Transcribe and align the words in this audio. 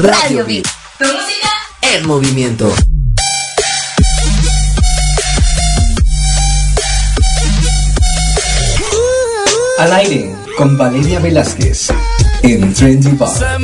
Radio 0.00 0.44
Beat. 0.46 0.64
Tu 0.96 1.04
música 1.04 1.48
en 1.82 2.06
movimiento. 2.06 2.72
Al 9.78 9.92
aire 9.92 10.36
con 10.56 10.78
Valeria 10.78 11.18
Velázquez 11.18 11.88
en 12.42 12.72
Trendy 12.74 13.10
Bar. 13.16 13.58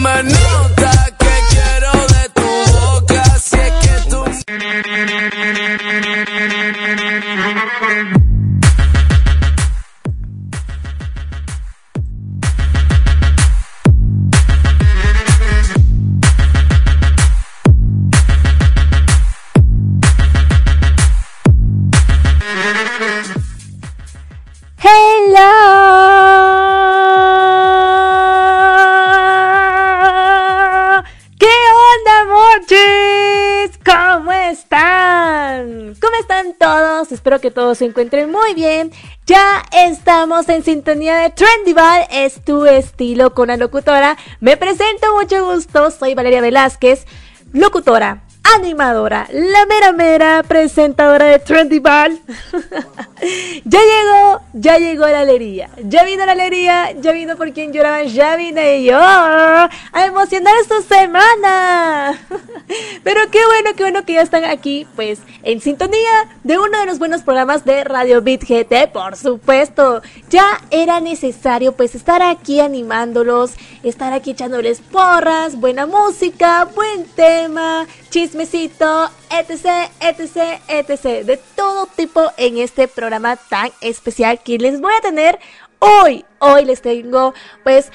Que 37.45 37.51
todos 37.51 37.77
se 37.77 37.85
encuentren 37.85 38.31
muy 38.31 38.55
bien. 38.55 38.91
Ya 39.27 39.63
estamos 39.71 40.49
en 40.49 40.65
sintonía 40.65 41.17
de 41.17 41.29
Trendyval, 41.29 42.07
es 42.11 42.43
tu 42.43 42.65
estilo 42.65 43.35
con 43.35 43.49
la 43.49 43.59
locutora. 43.59 44.17
Me 44.41 44.57
presento, 44.57 45.15
mucho 45.15 45.45
gusto, 45.53 45.91
soy 45.91 46.15
Valeria 46.15 46.41
Velázquez, 46.41 47.05
locutora 47.53 48.24
animadora, 48.45 49.27
la 49.33 49.67
mera 49.67 49.93
mera 49.93 50.43
presentadora 50.43 51.27
de 51.27 51.39
Trendy 51.39 51.79
Ball. 51.79 52.19
ya 53.65 53.81
llegó, 53.81 54.43
ya 54.53 54.79
llegó 54.79 55.07
la 55.07 55.21
alegría. 55.21 55.71
Ya 55.83 56.05
vino 56.05 56.25
la 56.27 56.33
alegría, 56.33 56.93
ya 56.93 57.13
vino 57.13 57.37
por 57.37 57.53
quien 57.53 57.73
lloraba, 57.73 58.03
ya 58.05 58.37
vine 58.37 58.85
yo 58.85 58.99
a 59.01 59.71
emocionar 60.07 60.55
esta 60.61 60.83
semana. 60.83 62.19
Pero 63.03 63.21
qué 63.31 63.45
bueno, 63.47 63.71
qué 63.77 63.83
bueno 63.83 64.05
que 64.05 64.15
ya 64.15 64.23
están 64.23 64.45
aquí, 64.45 64.87
pues, 64.97 65.21
en 65.43 65.61
sintonía 65.61 66.29
de 66.43 66.59
uno 66.59 66.79
de 66.79 66.87
los 66.87 66.99
buenos 66.99 67.23
programas 67.23 67.65
de 67.65 67.85
Radio 67.85 68.23
Beat 68.23 68.43
GT, 68.43 68.93
por 68.93 69.17
supuesto. 69.17 70.03
Ya 70.31 70.61
era 70.71 71.01
necesario, 71.01 71.73
pues, 71.73 71.95
estar 71.95 72.23
aquí 72.23 72.61
animándolos, 72.61 73.53
estar 73.83 74.13
aquí 74.13 74.33
echándoles 74.33 74.81
porras, 74.81 75.57
buena 75.57 75.87
música, 75.87 76.69
buen 76.75 77.05
tema, 77.15 77.87
chismecito, 78.15 79.11
etc, 79.29 79.91
etc, 79.99 80.61
etc. 80.69 81.27
De 81.27 81.37
todo 81.57 81.89
tipo 81.97 82.31
en 82.37 82.59
este 82.59 82.87
programa 82.87 83.35
tan 83.35 83.73
especial 83.81 84.41
que 84.41 84.57
les 84.57 84.81
voy 84.81 84.95
a 84.95 85.01
tener 85.01 85.41
hoy. 85.81 86.25
Hoy 86.39 86.65
les 86.65 86.81
tengo 86.81 87.35
pues 87.65 87.91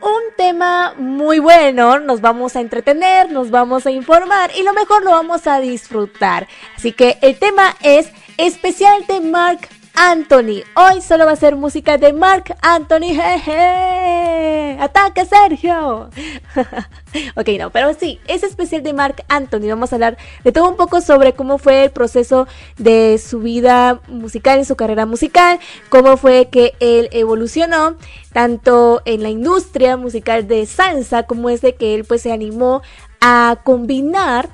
un 0.00 0.22
tema 0.36 0.94
muy 0.96 1.40
bueno, 1.40 1.98
nos 1.98 2.20
vamos 2.20 2.54
a 2.54 2.60
entretener, 2.60 3.32
nos 3.32 3.50
vamos 3.50 3.84
a 3.86 3.90
informar 3.90 4.52
y 4.56 4.62
lo 4.62 4.72
mejor 4.72 5.02
lo 5.02 5.10
vamos 5.10 5.48
a 5.48 5.58
disfrutar. 5.58 6.46
Así 6.76 6.92
que 6.92 7.18
el 7.20 7.36
tema 7.36 7.74
es 7.82 8.08
especial 8.36 9.04
de 9.08 9.20
Mark 9.20 9.68
Anthony. 9.96 10.62
Hoy 10.74 11.00
solo 11.00 11.24
va 11.24 11.32
a 11.32 11.36
ser 11.36 11.56
música 11.56 11.96
de 11.96 12.12
Mark 12.12 12.54
Anthony. 12.60 13.14
Jeje. 13.14 14.76
¡Ataque, 14.78 15.24
Sergio! 15.24 16.10
ok, 17.36 17.48
no, 17.58 17.70
pero 17.70 17.94
sí, 17.94 18.20
es 18.28 18.42
especial 18.42 18.82
de 18.82 18.92
Mark 18.92 19.24
Anthony. 19.28 19.68
Vamos 19.68 19.92
a 19.92 19.96
hablar 19.96 20.18
de 20.44 20.52
todo 20.52 20.68
un 20.68 20.76
poco 20.76 21.00
sobre 21.00 21.32
cómo 21.32 21.56
fue 21.56 21.84
el 21.84 21.90
proceso 21.90 22.46
de 22.76 23.18
su 23.18 23.40
vida 23.40 24.00
musical, 24.08 24.58
en 24.58 24.66
su 24.66 24.76
carrera 24.76 25.06
musical, 25.06 25.58
cómo 25.88 26.18
fue 26.18 26.48
que 26.50 26.74
él 26.80 27.08
evolucionó 27.12 27.96
tanto 28.34 29.00
en 29.06 29.22
la 29.22 29.30
industria 29.30 29.96
musical 29.96 30.46
de 30.46 30.66
salsa 30.66 31.22
como 31.22 31.48
es 31.48 31.62
de 31.62 31.74
que 31.74 31.94
él 31.94 32.04
pues 32.04 32.20
se 32.20 32.32
animó 32.32 32.82
a 33.20 33.60
combinar 33.64 34.50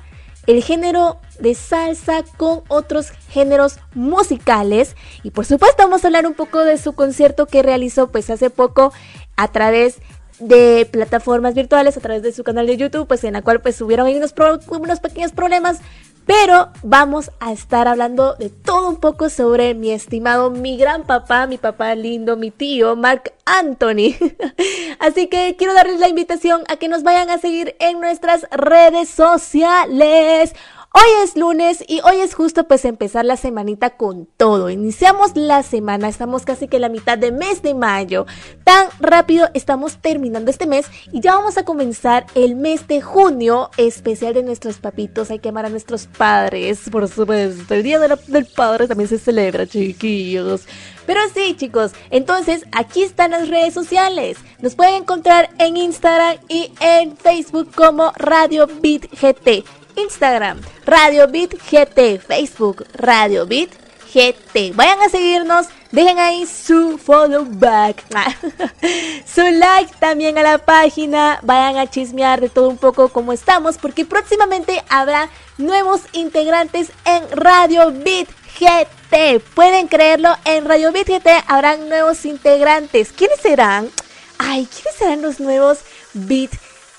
el 0.47 0.63
género 0.63 1.19
de 1.39 1.55
salsa 1.55 2.23
con 2.37 2.61
otros 2.67 3.11
géneros 3.29 3.79
musicales 3.93 4.95
y 5.23 5.31
por 5.31 5.45
supuesto 5.45 5.83
vamos 5.83 6.03
a 6.03 6.07
hablar 6.07 6.27
un 6.27 6.33
poco 6.33 6.59
de 6.59 6.77
su 6.77 6.93
concierto 6.93 7.45
que 7.45 7.63
realizó 7.63 8.11
pues 8.11 8.29
hace 8.29 8.49
poco 8.49 8.93
a 9.35 9.47
través 9.49 9.97
de 10.39 10.87
plataformas 10.91 11.53
virtuales 11.53 11.97
a 11.97 12.01
través 12.01 12.23
de 12.23 12.31
su 12.31 12.43
canal 12.43 12.67
de 12.67 12.77
YouTube, 12.77 13.07
pues 13.07 13.23
en 13.23 13.33
la 13.33 13.41
cual 13.41 13.61
pues 13.61 13.79
hubieron 13.81 14.07
unos, 14.07 14.33
unos 14.69 14.99
pequeños 14.99 15.31
problemas 15.31 15.79
pero 16.25 16.69
vamos 16.83 17.31
a 17.41 17.51
estar 17.51 17.87
hablando 17.87 18.35
de 18.35 18.49
todo 18.49 18.89
un 18.89 18.95
poco 18.97 19.29
sobre 19.29 19.73
mi 19.73 19.91
estimado, 19.91 20.49
mi 20.51 20.77
gran 20.77 21.03
papá, 21.03 21.47
mi 21.47 21.57
papá 21.57 21.95
lindo, 21.95 22.37
mi 22.37 22.49
tío, 22.49 22.95
Mark 22.95 23.33
Anthony. 23.45 24.15
Así 24.99 25.27
que 25.27 25.55
quiero 25.57 25.73
darles 25.73 25.99
la 25.99 26.07
invitación 26.07 26.63
a 26.69 26.77
que 26.77 26.87
nos 26.87 27.03
vayan 27.03 27.29
a 27.29 27.39
seguir 27.39 27.75
en 27.79 27.99
nuestras 27.99 28.47
redes 28.51 29.09
sociales. 29.09 30.55
Hoy 30.95 31.09
es 31.23 31.35
lunes 31.35 31.83
y 31.87 32.01
hoy 32.01 32.17
es 32.17 32.35
justo 32.35 32.67
pues 32.67 32.85
empezar 32.85 33.25
la 33.25 33.35
semanita 33.35 33.97
con 33.97 34.27
todo. 34.37 34.69
Iniciamos 34.69 35.35
la 35.35 35.63
semana, 35.63 36.07
estamos 36.07 36.45
casi 36.45 36.67
que 36.67 36.77
la 36.77 36.87
mitad 36.87 37.17
de 37.17 37.31
mes 37.31 37.63
de 37.63 37.73
mayo. 37.73 38.27
Tan 38.63 38.89
rápido 38.99 39.49
estamos 39.55 39.97
terminando 39.97 40.51
este 40.51 40.67
mes 40.67 40.85
y 41.11 41.19
ya 41.19 41.33
vamos 41.33 41.57
a 41.57 41.65
comenzar 41.65 42.27
el 42.35 42.55
mes 42.55 42.87
de 42.87 43.01
junio 43.01 43.71
especial 43.77 44.35
de 44.35 44.43
nuestros 44.43 44.77
papitos. 44.77 45.31
Hay 45.31 45.39
que 45.39 45.49
amar 45.49 45.65
a 45.65 45.69
nuestros 45.69 46.05
padres, 46.05 46.81
por 46.91 47.07
supuesto. 47.07 47.73
El 47.73 47.81
Día 47.81 47.97
del 47.99 48.45
Padre 48.45 48.87
también 48.87 49.09
se 49.09 49.17
celebra, 49.17 49.65
chiquillos. 49.65 50.67
Pero 51.07 51.21
sí, 51.33 51.55
chicos, 51.57 51.93
entonces 52.11 52.65
aquí 52.71 53.01
están 53.01 53.31
las 53.31 53.49
redes 53.49 53.73
sociales. 53.73 54.37
Nos 54.61 54.75
pueden 54.75 54.93
encontrar 55.01 55.49
en 55.57 55.75
Instagram 55.75 56.37
y 56.47 56.71
en 56.79 57.17
Facebook 57.17 57.71
como 57.73 58.11
Radio 58.15 58.67
Beat 58.67 59.07
GT. 59.11 59.82
Instagram, 59.95 60.61
Radio 60.85 61.27
Beat 61.27 61.53
GT, 61.53 62.19
Facebook, 62.19 62.85
Radio 62.93 63.45
Beat 63.45 63.69
GT. 64.13 64.73
Vayan 64.75 65.01
a 65.01 65.09
seguirnos, 65.09 65.67
dejen 65.91 66.19
ahí 66.19 66.45
su 66.45 66.97
follow 66.97 67.45
back, 67.47 68.03
su 69.25 69.41
like 69.41 69.91
también 69.99 70.37
a 70.37 70.43
la 70.43 70.57
página, 70.59 71.39
vayan 71.41 71.77
a 71.77 71.89
chismear 71.89 72.39
de 72.39 72.49
todo 72.49 72.69
un 72.69 72.77
poco 72.77 73.09
como 73.09 73.33
estamos, 73.33 73.77
porque 73.77 74.05
próximamente 74.05 74.83
habrá 74.89 75.29
nuevos 75.57 76.01
integrantes 76.13 76.91
en 77.05 77.23
Radio 77.31 77.91
Beat 77.91 78.29
GT. 78.59 79.39
Pueden 79.55 79.87
creerlo, 79.87 80.35
en 80.45 80.65
Radio 80.65 80.91
Beat 80.91 81.07
GT 81.07 81.27
habrán 81.47 81.89
nuevos 81.89 82.25
integrantes. 82.25 83.11
¿Quiénes 83.11 83.39
serán? 83.41 83.89
Ay, 84.37 84.67
¿quiénes 84.67 84.95
serán 84.95 85.21
los 85.21 85.39
nuevos 85.39 85.79
Beat 86.13 86.51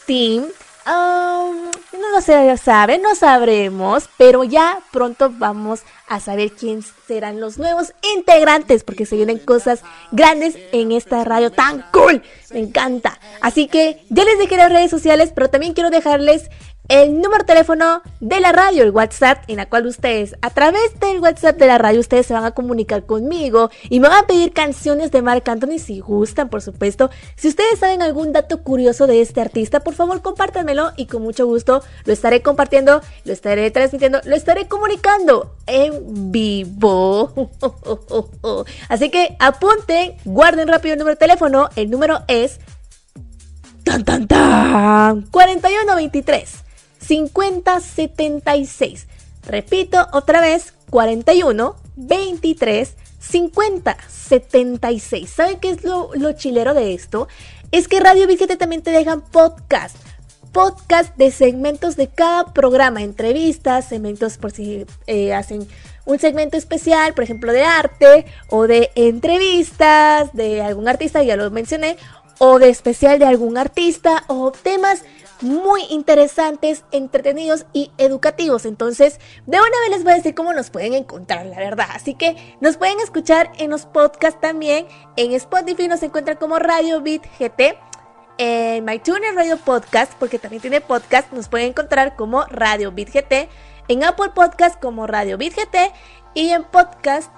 Team? 0.06 0.46
Um, 0.86 1.70
no 1.98 2.10
lo 2.12 2.20
sé, 2.20 2.56
saben, 2.58 3.00
no 3.00 3.14
sabremos, 3.14 4.10
pero 4.18 4.44
ya 4.44 4.80
pronto 4.92 5.30
vamos 5.32 5.80
a 6.06 6.20
saber 6.20 6.52
quién 6.52 6.84
serán 7.06 7.40
los 7.40 7.56
nuevos 7.56 7.94
integrantes, 8.14 8.84
porque 8.84 9.06
se 9.06 9.16
vienen 9.16 9.38
cosas 9.38 9.80
grandes 10.12 10.58
en 10.72 10.92
esta 10.92 11.24
radio 11.24 11.50
tan 11.50 11.86
cool. 11.90 12.22
Me 12.50 12.60
encanta. 12.60 13.18
Así 13.40 13.66
que 13.66 14.04
ya 14.10 14.24
les 14.24 14.38
dejé 14.38 14.58
las 14.58 14.70
redes 14.70 14.90
sociales, 14.90 15.32
pero 15.34 15.48
también 15.48 15.72
quiero 15.72 15.88
dejarles 15.88 16.50
el 16.88 17.14
número 17.14 17.38
de 17.38 17.44
teléfono 17.44 18.02
de 18.20 18.40
la 18.40 18.52
radio, 18.52 18.82
el 18.82 18.90
WhatsApp, 18.90 19.38
en 19.48 19.56
la 19.56 19.66
cual 19.66 19.86
ustedes, 19.86 20.36
a 20.42 20.50
través 20.50 20.98
del 21.00 21.18
WhatsApp 21.18 21.56
de 21.56 21.66
la 21.66 21.78
radio, 21.78 22.00
ustedes 22.00 22.26
se 22.26 22.34
van 22.34 22.44
a 22.44 22.50
comunicar 22.50 23.06
conmigo 23.06 23.70
y 23.88 24.00
me 24.00 24.08
van 24.08 24.24
a 24.24 24.26
pedir 24.26 24.52
canciones 24.52 25.10
de 25.10 25.22
Marc 25.22 25.48
Anthony 25.48 25.78
si 25.78 26.00
gustan, 26.00 26.50
por 26.50 26.60
supuesto. 26.60 27.10
Si 27.36 27.48
ustedes 27.48 27.78
saben 27.78 28.02
algún 28.02 28.32
dato 28.32 28.62
curioso 28.62 29.06
de 29.06 29.22
este 29.22 29.40
artista, 29.40 29.80
por 29.80 29.94
favor 29.94 30.20
compártanmelo 30.20 30.92
y 30.96 31.06
con 31.06 31.22
mucho 31.22 31.46
gusto 31.46 31.82
lo 32.04 32.12
estaré 32.12 32.42
compartiendo, 32.42 33.00
lo 33.24 33.32
estaré 33.32 33.70
transmitiendo, 33.70 34.20
lo 34.24 34.36
estaré 34.36 34.68
comunicando 34.68 35.56
en 35.66 36.30
vivo. 36.30 37.50
Así 38.90 39.10
que 39.10 39.36
apunten, 39.38 40.16
guarden 40.26 40.68
rápido 40.68 40.92
el 40.92 40.98
número 40.98 41.14
de 41.14 41.20
teléfono, 41.20 41.70
el 41.76 41.90
número 41.90 42.24
es... 42.28 42.60
Tan 43.84 44.02
tan 44.02 44.26
tan 44.26 45.22
4123 45.30 46.63
5076. 47.06 49.06
Repito 49.46 50.08
otra 50.12 50.40
vez, 50.40 50.72
41 50.90 51.76
23 51.96 52.94
50 53.18 53.96
76. 54.08 55.30
¿Saben 55.30 55.60
qué 55.60 55.70
es 55.70 55.84
lo, 55.84 56.10
chilero 56.32 56.74
de 56.74 56.92
esto? 56.94 57.28
Es 57.72 57.88
que 57.88 58.00
Radio 58.00 58.26
Vigente 58.26 58.56
también 58.56 58.82
te 58.82 58.90
dejan 58.90 59.22
podcast. 59.22 59.96
Podcast 60.52 61.16
de 61.16 61.30
segmentos 61.32 61.96
de 61.96 62.08
cada 62.08 62.52
programa, 62.52 63.02
entrevistas, 63.02 63.88
segmentos 63.88 64.36
por 64.38 64.52
si 64.52 64.86
eh, 65.06 65.34
hacen 65.34 65.66
un 66.04 66.20
segmento 66.20 66.56
especial, 66.56 67.12
por 67.14 67.24
ejemplo, 67.24 67.52
de 67.52 67.64
arte 67.64 68.26
o 68.48 68.68
de 68.68 68.92
entrevistas 68.94 70.32
de 70.32 70.62
algún 70.62 70.86
artista, 70.86 71.24
ya 71.24 71.34
lo 71.36 71.50
mencioné, 71.50 71.96
o 72.38 72.60
de 72.60 72.68
especial 72.68 73.18
de 73.18 73.26
algún 73.26 73.58
artista 73.58 74.22
o 74.28 74.52
temas 74.52 75.02
muy 75.40 75.82
interesantes, 75.90 76.84
entretenidos 76.92 77.66
y 77.72 77.90
educativos. 77.98 78.64
Entonces, 78.64 79.18
de 79.46 79.58
una 79.58 79.80
vez 79.82 79.90
les 79.90 80.04
voy 80.04 80.12
a 80.12 80.16
decir 80.16 80.34
cómo 80.34 80.52
nos 80.52 80.70
pueden 80.70 80.94
encontrar, 80.94 81.46
la 81.46 81.58
verdad. 81.58 81.86
Así 81.92 82.14
que 82.14 82.56
nos 82.60 82.76
pueden 82.76 83.00
escuchar 83.00 83.50
en 83.58 83.70
los 83.70 83.86
podcasts 83.86 84.40
también. 84.40 84.86
En 85.16 85.32
Spotify 85.32 85.88
nos 85.88 86.02
encuentran 86.02 86.36
como 86.36 86.58
Radio 86.58 87.00
Beat 87.00 87.22
GT. 87.38 87.76
En 88.36 88.84
MyTuner 88.84 89.34
Radio 89.34 89.56
Podcast, 89.58 90.12
porque 90.18 90.40
también 90.40 90.60
tiene 90.60 90.80
podcast, 90.80 91.32
nos 91.32 91.48
pueden 91.48 91.68
encontrar 91.68 92.16
como 92.16 92.44
Radio 92.46 92.90
Beat 92.90 93.10
GT. 93.10 93.48
En 93.88 94.02
Apple 94.02 94.30
Podcast 94.34 94.80
como 94.80 95.06
Radio 95.06 95.38
Beat 95.38 95.54
GT. 95.54 95.92
Y 96.34 96.50
en 96.50 96.64
podcast 96.64 97.30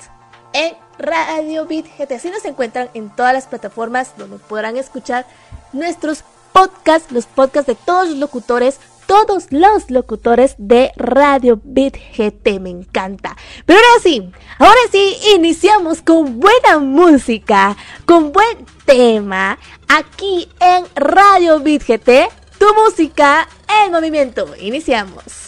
en 0.52 0.75
Radio 0.99 1.66
Beat 1.66 1.87
GT. 1.99 2.12
Así 2.12 2.31
nos 2.31 2.44
encuentran 2.44 2.88
en 2.94 3.10
todas 3.14 3.34
las 3.34 3.46
plataformas 3.46 4.16
donde 4.16 4.38
podrán 4.38 4.76
escuchar 4.76 5.26
nuestros 5.72 6.25
podcasts, 6.56 7.12
los 7.12 7.26
podcasts 7.26 7.67
de 7.67 7.75
todos 7.75 8.08
los 8.08 8.17
locutores, 8.17 8.81
todos 9.06 9.49
los 9.50 9.91
locutores 9.91 10.55
de 10.56 10.91
Radio 10.97 11.61
Beat 11.62 11.97
GT. 12.17 12.61
Me 12.61 12.70
encanta. 12.70 13.37
Pero 13.67 13.79
ahora 13.79 14.03
sí, 14.03 14.31
ahora 14.58 14.81
sí, 14.91 15.19
iniciamos 15.35 16.00
con 16.00 16.41
buena 16.41 16.79
música, 16.79 17.76
con 18.06 18.32
buen 18.32 18.64
tema, 18.87 19.58
aquí 19.87 20.49
en 20.58 20.87
Radio 20.94 21.61
Beat 21.61 21.82
GT, 21.82 22.31
tu 22.59 22.67
música 22.75 23.47
en 23.85 23.93
movimiento. 23.93 24.47
Iniciamos. 24.59 25.45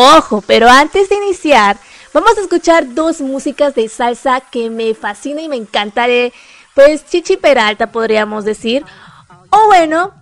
Ojo, 0.00 0.44
pero 0.46 0.68
antes 0.68 1.08
de 1.08 1.16
iniciar, 1.16 1.76
vamos 2.14 2.38
a 2.38 2.42
escuchar 2.42 2.94
dos 2.94 3.20
músicas 3.20 3.74
de 3.74 3.88
salsa 3.88 4.40
que 4.40 4.70
me 4.70 4.94
fascina 4.94 5.42
y 5.42 5.48
me 5.48 5.56
encanta 5.56 6.06
pues 6.72 7.04
Chichi 7.04 7.36
Peralta 7.36 7.90
podríamos 7.90 8.44
decir. 8.44 8.84
O 9.50 9.66
bueno, 9.66 10.14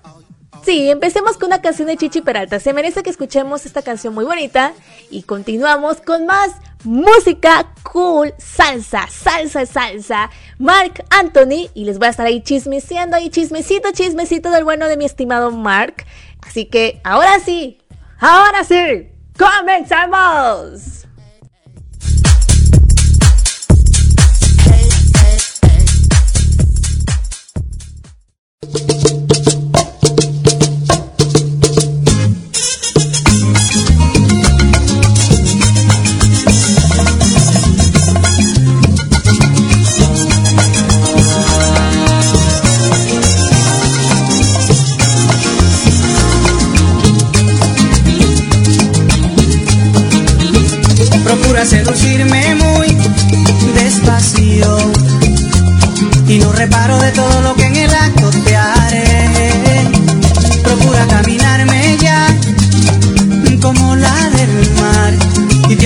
sí, 0.65 0.89
empecemos 0.89 1.37
con 1.37 1.49
una 1.49 1.61
canción 1.61 1.89
de 1.89 1.99
Chichi 1.99 2.23
Peralta. 2.23 2.59
Se 2.59 2.73
merece 2.73 3.03
que 3.03 3.11
escuchemos 3.11 3.67
esta 3.67 3.83
canción 3.83 4.15
muy 4.15 4.25
bonita 4.25 4.73
y 5.11 5.25
continuamos 5.25 6.01
con 6.01 6.25
más 6.25 6.53
música 6.85 7.75
cool, 7.83 8.33
salsa, 8.39 9.07
salsa, 9.09 9.67
salsa. 9.67 10.31
Mark 10.59 11.05
Anthony 11.11 11.69
y 11.75 11.85
les 11.85 11.99
voy 11.99 12.07
a 12.07 12.13
estar 12.13 12.25
ahí 12.25 12.43
chismeciendo 12.43 13.15
ahí 13.15 13.29
chismecito, 13.29 13.93
chismecito 13.93 14.51
del 14.51 14.65
bueno 14.65 14.89
de 14.89 14.97
mi 14.97 15.05
estimado 15.05 15.51
Mark. 15.51 16.07
Así 16.41 16.65
que 16.65 16.99
ahora 17.05 17.41
sí, 17.41 17.83
ahora 18.19 18.65
sí. 18.65 19.11
¡Comenzamos! 19.37 21.06
seducirme 21.06 21.06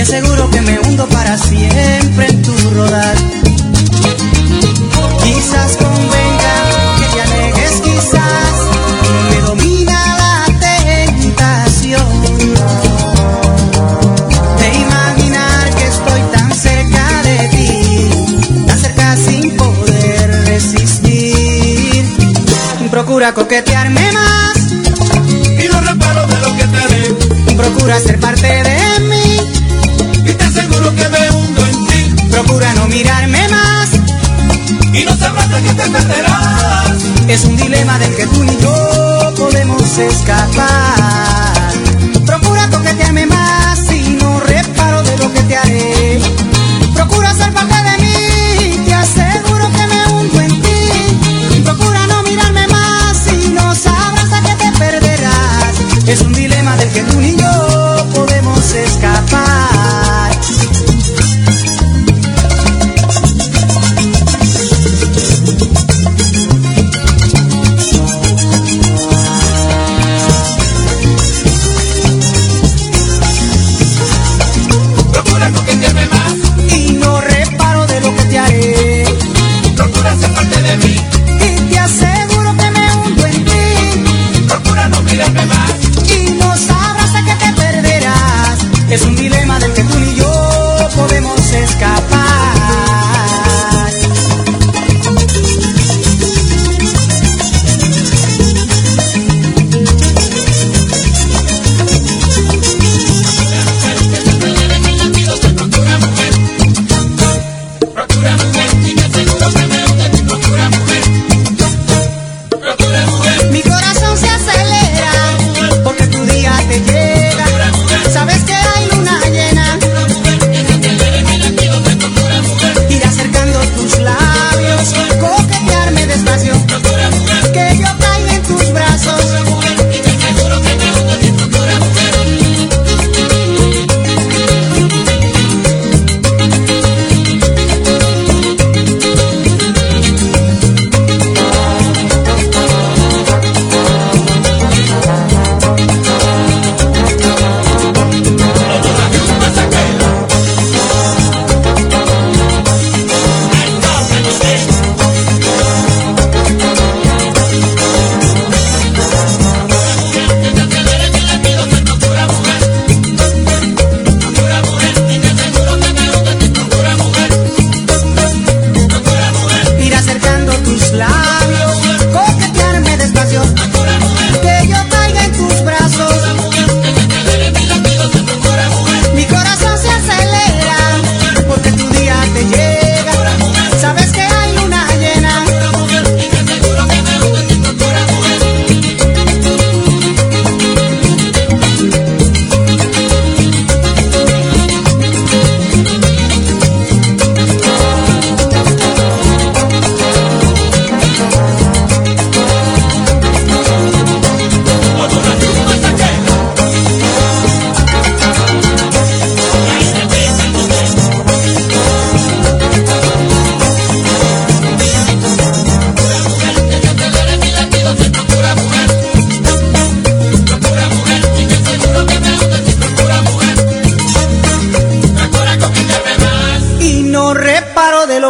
te 0.03 0.17
aseguro 0.17 0.49
que 0.49 0.61
me 0.61 0.79
hundo 0.79 1.07
para 1.09 1.37
siempre 1.37 2.25
en 2.27 2.41
tu 2.41 2.53
rodar. 2.71 3.15
Quizás 5.23 5.77
convenga 5.77 6.55
que 6.97 7.05
te 7.13 7.21
alejes, 7.21 7.81
quizás 7.81 8.53
me 9.29 9.41
domina 9.41 9.99
la 10.17 10.45
tentación. 10.59 12.21
Procura 22.89 23.33
coquetearme 23.33 23.90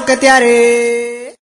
que 0.05 0.17
te 0.17 0.29
haré. 0.29 1.35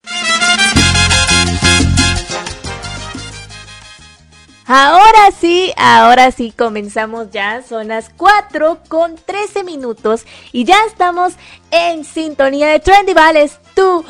Ahora 4.66 5.32
sí, 5.40 5.74
ahora 5.78 6.32
sí 6.32 6.54
comenzamos 6.56 7.32
ya. 7.32 7.64
Son 7.64 7.88
las 7.88 8.12
4 8.16 8.80
con 8.88 9.16
13 9.16 9.64
minutos 9.64 10.26
y 10.52 10.64
ya 10.64 10.78
estamos 10.86 11.34
en 11.72 12.04
sintonía 12.04 12.68
de 12.68 12.80
Trendy 12.80 13.14
Vales, 13.14 13.60
tu 13.74 14.06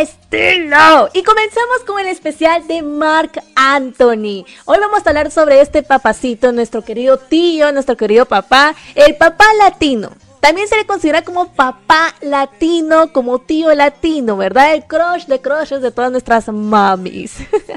estilo. 0.00 1.08
Y 1.12 1.22
comenzamos 1.22 1.84
con 1.86 2.00
el 2.00 2.06
especial 2.06 2.66
de 2.66 2.82
Mark 2.82 3.42
Anthony. 3.54 4.46
Hoy 4.64 4.78
vamos 4.80 5.02
a 5.04 5.10
hablar 5.10 5.30
sobre 5.30 5.60
este 5.60 5.82
papacito, 5.82 6.52
nuestro 6.52 6.82
querido 6.82 7.18
tío, 7.18 7.70
nuestro 7.72 7.96
querido 7.96 8.24
papá, 8.24 8.74
el 8.94 9.16
papá 9.16 9.44
latino. 9.58 10.10
También 10.40 10.68
se 10.68 10.76
le 10.76 10.86
considera 10.86 11.22
como 11.22 11.52
papá 11.52 12.14
latino, 12.20 13.12
como 13.12 13.40
tío 13.40 13.74
latino, 13.74 14.36
¿verdad? 14.36 14.74
El 14.74 14.84
crush 14.84 15.26
de 15.26 15.40
crushes 15.40 15.82
de 15.82 15.90
todas 15.90 16.10
nuestras 16.10 16.48
mamis. 16.48 17.36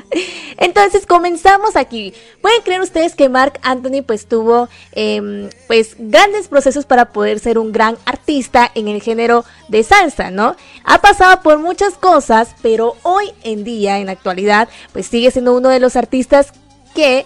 Entonces 0.58 1.06
comenzamos 1.06 1.76
aquí. 1.76 2.14
¿Pueden 2.42 2.62
creer 2.62 2.82
ustedes 2.82 3.16
que 3.16 3.30
Mark 3.30 3.60
Anthony 3.64 4.04
pues 4.06 4.28
tuvo 4.28 4.70
em, 4.92 5.50
pues 5.68 5.96
grandes 5.98 6.48
procesos 6.48 6.86
para 6.86 7.12
poder 7.12 7.40
ser 7.40 7.58
un 7.58 7.72
gran 7.72 7.98
artista 8.06 8.70
en 8.76 8.88
el 8.88 9.02
género 9.02 9.44
de 9.68 9.84
salsa, 9.84 10.30
¿no? 10.30 10.56
Ha 10.84 11.02
pasado 11.02 11.42
por 11.42 11.58
muchas 11.58 11.96
cosas, 11.96 12.56
pero 12.62 12.96
hoy 13.02 13.32
en 13.44 13.64
día, 13.64 14.00
en 14.00 14.06
la 14.06 14.12
actualidad, 14.12 14.70
pues 14.94 15.08
sigue 15.08 15.32
siendo 15.32 15.56
uno 15.56 15.70
de 15.70 15.80
los 15.80 15.96
artistas 15.96 16.54
que 16.94 17.26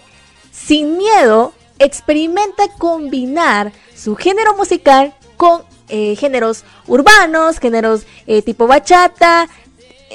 sin 0.51 0.97
miedo 0.97 1.53
experimenta 1.79 2.69
combinar 2.77 3.73
su 3.95 4.15
género 4.15 4.55
musical 4.55 5.13
con 5.35 5.63
eh, 5.89 6.15
géneros 6.15 6.63
urbanos, 6.87 7.59
géneros 7.59 8.05
eh, 8.27 8.41
tipo 8.41 8.67
bachata, 8.67 9.47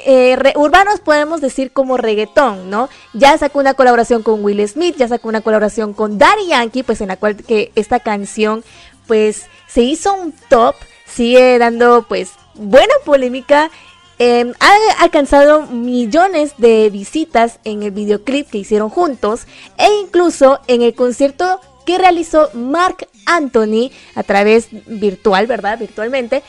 eh, 0.05 0.53
urbanos 0.55 0.99
podemos 0.99 1.41
decir 1.41 1.71
como 1.71 1.97
reggaetón, 1.97 2.69
¿no? 2.69 2.89
Ya 3.13 3.37
sacó 3.37 3.59
una 3.59 3.73
colaboración 3.73 4.23
con 4.23 4.43
Will 4.43 4.67
Smith, 4.67 4.95
ya 4.97 5.07
sacó 5.07 5.27
una 5.27 5.41
colaboración 5.41 5.93
con 5.93 6.17
Daddy 6.17 6.47
Yankee, 6.47 6.83
pues 6.83 7.01
en 7.01 7.09
la 7.09 7.17
cual 7.17 7.35
que 7.35 7.71
esta 7.75 7.99
canción 7.99 8.63
pues 9.07 9.45
se 9.67 9.81
hizo 9.81 10.13
un 10.13 10.33
top, 10.49 10.75
sigue 11.05 11.57
dando 11.57 12.05
pues 12.07 12.31
buena 12.55 12.93
polémica. 13.05 13.69
Em, 14.19 14.53
ha 14.59 15.03
alcanzado 15.03 15.63
millones 15.63 16.53
de 16.57 16.89
visitas 16.91 17.59
en 17.63 17.81
el 17.81 17.91
videoclip 17.91 18.49
que 18.49 18.59
hicieron 18.59 18.89
juntos 18.89 19.47
e 19.77 19.87
incluso 20.03 20.59
en 20.67 20.83
el 20.83 20.93
concierto 20.93 21.59
que 21.85 21.97
realizó 21.97 22.49
Mark 22.53 23.07
Anthony 23.35 23.91
a 24.15 24.23
través 24.23 24.67
virtual, 24.87 25.47
¿verdad? 25.47 25.79
Virtualmente, 25.79 26.43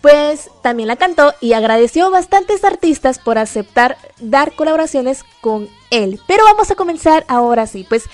pues 0.00 0.50
también 0.62 0.88
la 0.88 0.96
cantó 0.96 1.34
y 1.40 1.52
agradeció 1.52 2.06
a 2.06 2.10
bastantes 2.10 2.64
artistas 2.64 3.18
por 3.18 3.38
aceptar 3.38 3.96
dar 4.20 4.52
colaboraciones 4.54 5.24
con 5.40 5.68
él. 5.90 6.20
Pero 6.26 6.44
vamos 6.44 6.70
a 6.70 6.74
comenzar 6.74 7.24
ahora 7.28 7.66
sí, 7.66 7.84
pues 7.88 8.04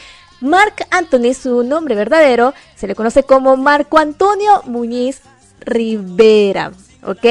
Mark 0.41 0.87
Anthony, 0.91 1.35
su 1.35 1.63
nombre 1.63 1.95
verdadero, 1.95 2.55
se 2.75 2.87
le 2.87 2.95
conoce 2.95 3.23
como 3.23 3.57
Marco 3.57 3.99
Antonio 3.99 4.63
Muñiz 4.65 5.21
Rivera. 5.61 6.73
¿ok? 7.05 7.25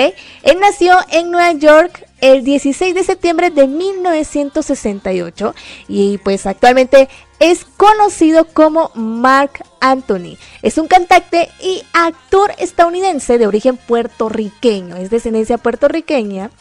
Él 0.44 0.60
nació 0.60 0.98
en 1.10 1.32
Nueva 1.32 1.54
York 1.54 2.06
el 2.22 2.44
16 2.44 2.96
de 2.96 3.04
septiembre 3.04 3.50
de 3.50 3.68
1968 3.68 5.56
y 5.88 6.20
pues 6.20 6.46
actualmente 6.46 7.10
es 7.40 7.66
conocido 7.66 8.46
como 8.46 8.92
Mark 8.94 9.66
Anthony. 9.80 10.38
Es 10.62 10.78
un 10.78 10.88
cantante 10.88 11.50
y 11.60 11.82
actor 11.92 12.52
estadounidense 12.60 13.40
de 13.40 13.48
origen 13.48 13.78
puertorriqueño, 13.78 14.96
es 14.96 15.10
descendencia 15.10 15.58
puertorriqueña, 15.58 16.52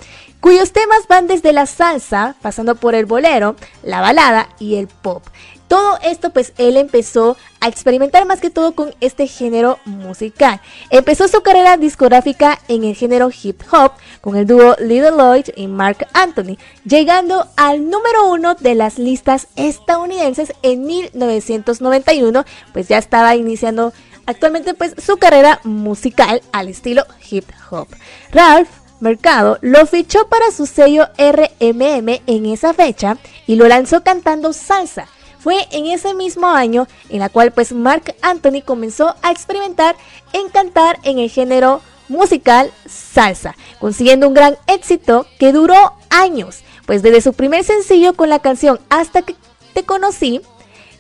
cuyos 0.40 0.73
temas 0.73 1.07
van 1.07 1.26
desde 1.26 1.52
la 1.52 1.67
salsa, 1.67 2.35
pasando 2.40 2.76
por 2.76 2.95
el 2.95 3.05
bolero, 3.05 3.57
la 3.83 4.00
balada 4.00 4.49
y 4.59 4.76
el 4.76 4.88
pop. 4.88 5.23
Todo 5.71 6.00
esto 6.03 6.31
pues 6.31 6.53
él 6.59 6.77
empezó 6.77 7.37
a 7.61 7.69
experimentar 7.69 8.27
más 8.27 8.41
que 8.41 8.50
todo 8.50 8.75
con 8.75 8.93
este 9.00 9.29
género 9.29 9.79
musical. 9.85 10.61
Empezó 10.91 11.29
su 11.29 11.43
carrera 11.43 11.77
discográfica 11.77 12.59
en 12.67 12.83
el 12.83 12.97
género 12.97 13.31
hip 13.31 13.62
hop 13.71 13.93
con 14.21 14.35
el 14.35 14.49
dúo 14.49 14.75
Little 14.81 15.12
Lloyd 15.12 15.50
y 15.55 15.69
Mark 15.69 16.09
Anthony, 16.12 16.59
llegando 16.85 17.47
al 17.57 17.89
número 17.89 18.33
uno 18.33 18.57
de 18.57 18.75
las 18.75 18.99
listas 18.99 19.47
estadounidenses 19.55 20.55
en 20.62 20.87
1991, 20.87 22.45
pues 22.73 22.89
ya 22.89 22.99
estaba 22.99 23.37
iniciando 23.37 23.93
actualmente 24.27 24.75
pues 24.75 24.97
su 24.99 25.19
carrera 25.19 25.61
musical 25.62 26.43
al 26.50 26.67
estilo 26.67 27.05
hip 27.31 27.49
hop. 27.71 27.87
Ralph 28.33 28.71
Mercado 28.99 29.57
lo 29.61 29.87
fichó 29.87 30.27
para 30.29 30.50
su 30.50 30.67
sello 30.67 31.07
RMM 31.17 32.23
en 32.27 32.47
esa 32.47 32.75
fecha 32.75 33.19
y 33.47 33.55
lo 33.55 33.69
lanzó 33.69 34.03
cantando 34.03 34.53
salsa 34.53 35.07
fue 35.41 35.67
en 35.73 35.87
ese 35.87 36.15
mismo 36.15 36.47
año 36.47 36.87
en 37.09 37.19
la 37.19 37.29
cual 37.29 37.53
pues 37.53 37.73
Mark 37.73 38.15
Anthony 38.23 38.63
comenzó 38.65 39.15
a 39.23 39.31
experimentar 39.33 39.97
en 40.33 40.49
cantar 40.51 40.99
en 41.03 41.19
el 41.19 41.31
género 41.31 41.81
musical 42.09 42.73
salsa, 42.87 43.57
consiguiendo 43.79 44.29
un 44.29 44.35
gran 44.35 44.57
éxito 44.67 45.27
que 45.39 45.53
duró 45.53 45.95
años, 46.11 46.63
pues 46.87 47.03
desde 47.03 47.23
su 47.23 47.33
primer 47.33 47.65
sencillo 47.65 48.15
con 48.15 48.29
la 48.29 48.41
canción 48.41 48.81
Hasta 48.91 49.23
que 49.23 49.37
te 49.73 49.85
conocí, 49.85 50.43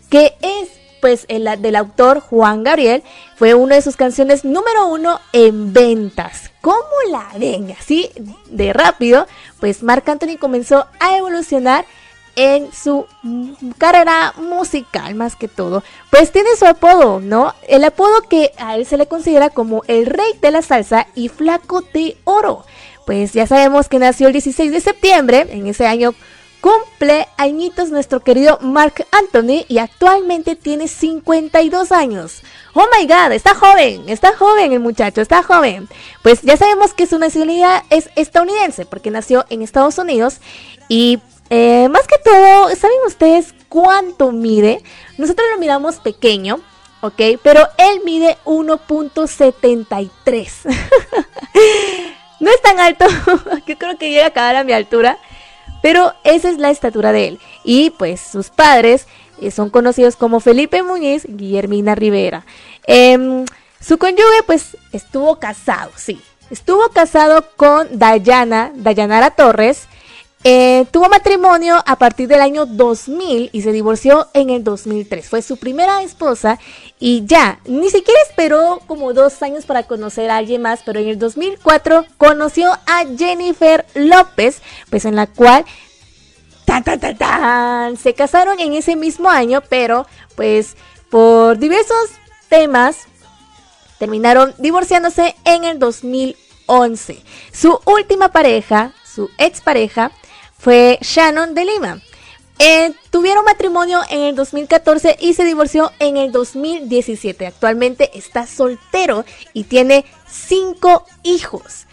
que 0.08 0.34
es 0.40 0.68
pues 1.00 1.24
el 1.28 1.48
del 1.62 1.76
autor 1.76 2.20
Juan 2.20 2.62
Gabriel, 2.62 3.02
fue 3.36 3.54
una 3.54 3.74
de 3.74 3.82
sus 3.82 3.96
canciones 3.96 4.44
número 4.44 4.86
uno 4.86 5.18
en 5.32 5.72
ventas. 5.72 6.50
¿Cómo 6.60 6.84
la 7.10 7.26
ven? 7.38 7.74
Así 7.78 8.10
de 8.46 8.72
rápido, 8.72 9.26
pues 9.60 9.82
Mark 9.82 10.04
Anthony 10.06 10.36
comenzó 10.38 10.86
a 11.00 11.16
evolucionar 11.16 11.86
en 12.36 12.72
su 12.72 13.06
carrera 13.78 14.34
musical 14.36 15.14
más 15.14 15.36
que 15.36 15.48
todo, 15.48 15.82
pues 16.10 16.32
tiene 16.32 16.50
su 16.58 16.66
apodo, 16.66 17.20
¿no? 17.20 17.54
El 17.68 17.84
apodo 17.84 18.22
que 18.28 18.52
a 18.58 18.76
él 18.76 18.86
se 18.86 18.96
le 18.96 19.06
considera 19.06 19.50
como 19.50 19.82
el 19.86 20.06
rey 20.06 20.32
de 20.40 20.50
la 20.50 20.62
salsa 20.62 21.06
y 21.14 21.28
flaco 21.28 21.82
de 21.94 22.16
oro. 22.24 22.64
Pues 23.06 23.32
ya 23.32 23.46
sabemos 23.46 23.88
que 23.88 23.98
nació 23.98 24.28
el 24.28 24.32
16 24.32 24.70
de 24.70 24.80
septiembre, 24.80 25.46
en 25.50 25.66
ese 25.66 25.86
año 25.86 26.14
cumple 26.60 27.26
añitos 27.36 27.90
nuestro 27.90 28.20
querido 28.20 28.58
Mark 28.60 29.06
Anthony 29.12 29.64
y 29.68 29.78
actualmente 29.78 30.56
tiene 30.56 30.88
52 30.88 31.92
años. 31.92 32.42
Oh 32.74 32.86
my 32.96 33.06
god, 33.06 33.32
está 33.32 33.54
joven, 33.54 34.08
está 34.08 34.36
joven 34.36 34.72
el 34.72 34.80
muchacho, 34.80 35.20
está 35.20 35.42
joven. 35.42 35.88
Pues 36.22 36.42
ya 36.42 36.56
sabemos 36.56 36.94
que 36.94 37.06
su 37.06 37.18
nacionalidad 37.18 37.82
es 37.90 38.10
estadounidense 38.16 38.84
porque 38.86 39.10
nació 39.10 39.46
en 39.48 39.62
Estados 39.62 39.98
Unidos 39.98 40.40
y 40.88 41.18
eh, 41.50 41.88
más 41.88 42.06
que 42.06 42.18
todo, 42.18 42.74
¿saben 42.76 42.98
ustedes 43.06 43.54
cuánto 43.68 44.32
mide? 44.32 44.82
Nosotros 45.18 45.46
lo 45.52 45.58
miramos 45.58 45.96
pequeño, 45.96 46.60
¿ok? 47.00 47.20
Pero 47.42 47.66
él 47.76 48.02
mide 48.04 48.38
1.73. 48.44 50.50
no 52.40 52.50
es 52.50 52.62
tan 52.62 52.78
alto, 52.78 53.04
yo 53.66 53.78
creo 53.78 53.98
que 53.98 54.10
llega 54.10 54.24
a 54.24 54.28
acabar 54.28 54.56
a 54.56 54.64
mi 54.64 54.72
altura, 54.72 55.18
pero 55.82 56.14
esa 56.24 56.50
es 56.50 56.58
la 56.58 56.70
estatura 56.70 57.12
de 57.12 57.28
él. 57.28 57.40
Y 57.64 57.90
pues 57.90 58.20
sus 58.20 58.50
padres 58.50 59.06
eh, 59.40 59.50
son 59.50 59.70
conocidos 59.70 60.16
como 60.16 60.40
Felipe 60.40 60.82
Muñiz 60.82 61.24
y 61.24 61.32
Guillermina 61.32 61.94
Rivera. 61.94 62.44
Em, 62.86 63.46
su 63.80 63.98
cónyuge 63.98 64.42
pues 64.46 64.76
estuvo 64.92 65.38
casado, 65.38 65.90
sí. 65.96 66.20
Estuvo 66.50 66.88
casado 66.90 67.46
con 67.56 67.98
Dayana, 67.98 68.72
Dayanara 68.74 69.30
Torres, 69.30 69.86
eh, 70.42 70.86
tuvo 70.90 71.08
matrimonio 71.10 71.82
a 71.86 71.96
partir 71.96 72.26
del 72.26 72.40
año 72.40 72.64
2000 72.64 73.50
y 73.52 73.62
se 73.62 73.72
divorció 73.72 74.28
en 74.32 74.48
el 74.48 74.64
2003. 74.64 75.28
Fue 75.28 75.42
su 75.42 75.58
primera 75.58 76.02
esposa 76.02 76.58
y 76.98 77.26
ya, 77.26 77.60
ni 77.66 77.90
siquiera 77.90 78.20
esperó 78.28 78.80
como 78.86 79.12
dos 79.12 79.42
años 79.42 79.66
para 79.66 79.82
conocer 79.82 80.30
a 80.30 80.38
alguien 80.38 80.62
más, 80.62 80.80
pero 80.84 80.98
en 80.98 81.08
el 81.08 81.18
2004 81.18 82.06
conoció 82.16 82.72
a 82.72 83.04
Jennifer 83.18 83.84
López, 83.94 84.62
pues 84.88 85.04
en 85.04 85.16
la 85.16 85.26
cual 85.26 85.64
se 88.02 88.14
casaron 88.14 88.60
en 88.60 88.74
ese 88.74 88.96
mismo 88.96 89.28
año, 89.28 89.62
pero 89.68 90.06
pues 90.36 90.76
por 91.10 91.58
diversos 91.58 92.10
temas 92.48 93.08
terminaron 93.98 94.54
divorciándose 94.58 95.34
en 95.44 95.64
el 95.64 95.78
2011. 95.78 97.22
Su 97.52 97.78
última 97.84 98.30
pareja, 98.30 98.92
su 99.04 99.28
expareja, 99.36 100.12
fue 100.60 100.98
Shannon 101.00 101.54
de 101.54 101.64
Lima. 101.64 102.02
Eh, 102.58 102.92
tuvieron 103.08 103.46
matrimonio 103.46 104.02
en 104.10 104.20
el 104.20 104.36
2014 104.36 105.16
y 105.18 105.32
se 105.32 105.44
divorció 105.44 105.90
en 105.98 106.18
el 106.18 106.30
2017. 106.30 107.46
Actualmente 107.46 108.10
está 108.18 108.46
soltero 108.46 109.24
y 109.54 109.64
tiene 109.64 110.04
cinco 110.30 111.06
hijos. 111.22 111.86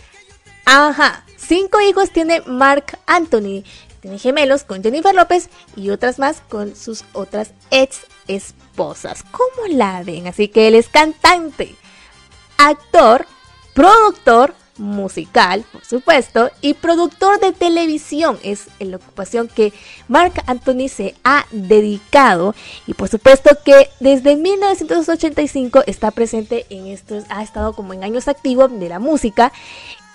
Ajá, 0.65 1.23
cinco 1.37 1.79
hijos 1.79 2.11
tiene 2.11 2.41
Mark 2.41 2.99
Anthony. 3.05 3.63
Tiene 4.01 4.19
gemelos 4.19 4.65
con 4.65 4.83
Jennifer 4.83 5.15
López 5.15 5.47
y 5.77 5.89
otras 5.89 6.19
más 6.19 6.41
con 6.49 6.75
sus 6.75 7.05
otras 7.13 7.53
ex 7.71 8.01
esposas. 8.27 9.23
¿Cómo 9.31 9.67
la 9.69 10.03
ven? 10.03 10.27
Así 10.27 10.49
que 10.49 10.67
él 10.67 10.75
es 10.75 10.89
cantante, 10.89 11.73
actor, 12.57 13.25
productor, 13.73 14.53
musical, 14.77 15.65
por 15.71 15.83
supuesto, 15.85 16.51
y 16.61 16.73
productor 16.73 17.39
de 17.39 17.51
televisión. 17.51 18.37
Es 18.43 18.67
la 18.79 18.97
ocupación 18.97 19.47
que 19.47 19.73
Mark 20.07 20.33
Anthony 20.45 20.87
se 20.89 21.15
ha 21.23 21.45
dedicado 21.51 22.55
y 22.85 22.93
por 22.93 23.09
supuesto 23.09 23.51
que 23.63 23.89
desde 23.99 24.35
1985 24.35 25.83
está 25.87 26.11
presente 26.11 26.65
en 26.69 26.87
estos, 26.87 27.23
ha 27.29 27.43
estado 27.43 27.73
como 27.73 27.93
en 27.93 28.03
años 28.03 28.27
activos 28.27 28.77
de 28.79 28.89
la 28.89 28.99
música 28.99 29.51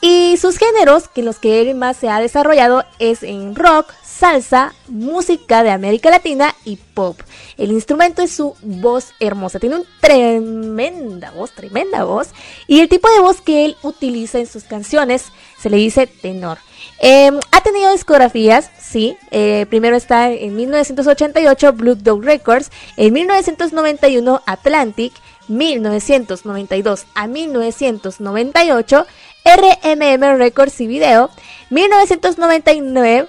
y 0.05 0.37
sus 0.37 0.59
géneros, 0.59 1.07
que 1.07 1.23
los 1.23 1.39
que 1.39 1.61
él 1.61 1.77
más 1.77 1.97
se 1.97 2.09
ha 2.09 2.19
desarrollado, 2.19 2.85
es 2.99 3.23
en 3.23 3.55
rock, 3.55 3.93
salsa, 4.13 4.75
música 4.89 5.63
de 5.63 5.71
América 5.71 6.11
Latina 6.11 6.55
y 6.65 6.77
pop. 6.77 7.19
El 7.57 7.73
instrumento 7.73 8.23
es 8.23 8.33
su 8.33 8.55
voz 8.63 9.13
hermosa. 9.21 9.59
Tiene 9.59 9.77
una 9.77 9.85
tremenda 10.01 11.31
voz, 11.33 11.53
tremenda 11.53 12.05
voz. 12.05 12.29
Y 12.67 12.81
el 12.81 12.89
tipo 12.89 13.11
de 13.11 13.21
voz 13.21 13.41
que 13.41 13.65
él 13.65 13.77
utiliza 13.83 14.39
en 14.39 14.47
sus 14.47 14.65
canciones 14.65 15.27
se 15.59 15.71
le 15.71 15.77
dice 15.79 16.07
tenor. 16.07 16.59
Em, 16.99 17.39
ha 17.51 17.61
tenido 17.63 17.93
discografías, 17.93 18.71
sí. 18.79 19.17
Eh, 19.31 19.67
primero 19.71 19.97
está 19.97 20.31
en 20.31 20.55
1988 20.57 21.73
Blue 21.73 21.95
Dog 21.95 22.23
Records, 22.23 22.71
en 22.97 23.13
1991 23.13 24.43
Atlantic, 24.47 25.13
1992 25.49 27.07
a 27.15 27.27
1998 27.27 29.07
RMM 29.45 30.37
Records 30.39 30.81
y 30.81 30.87
Video, 30.87 31.31
1999 31.71 33.29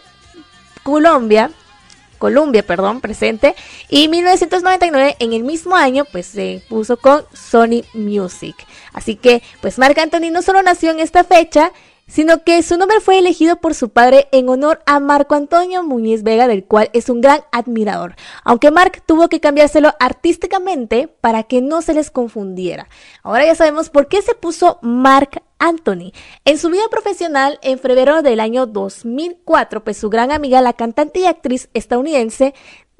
Colombia, 0.83 1.51
Colombia, 2.19 2.65
perdón, 2.65 3.01
presente, 3.01 3.55
y 3.89 4.07
1999 4.07 5.17
en 5.19 5.33
el 5.33 5.43
mismo 5.43 5.75
año 5.75 6.05
pues 6.09 6.27
se 6.27 6.63
puso 6.69 6.97
con 6.97 7.25
Sony 7.33 7.83
Music. 7.93 8.55
Así 8.93 9.15
que 9.15 9.41
pues 9.61 9.77
Marc 9.77 9.97
Anthony 9.97 10.31
no 10.31 10.41
solo 10.41 10.61
nació 10.61 10.91
en 10.91 10.99
esta 10.99 11.23
fecha, 11.23 11.73
sino 12.07 12.43
que 12.43 12.61
su 12.63 12.77
nombre 12.77 12.99
fue 12.99 13.17
elegido 13.17 13.57
por 13.57 13.73
su 13.73 13.89
padre 13.89 14.27
en 14.31 14.49
honor 14.49 14.81
a 14.85 14.99
Marco 14.99 15.35
Antonio 15.35 15.83
Muñiz 15.83 16.23
Vega, 16.23 16.47
del 16.47 16.65
cual 16.65 16.89
es 16.93 17.09
un 17.09 17.21
gran 17.21 17.41
admirador, 17.51 18.15
aunque 18.43 18.71
Marc 18.71 19.03
tuvo 19.05 19.29
que 19.29 19.39
cambiárselo 19.39 19.93
artísticamente 19.99 21.07
para 21.07 21.43
que 21.43 21.61
no 21.61 21.81
se 21.81 21.93
les 21.93 22.11
confundiera. 22.11 22.87
Ahora 23.21 23.45
ya 23.45 23.55
sabemos 23.55 23.89
por 23.89 24.07
qué 24.07 24.21
se 24.21 24.35
puso 24.35 24.79
Marc 24.81 25.41
Anthony. 25.63 26.11
En 26.43 26.57
su 26.57 26.69
vida 26.69 26.83
profesional, 26.91 27.57
en 27.61 27.79
febrero 27.79 28.21
del 28.21 28.41
año 28.41 28.65
2004, 28.65 29.83
pues 29.83 29.97
su 29.97 30.09
gran 30.09 30.31
amiga, 30.31 30.61
la 30.61 30.73
cantante 30.73 31.21
y 31.21 31.25
actriz 31.25 31.69
estadounidense 31.73 32.53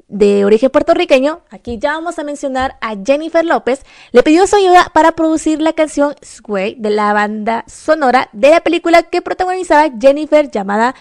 de 0.08 0.44
origen 0.44 0.70
puertorriqueño, 0.70 1.40
aquí 1.50 1.78
ya 1.78 1.92
vamos 1.92 2.18
a 2.18 2.24
mencionar 2.24 2.76
a 2.80 2.94
Jennifer 3.04 3.44
López, 3.44 3.82
le 4.12 4.22
pidió 4.22 4.46
su 4.46 4.56
ayuda 4.56 4.90
para 4.94 5.12
producir 5.12 5.60
la 5.60 5.72
canción 5.74 6.14
Sway 6.22 6.76
de 6.78 6.90
la 6.90 7.12
banda 7.12 7.64
sonora 7.66 8.28
de 8.32 8.50
la 8.50 8.60
película 8.62 9.02
que 9.02 9.22
protagonizaba 9.22 9.90
Jennifer 10.00 10.50
llamada 10.50 10.94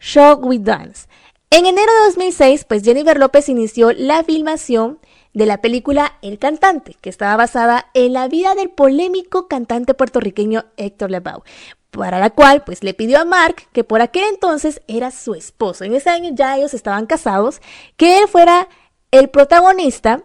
Show 0.00 0.40
We 0.40 0.58
Dance. 0.58 1.06
En 1.50 1.66
enero 1.66 1.92
de 1.92 2.06
2006, 2.06 2.64
pues 2.64 2.82
Jennifer 2.82 3.16
López 3.18 3.48
inició 3.48 3.92
la 3.92 4.24
filmación 4.24 4.98
de 5.34 5.46
la 5.46 5.60
película 5.60 6.14
El 6.22 6.38
Cantante, 6.38 6.96
que 7.00 7.10
estaba 7.10 7.36
basada 7.36 7.90
en 7.92 8.12
la 8.12 8.28
vida 8.28 8.54
del 8.54 8.70
polémico 8.70 9.48
cantante 9.48 9.92
puertorriqueño 9.92 10.64
Héctor 10.76 11.10
Lavoe 11.10 11.42
para 11.90 12.18
la 12.18 12.30
cual 12.30 12.64
pues 12.64 12.82
le 12.82 12.94
pidió 12.94 13.20
a 13.20 13.24
Mark, 13.24 13.68
que 13.72 13.84
por 13.84 14.00
aquel 14.00 14.24
entonces 14.24 14.80
era 14.88 15.10
su 15.10 15.34
esposo, 15.34 15.84
en 15.84 15.94
ese 15.94 16.10
año 16.10 16.30
ya 16.34 16.56
ellos 16.56 16.74
estaban 16.74 17.06
casados, 17.06 17.60
que 17.96 18.18
él 18.18 18.28
fuera 18.28 18.68
el 19.10 19.28
protagonista, 19.28 20.22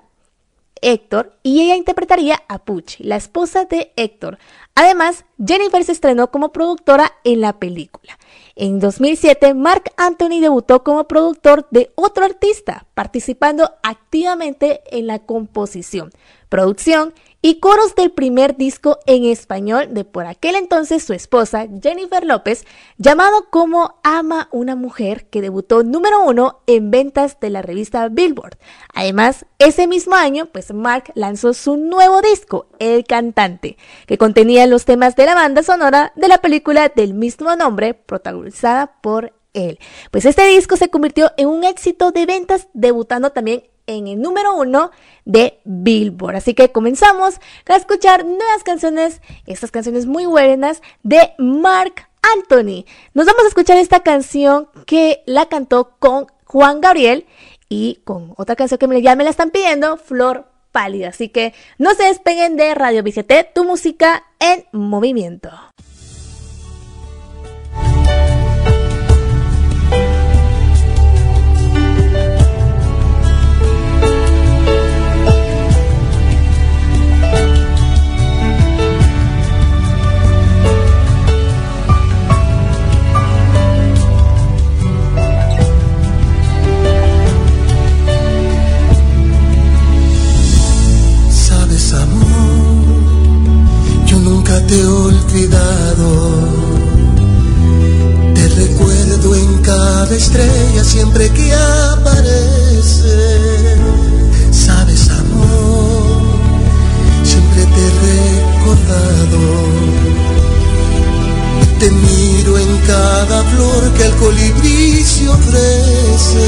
Héctor, 0.81 1.37
y 1.43 1.61
ella 1.61 1.75
interpretaría 1.75 2.41
a 2.47 2.59
Pucci, 2.59 3.03
la 3.03 3.17
esposa 3.17 3.65
de 3.65 3.91
Héctor. 3.97 4.39
Además, 4.75 5.25
Jennifer 5.45 5.83
se 5.83 5.91
estrenó 5.91 6.31
como 6.31 6.53
productora 6.53 7.11
en 7.23 7.41
la 7.41 7.59
película. 7.59 8.17
En 8.61 8.81
2007, 8.81 9.53
Mark 9.53 9.93
Anthony 9.95 10.41
debutó 10.41 10.83
como 10.83 11.07
productor 11.07 11.65
de 11.71 11.93
otro 11.95 12.25
artista, 12.25 12.87
participando 12.93 13.71
activamente 13.83 14.81
en 14.91 15.07
la 15.07 15.19
composición, 15.19 16.11
producción 16.49 17.13
y 17.41 17.59
coros 17.59 17.95
del 17.95 18.11
primer 18.11 18.57
disco 18.57 18.99
en 19.05 19.25
español 19.25 19.93
de 19.93 20.03
por 20.03 20.25
aquel 20.25 20.55
entonces 20.55 21.03
su 21.03 21.13
esposa 21.13 21.67
Jennifer 21.81 22.25
López, 22.25 22.65
llamado 22.97 23.49
como 23.49 23.99
Ama 24.03 24.49
una 24.51 24.75
mujer, 24.75 25.27
que 25.29 25.41
debutó 25.41 25.83
número 25.83 26.23
uno 26.23 26.61
en 26.67 26.91
ventas 26.91 27.39
de 27.39 27.49
la 27.49 27.61
revista 27.61 28.07
Billboard. 28.09 28.57
Además, 28.93 29.45
ese 29.57 29.87
mismo 29.87 30.15
año, 30.15 30.47
pues 30.47 30.73
Mark 30.73 31.11
lanzó 31.15 31.53
su 31.53 31.77
nuevo 31.77 32.21
disco, 32.21 32.67
El 32.79 33.05
Cantante, 33.05 33.77
que 34.05 34.17
contenía 34.17 34.67
los 34.67 34.85
temas 34.85 35.15
de 35.15 35.25
la 35.25 35.35
banda 35.35 35.63
sonora 35.63 36.11
de 36.15 36.27
la 36.27 36.39
película 36.39 36.89
del 36.89 37.13
mismo 37.13 37.55
nombre, 37.55 37.93
protagonizada 37.93 38.99
por 39.01 39.33
él. 39.53 39.79
Pues 40.11 40.25
este 40.25 40.45
disco 40.45 40.77
se 40.77 40.89
convirtió 40.89 41.31
en 41.37 41.47
un 41.47 41.63
éxito 41.63 42.11
de 42.11 42.25
ventas, 42.25 42.67
debutando 42.73 43.31
también 43.31 43.63
en 43.89 44.07
el 44.07 44.21
número 44.21 44.55
uno 44.55 44.91
de 45.25 45.59
Billboard. 45.65 46.35
Así 46.35 46.53
que 46.53 46.71
comenzamos 46.71 47.39
a 47.67 47.75
escuchar 47.75 48.23
nuevas 48.23 48.63
canciones, 48.63 49.21
estas 49.45 49.71
canciones 49.71 50.05
muy 50.05 50.25
buenas 50.25 50.81
de 51.03 51.33
Mark 51.37 52.07
Anthony. 52.21 52.85
Nos 53.13 53.25
vamos 53.25 53.43
a 53.45 53.47
escuchar 53.47 53.77
esta 53.77 54.01
canción 54.01 54.69
que 54.85 55.23
la 55.25 55.47
cantó 55.47 55.95
con 55.99 56.27
Juan 56.45 56.81
Gabriel 56.81 57.25
y 57.67 58.01
con 58.03 58.33
otra 58.37 58.55
canción 58.55 58.79
que 58.79 59.01
ya 59.01 59.15
me 59.15 59.23
la 59.23 59.29
están 59.31 59.49
pidiendo, 59.49 59.97
Flor 59.97 60.45
Pálida. 60.71 61.09
Así 61.09 61.29
que 61.29 61.53
no 61.77 61.93
se 61.95 62.03
despeguen 62.03 62.57
de 62.57 62.75
Radio 62.75 63.03
Vicete, 63.03 63.49
tu 63.53 63.63
música 63.63 64.23
en 64.39 64.65
movimiento. 64.71 65.49
Te 94.69 94.79
he 94.79 94.85
olvidado. 94.85 96.09
Te 98.35 98.47
recuerdo 98.49 99.35
en 99.35 99.57
cada 99.63 100.15
estrella 100.15 100.83
siempre 100.83 101.29
que 101.31 101.51
aparece. 101.53 103.17
Sabes, 104.51 105.09
amor, 105.09 106.21
siempre 107.23 107.65
te 107.73 107.81
he 107.85 107.91
recordado. 108.09 109.41
Te 111.79 111.89
miro 111.89 112.59
en 112.59 112.77
cada 112.85 113.43
flor 113.45 113.91
que 113.97 114.05
el 114.05 114.15
colibrí 114.17 115.03
se 115.03 115.29
ofrece. 115.29 116.47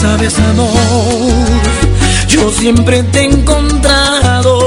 Sabes, 0.00 0.38
amor, 0.38 0.70
yo 2.28 2.50
siempre 2.52 3.02
te 3.02 3.20
he 3.20 3.24
encontrado 3.24 4.65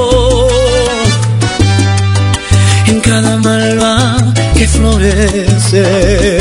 cada 3.10 3.38
malva 3.38 4.18
que 4.54 4.68
florece 4.68 6.38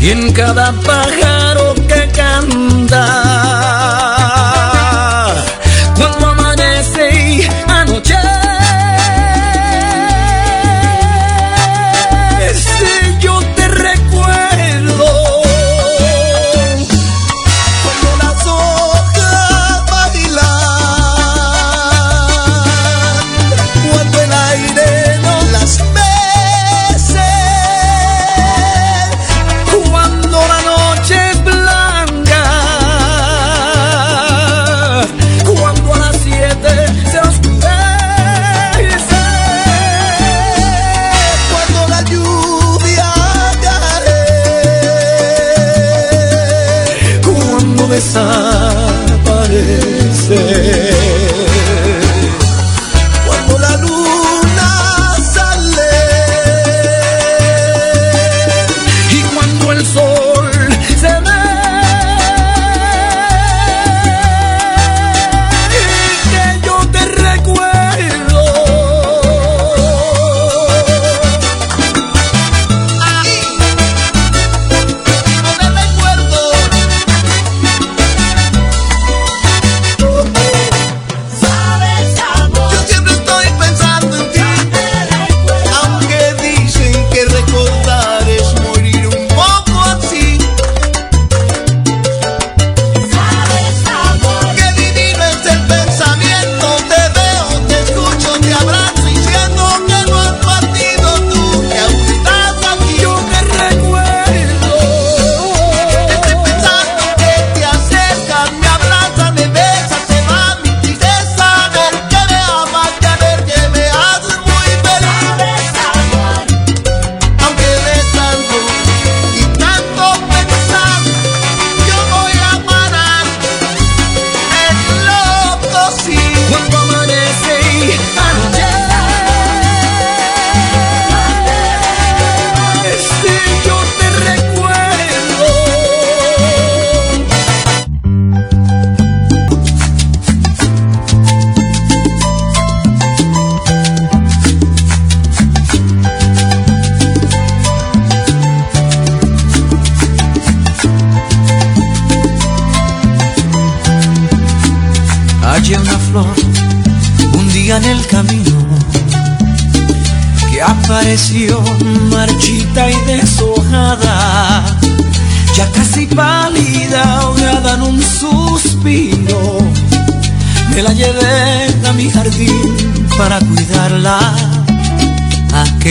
y 0.00 0.08
en 0.08 0.32
cada 0.32 0.72
pájaro 0.72 1.74
que 1.86 2.08
canta. 2.16 3.39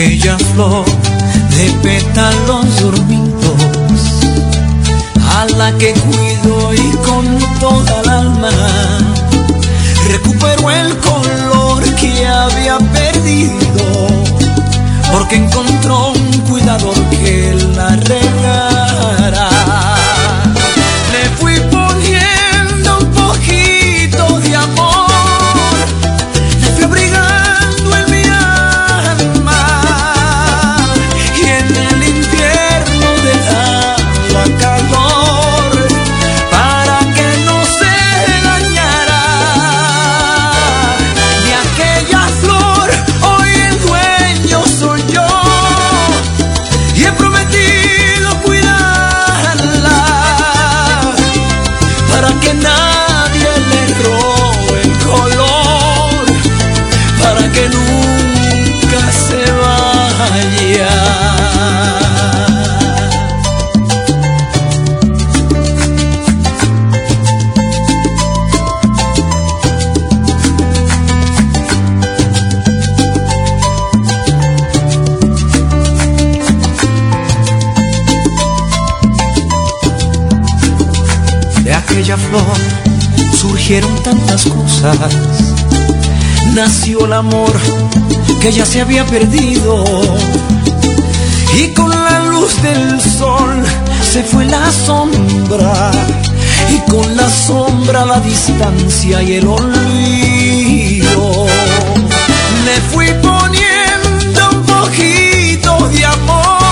Aquella 0.00 0.38
flor 0.38 0.86
de 1.50 1.70
pétalos 1.82 2.80
dormidos, 2.80 3.60
a 5.36 5.44
la 5.58 5.76
que 5.76 5.92
cuido 5.92 6.72
y 6.72 6.90
con 7.04 7.38
toda 7.60 8.00
el 8.00 8.08
alma. 8.08 8.50
Recuperó 10.08 10.70
el 10.70 10.96
color 11.00 11.84
que 11.96 12.26
había 12.26 12.78
perdido, 12.78 14.08
porque 15.12 15.36
encontró 15.36 16.14
Nació 86.54 87.04
el 87.04 87.12
amor 87.12 87.52
que 88.40 88.50
ya 88.50 88.64
se 88.64 88.80
había 88.80 89.04
perdido. 89.04 89.84
Y 91.58 91.68
con 91.74 91.90
la 91.90 92.20
luz 92.20 92.62
del 92.62 92.98
sol 93.00 93.62
se 94.02 94.22
fue 94.22 94.46
la 94.46 94.72
sombra. 94.72 95.90
Y 96.70 96.90
con 96.90 97.16
la 97.16 97.28
sombra 97.28 98.06
la 98.06 98.20
distancia 98.20 99.22
y 99.22 99.34
el 99.34 99.48
olvido. 99.48 101.46
Le 102.64 102.80
fui 102.90 103.08
poniendo 103.22 104.50
un 104.50 104.62
poquito 104.62 105.88
de 105.88 106.04
amor. 106.06 106.69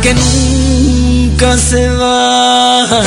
Que 0.00 0.14
nunca 0.14 1.56
se 1.56 1.88
vaya. 1.88 2.98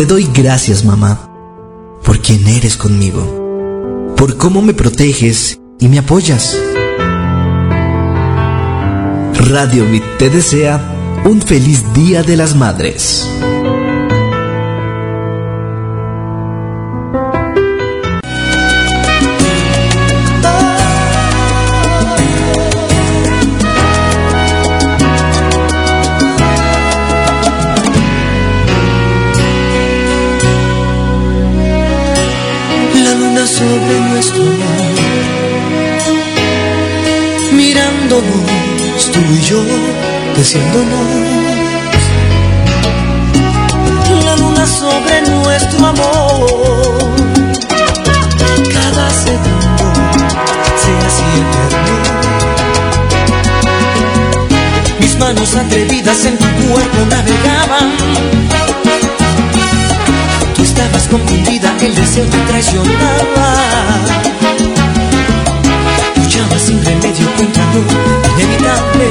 Te 0.00 0.06
doy 0.06 0.26
gracias, 0.32 0.82
mamá, 0.82 1.30
por 2.02 2.20
quien 2.20 2.48
eres 2.48 2.78
conmigo, 2.78 4.14
por 4.16 4.38
cómo 4.38 4.62
me 4.62 4.72
proteges 4.72 5.60
y 5.78 5.88
me 5.88 5.98
apoyas. 5.98 6.58
Radio 9.34 9.84
Bit 9.90 10.02
te 10.18 10.30
desea 10.30 11.20
un 11.26 11.42
feliz 11.42 11.84
Día 11.92 12.22
de 12.22 12.38
las 12.38 12.56
Madres. 12.56 13.28
Mirándonos 37.52 39.10
tú 39.12 39.20
y 39.20 39.40
yo, 39.40 39.62
diciéndonos. 40.36 41.06
La 44.24 44.36
luna 44.36 44.66
sobre 44.66 45.22
nuestro 45.22 45.86
amor, 45.86 47.14
cada 48.72 49.10
segundo 49.10 49.92
se 50.82 50.92
hacía 51.06 51.36
eterno. 51.44 52.30
manos 55.20 55.54
atrevidas 55.54 56.24
en 56.24 56.38
tu 56.38 56.46
cuerpo 56.66 57.04
navegaban. 57.08 58.49
Estabas 60.80 61.08
confundida, 61.08 61.76
el 61.82 61.94
deseo 61.94 62.24
te 62.24 62.38
traicionaba. 62.38 63.54
Luchabas 66.16 66.62
sin 66.62 66.82
remedio 66.82 67.26
contra 67.36 67.62
lo 67.74 67.80
inevitable. 68.32 69.10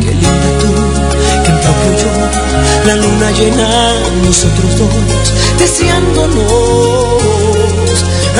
Qué 0.00 0.12
linda 0.12 0.50
tú, 0.58 0.72
qué 1.44 1.52
propio 1.62 1.90
yo, 2.00 2.12
la 2.86 2.96
luna 2.96 3.30
llena, 3.32 3.68
nosotros 4.24 4.78
dos, 4.78 5.34
deseándonos, 5.58 6.38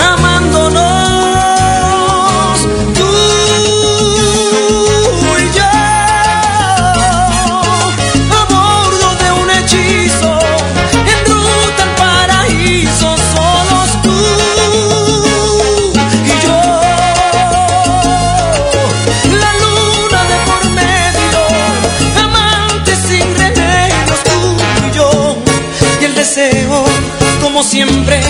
amándonos. 0.00 0.33
Siempre, 27.64 28.20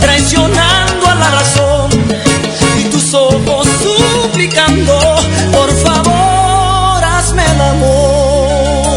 traicionando 0.00 1.06
a 1.06 1.14
la 1.14 1.30
razón 1.30 1.90
y 2.78 2.84
tus 2.84 3.14
ojos 3.14 3.68
suplicando, 3.82 4.98
por 5.52 5.70
favor, 5.84 7.04
hazme 7.04 7.44
el 7.44 7.60
amor. 7.60 8.88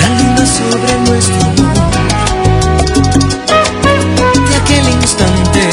La 0.00 0.08
luna 0.18 0.46
sobre 0.46 0.98
nuestro 1.06 1.40
amor, 1.46 1.92
de 4.48 4.56
aquel 4.56 4.88
instante 4.88 5.68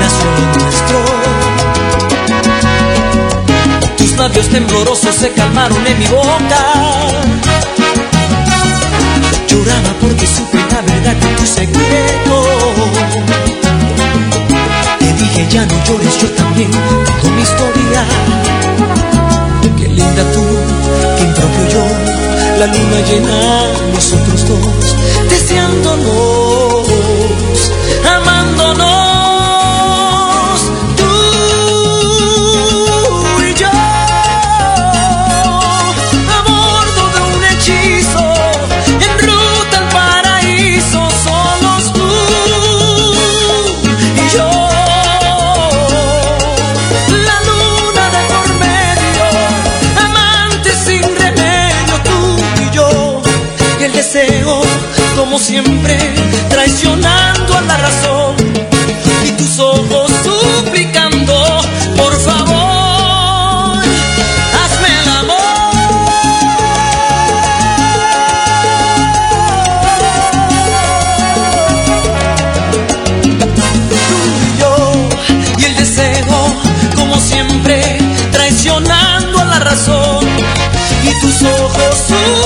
nació 0.00 0.26
lo 0.36 0.46
nuestro. 0.64 0.98
Tus 3.96 4.12
labios 4.18 4.48
temblorosos 4.48 5.14
se 5.14 5.30
calmaron 5.32 5.86
en 5.86 5.98
mi 5.98 6.06
boca. 6.06 6.60
Lloraba 9.48 9.94
porque 10.00 10.26
supe 10.26 10.63
de 11.12 11.28
tu 11.36 11.46
secreto. 11.46 12.36
Te 14.98 15.12
dije 15.12 15.46
ya 15.50 15.66
no 15.66 15.74
llores, 15.84 16.18
yo 16.20 16.28
también 16.30 16.70
tengo 16.70 17.34
mi 17.36 17.42
historia. 17.42 18.04
Qué 19.76 19.88
linda 19.88 20.22
tú, 20.32 20.44
qué 21.16 21.24
impropio 21.24 21.64
yo, 21.74 21.84
la 22.58 22.66
luna 22.66 23.00
llena, 23.08 23.38
nosotros 23.92 24.48
dos, 24.48 24.96
deseándonos, 25.28 26.53
como 55.16 55.38
siempre, 55.38 55.96
traicionando 56.50 57.56
a 57.56 57.60
la 57.62 57.76
razón 57.78 58.36
y 59.24 59.30
tus 59.32 59.58
ojos 59.58 60.10
suplicando, 60.22 61.34
por 61.96 62.12
favor, 62.20 63.78
hazme 64.60 64.88
el 65.02 65.08
amor. 65.08 65.40
Tú 73.88 74.18
y 74.46 74.58
yo 74.60 74.74
y 75.58 75.64
el 75.64 75.76
deseo, 75.76 76.56
como 76.94 77.18
siempre, 77.18 77.98
traicionando 78.32 79.40
a 79.40 79.44
la 79.44 79.58
razón 79.60 80.24
y 81.02 81.20
tus 81.20 81.42
ojos 81.42 81.96
suplicando, 82.08 82.43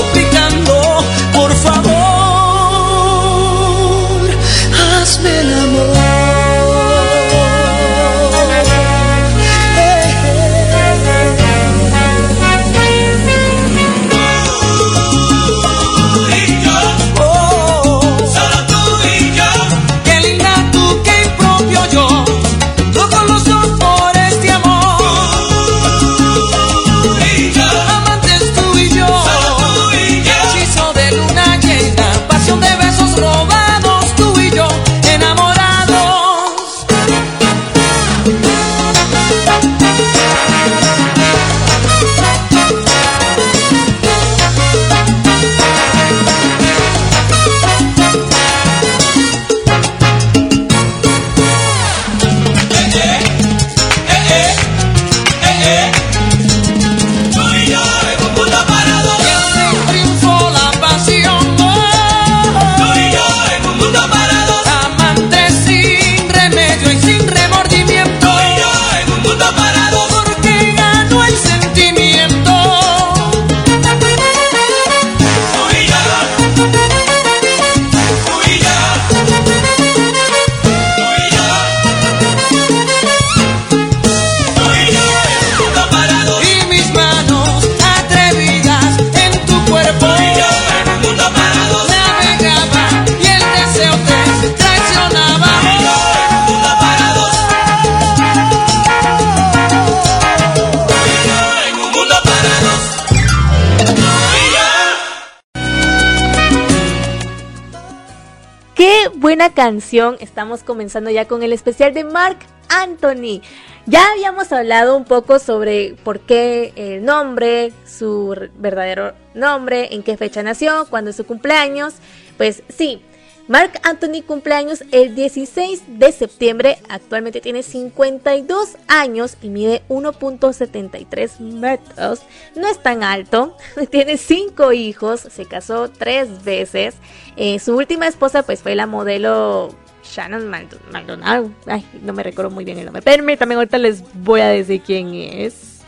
Estamos 109.59 110.63
comenzando 110.63 111.09
ya 111.09 111.27
con 111.27 111.43
el 111.43 111.51
especial 111.51 111.93
de 111.93 112.05
Mark 112.05 112.37
Anthony. 112.69 113.41
Ya 113.87 114.09
habíamos 114.13 114.53
hablado 114.53 114.95
un 114.95 115.03
poco 115.03 115.37
sobre 115.37 115.95
por 116.01 116.21
qué 116.21 116.71
el 116.77 117.03
nombre, 117.03 117.73
su 117.85 118.49
verdadero 118.55 119.15
nombre, 119.33 119.93
en 119.93 120.01
qué 120.01 120.15
fecha 120.15 120.43
nació, 120.43 120.87
cuándo 120.89 121.09
es 121.09 121.17
su 121.17 121.25
cumpleaños. 121.25 121.95
Pues 122.37 122.63
sí, 122.69 123.01
Mark 123.49 123.81
Anthony 123.81 124.21
cumpleaños 124.21 124.83
el 124.91 125.15
16 125.15 125.81
de 125.97 126.11
septiembre, 126.11 126.77
actualmente 126.87 127.41
tiene 127.41 127.63
52 127.63 128.77
años 128.87 129.37
y 129.41 129.49
mide 129.49 129.81
1.73 129.89 131.39
metros. 131.39 132.21
No 132.55 132.67
es 132.67 132.77
tan 132.83 133.01
alto, 133.01 133.57
tiene 133.89 134.17
5 134.17 134.71
hijos, 134.73 135.21
se 135.21 135.45
casó 135.47 135.89
3 135.89 136.43
veces. 136.43 136.93
Eh, 137.37 137.57
su 137.57 137.75
última 137.75 138.05
esposa 138.05 138.43
pues 138.43 138.61
fue 138.61 138.75
la 138.75 138.85
modelo 138.85 139.75
Shannon 140.03 140.47
Maldonado. 140.91 141.49
Ay, 141.65 141.83
no 142.03 142.13
me 142.13 142.21
recuerdo 142.21 142.51
muy 142.51 142.65
bien 142.65 142.77
el 142.77 142.85
nombre. 142.85 143.01
Permítanme, 143.01 143.55
ahorita 143.55 143.79
les 143.79 144.03
voy 144.13 144.41
a 144.41 144.49
decir 144.49 144.83
quién 144.85 145.15
es. 145.15 145.79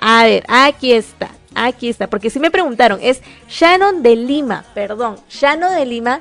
A 0.00 0.24
ver, 0.24 0.44
aquí 0.48 0.92
está. 0.92 1.30
Aquí 1.54 1.88
está, 1.88 2.08
porque 2.08 2.30
si 2.30 2.40
me 2.40 2.50
preguntaron, 2.50 2.98
es 3.02 3.20
Shannon 3.48 4.02
de 4.02 4.16
Lima, 4.16 4.64
perdón, 4.74 5.16
Shannon 5.28 5.74
de 5.74 5.84
Lima 5.84 6.20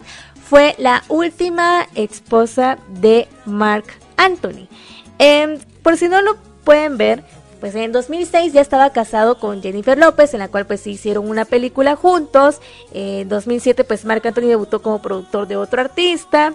fue 0.51 0.75
la 0.77 1.01
última 1.07 1.87
esposa 1.95 2.77
de 2.89 3.29
Mark 3.45 3.85
Anthony. 4.17 4.67
Em, 5.17 5.57
por 5.81 5.95
si 5.95 6.09
no 6.09 6.21
lo 6.21 6.35
pueden 6.65 6.97
ver, 6.97 7.23
pues 7.61 7.73
en 7.73 7.93
2006 7.93 8.51
ya 8.51 8.59
estaba 8.59 8.89
casado 8.89 9.39
con 9.39 9.61
Jennifer 9.61 9.97
López, 9.97 10.33
en 10.33 10.41
la 10.41 10.49
cual 10.49 10.67
pues 10.67 10.85
hicieron 10.87 11.29
una 11.29 11.45
película 11.45 11.95
juntos. 11.95 12.59
En 12.93 13.29
2007 13.29 13.85
pues 13.85 14.03
Mark 14.03 14.27
Anthony 14.27 14.47
debutó 14.49 14.81
como 14.81 15.01
productor 15.01 15.47
de 15.47 15.55
otro 15.55 15.79
artista, 15.79 16.53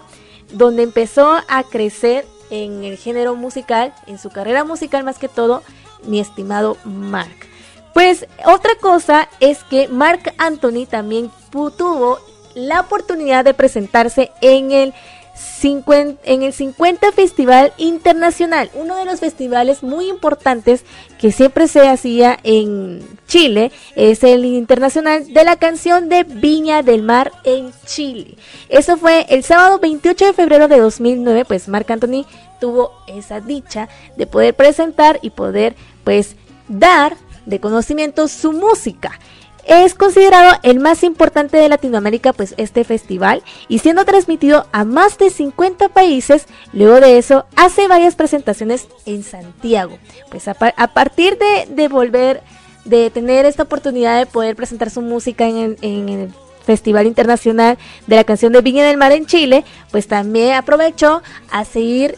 donde 0.51 0.83
empezó 0.83 1.31
a 1.47 1.63
crecer 1.63 2.27
en 2.51 2.83
el 2.83 2.97
género 2.97 3.33
musical, 3.33 3.95
en 4.05 4.19
su 4.19 4.29
carrera 4.29 4.63
musical 4.63 5.05
más 5.05 5.17
que 5.17 5.27
todo, 5.27 5.63
mi 6.05 6.19
estimado 6.19 6.77
Mark. 6.83 7.47
Pues 7.95 8.27
otra 8.45 8.75
cosa 8.79 9.27
es 9.39 9.63
que 9.63 9.87
Mark 9.87 10.35
Anthony 10.37 10.85
también 10.87 11.31
tuvo 11.49 12.19
la 12.57 12.81
oportunidad 12.81 13.45
de 13.45 13.53
presentarse 13.53 14.31
en 14.41 14.71
el 14.71 14.93
50, 15.35 16.21
en 16.23 16.41
el 16.41 16.51
50 16.51 17.11
Festival 17.11 17.71
Internacional, 17.77 18.71
uno 18.73 18.95
de 18.95 19.05
los 19.05 19.19
festivales 19.19 19.83
muy 19.83 20.09
importantes 20.09 20.83
que 21.19 21.31
siempre 21.31 21.67
se 21.67 21.87
hacía 21.87 22.39
en 22.43 23.07
Chile, 23.27 23.71
es 23.95 24.23
el 24.23 24.45
Internacional 24.45 25.31
de 25.31 25.43
la 25.43 25.55
Canción 25.55 26.09
de 26.09 26.23
Viña 26.23 26.81
del 26.81 27.03
Mar 27.03 27.31
en 27.43 27.71
Chile. 27.85 28.35
Eso 28.69 28.97
fue 28.97 29.27
el 29.29 29.43
sábado 29.43 29.77
28 29.77 30.25
de 30.25 30.33
febrero 30.33 30.67
de 30.67 30.79
2009, 30.79 31.45
pues 31.45 31.67
Marc 31.67 31.89
Anthony 31.91 32.25
tuvo 32.59 32.91
esa 33.05 33.39
dicha 33.39 33.87
de 34.15 34.25
poder 34.25 34.55
presentar 34.55 35.19
y 35.21 35.29
poder 35.29 35.75
pues 36.03 36.35
dar 36.67 37.15
de 37.45 37.59
conocimiento 37.59 38.27
su 38.27 38.51
música. 38.53 39.19
Es 39.67 39.95
considerado 39.95 40.57
el 40.63 40.79
más 40.79 41.03
importante 41.03 41.57
de 41.57 41.67
Latinoamérica, 41.67 42.31
pues 42.31 42.53
este 42.55 42.85
festival, 42.85 43.43
y 43.67 43.79
siendo 43.79 44.05
transmitido 44.05 44.65
a 44.71 44.85
más 44.85 45.17
de 45.17 45.29
50 45.29 45.89
países, 45.89 46.45
luego 46.71 47.01
de 47.01 47.17
eso 47.17 47.45
hace 47.57 47.89
varias 47.89 48.15
presentaciones 48.15 48.87
en 49.05 49.23
Santiago. 49.23 49.99
Pues 50.31 50.47
a, 50.47 50.53
partir 50.53 51.37
de, 51.67 51.87
volver, 51.89 52.43
de 52.85 53.09
tener 53.09 53.45
esta 53.45 53.63
oportunidad 53.63 54.17
de 54.17 54.25
poder 54.25 54.55
presentar 54.55 54.89
su 54.89 55.01
música 55.01 55.45
en 55.45 55.77
el, 55.81 56.33
Festival 56.65 57.07
Internacional 57.07 57.77
de 58.07 58.17
la 58.17 58.25
Canción 58.25 58.51
de 58.51 58.59
Viña 58.59 58.85
del 58.85 58.97
Mar 58.97 59.13
en 59.13 59.25
Chile, 59.25 59.63
pues 59.89 60.09
también 60.09 60.53
aprovechó 60.53 61.21
a 61.49 61.63
seguir 61.63 62.17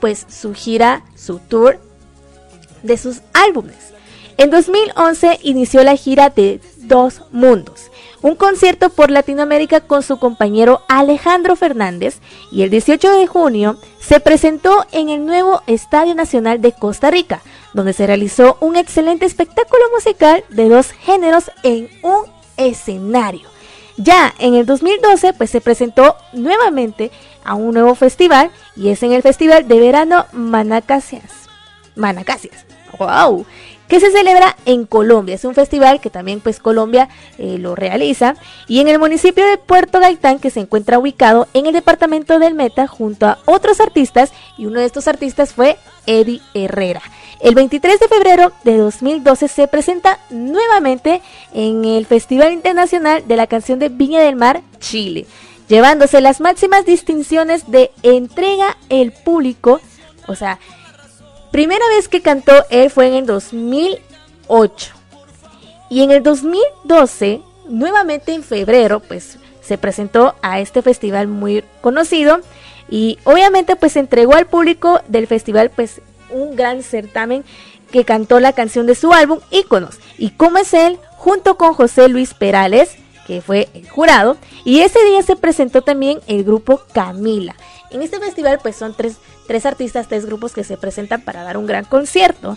pues 0.00 0.26
su 0.28 0.52
gira, 0.52 1.02
su 1.14 1.38
tour 1.38 1.80
de 2.82 2.98
sus 2.98 3.22
álbumes. 3.32 3.94
En 4.36 4.50
2011 4.50 5.38
inició 5.44 5.82
la 5.82 5.96
gira 5.96 6.28
de 6.28 6.60
Dos 6.86 7.22
Mundos, 7.32 7.90
un 8.22 8.36
concierto 8.36 8.90
por 8.90 9.10
Latinoamérica 9.10 9.80
con 9.80 10.02
su 10.02 10.18
compañero 10.18 10.82
Alejandro 10.88 11.56
Fernández 11.56 12.20
y 12.52 12.62
el 12.62 12.70
18 12.70 13.12
de 13.12 13.26
junio 13.26 13.76
se 14.00 14.20
presentó 14.20 14.86
en 14.92 15.08
el 15.08 15.26
nuevo 15.26 15.62
Estadio 15.66 16.14
Nacional 16.14 16.60
de 16.60 16.72
Costa 16.72 17.10
Rica, 17.10 17.42
donde 17.74 17.92
se 17.92 18.06
realizó 18.06 18.56
un 18.60 18.76
excelente 18.76 19.26
espectáculo 19.26 19.82
musical 19.92 20.44
de 20.48 20.68
dos 20.68 20.92
géneros 20.92 21.50
en 21.62 21.88
un 22.02 22.24
escenario. 22.56 23.48
Ya 23.96 24.34
en 24.38 24.54
el 24.54 24.66
2012 24.66 25.32
pues 25.32 25.50
se 25.50 25.60
presentó 25.60 26.16
nuevamente 26.32 27.10
a 27.44 27.54
un 27.54 27.74
nuevo 27.74 27.94
festival 27.94 28.50
y 28.76 28.90
es 28.90 29.02
en 29.02 29.12
el 29.12 29.22
Festival 29.22 29.66
de 29.66 29.80
Verano 29.80 30.26
Manacasias. 30.32 31.32
Manacasias. 31.94 32.66
¡Wow! 32.98 33.46
Que 33.88 34.00
se 34.00 34.10
celebra 34.10 34.56
en 34.64 34.86
Colombia. 34.86 35.34
Es 35.34 35.44
un 35.44 35.54
festival 35.54 36.00
que 36.00 36.10
también 36.10 36.40
pues 36.40 36.58
Colombia 36.58 37.08
eh, 37.38 37.58
lo 37.58 37.74
realiza 37.74 38.34
y 38.66 38.80
en 38.80 38.88
el 38.88 38.98
municipio 38.98 39.46
de 39.46 39.58
Puerto 39.58 40.00
Gaitán 40.00 40.38
que 40.38 40.50
se 40.50 40.60
encuentra 40.60 40.98
ubicado 40.98 41.48
en 41.54 41.66
el 41.66 41.72
departamento 41.72 42.38
del 42.38 42.54
Meta 42.54 42.86
junto 42.86 43.26
a 43.26 43.38
otros 43.44 43.80
artistas 43.80 44.32
y 44.58 44.66
uno 44.66 44.80
de 44.80 44.86
estos 44.86 45.08
artistas 45.08 45.52
fue 45.52 45.76
Eddie 46.06 46.40
Herrera. 46.54 47.02
El 47.40 47.54
23 47.54 48.00
de 48.00 48.08
febrero 48.08 48.52
de 48.64 48.78
2012 48.78 49.48
se 49.48 49.68
presenta 49.68 50.18
nuevamente 50.30 51.20
en 51.52 51.84
el 51.84 52.06
Festival 52.06 52.52
Internacional 52.52 53.26
de 53.26 53.36
la 53.36 53.46
Canción 53.46 53.78
de 53.78 53.90
Viña 53.90 54.20
del 54.20 54.36
Mar, 54.36 54.62
Chile, 54.80 55.26
llevándose 55.68 56.20
las 56.20 56.40
máximas 56.40 56.86
distinciones 56.86 57.70
de 57.70 57.90
entrega 58.02 58.76
el 58.88 59.12
público, 59.12 59.80
o 60.26 60.34
sea, 60.34 60.58
Primera 61.56 61.88
vez 61.88 62.06
que 62.06 62.20
cantó 62.20 62.52
él 62.68 62.90
fue 62.90 63.06
en 63.06 63.14
el 63.14 63.24
2008. 63.24 64.94
Y 65.88 66.02
en 66.02 66.10
el 66.10 66.22
2012, 66.22 67.40
nuevamente 67.66 68.34
en 68.34 68.42
febrero, 68.42 69.00
pues 69.00 69.38
se 69.62 69.78
presentó 69.78 70.34
a 70.42 70.60
este 70.60 70.82
festival 70.82 71.28
muy 71.28 71.64
conocido 71.80 72.40
y 72.90 73.18
obviamente 73.24 73.74
pues 73.74 73.96
entregó 73.96 74.34
al 74.34 74.44
público 74.44 75.00
del 75.08 75.26
festival 75.26 75.70
pues 75.70 76.02
un 76.28 76.56
gran 76.56 76.82
certamen 76.82 77.42
que 77.90 78.04
cantó 78.04 78.38
la 78.38 78.52
canción 78.52 78.84
de 78.84 78.94
su 78.94 79.14
álbum 79.14 79.38
Íconos. 79.50 79.96
¿Y 80.18 80.32
cómo 80.32 80.58
es 80.58 80.74
él? 80.74 80.98
Junto 81.16 81.56
con 81.56 81.72
José 81.72 82.10
Luis 82.10 82.34
Perales, 82.34 82.96
que 83.26 83.40
fue 83.40 83.70
el 83.72 83.88
jurado, 83.88 84.36
y 84.66 84.80
ese 84.80 85.02
día 85.06 85.22
se 85.22 85.36
presentó 85.36 85.80
también 85.80 86.20
el 86.26 86.44
grupo 86.44 86.82
Camila. 86.92 87.56
En 87.90 88.02
este 88.02 88.20
festival 88.20 88.58
pues 88.62 88.76
son 88.76 88.94
tres, 88.94 89.16
tres 89.46 89.66
artistas, 89.66 90.08
tres 90.08 90.26
grupos 90.26 90.52
que 90.52 90.64
se 90.64 90.76
presentan 90.76 91.22
para 91.22 91.42
dar 91.42 91.56
un 91.56 91.66
gran 91.66 91.84
concierto. 91.84 92.56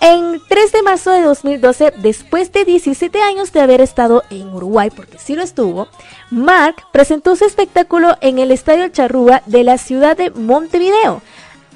En 0.00 0.38
3 0.48 0.72
de 0.72 0.82
marzo 0.82 1.10
de 1.12 1.22
2012, 1.22 1.94
después 1.96 2.52
de 2.52 2.64
17 2.64 3.22
años 3.22 3.52
de 3.52 3.60
haber 3.60 3.80
estado 3.80 4.22
en 4.28 4.52
Uruguay, 4.52 4.90
porque 4.94 5.18
sí 5.18 5.34
lo 5.34 5.42
estuvo, 5.42 5.88
Mark 6.30 6.76
presentó 6.92 7.36
su 7.36 7.46
espectáculo 7.46 8.16
en 8.20 8.38
el 8.38 8.50
Estadio 8.50 8.88
Charrúa 8.88 9.42
de 9.46 9.64
la 9.64 9.78
ciudad 9.78 10.16
de 10.16 10.30
Montevideo, 10.30 11.22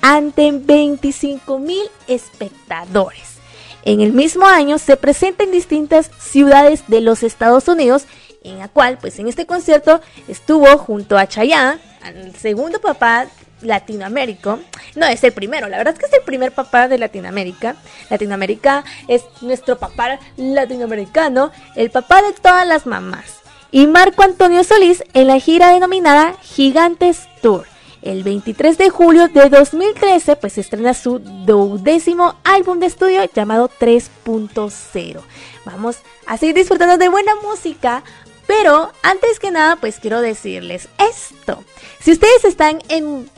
ante 0.03 0.51
25 0.53 1.59
mil 1.59 1.83
espectadores. 2.07 3.39
En 3.85 4.01
el 4.01 4.13
mismo 4.13 4.47
año 4.47 4.77
se 4.79 4.99
presenta 4.99 5.45
en 5.45 5.51
distintas 5.51 6.11
ciudades 6.19 6.85
de 6.89 7.01
los 7.01 7.23
Estados 7.23 7.67
Unidos, 7.69 8.05
en 8.43 8.59
la 8.59 8.69
cual, 8.69 8.99
pues 9.01 9.19
en 9.19 9.29
este 9.29 9.47
concierto 9.47 10.03
estuvo 10.27 10.67
junto 10.77 11.17
a 11.17 11.27
Chayanne, 11.27 11.81
el 12.05 12.35
segundo 12.37 12.81
papá 12.81 13.27
Latinoamérica. 13.63 14.59
No, 14.95 15.07
es 15.07 15.23
el 15.25 15.33
primero, 15.33 15.69
la 15.69 15.79
verdad 15.79 15.95
es 15.95 16.01
que 16.01 16.07
es 16.07 16.13
el 16.13 16.23
primer 16.23 16.53
papá 16.53 16.89
de 16.89 16.99
Latinoamérica. 16.99 17.77
Latinoamérica 18.11 18.85
es 19.07 19.25
nuestro 19.41 19.79
papá 19.79 20.19
latinoamericano, 20.37 21.51
el 21.77 21.91
papá 21.91 22.23
de 22.23 22.33
todas 22.33 22.67
las 22.67 22.87
mamás. 22.87 23.41
Y 23.71 23.87
Marco 23.87 24.23
Antonio 24.23 24.65
Solís 24.65 25.05
en 25.13 25.27
la 25.27 25.39
gira 25.39 25.73
denominada 25.73 26.35
Gigantes 26.43 27.29
Tour. 27.43 27.67
El 28.01 28.23
23 28.23 28.79
de 28.79 28.91
julio 28.91 29.29
de 29.29 29.51
2013 29.51 30.37
pues 30.37 30.57
estrena 30.57 30.95
su 30.95 31.19
duodécimo 31.19 32.37
álbum 32.45 32.79
de 32.79 32.87
estudio 32.87 33.23
llamado 33.35 33.69
3.0. 33.79 35.21
Vamos 35.65 35.99
a 36.27 36.39
seguir 36.39 36.55
disfrutando 36.55 36.97
de 36.97 37.09
buena 37.09 37.35
música, 37.43 38.05
pero 38.47 38.91
antes 39.03 39.39
que 39.39 39.51
nada, 39.51 39.77
pues 39.77 39.99
quiero 39.99 40.23
decirles 40.23 40.89
esto. 40.99 41.63
Si 42.01 42.13
ustedes 42.13 42.45
están 42.45 42.81
en 42.89 43.29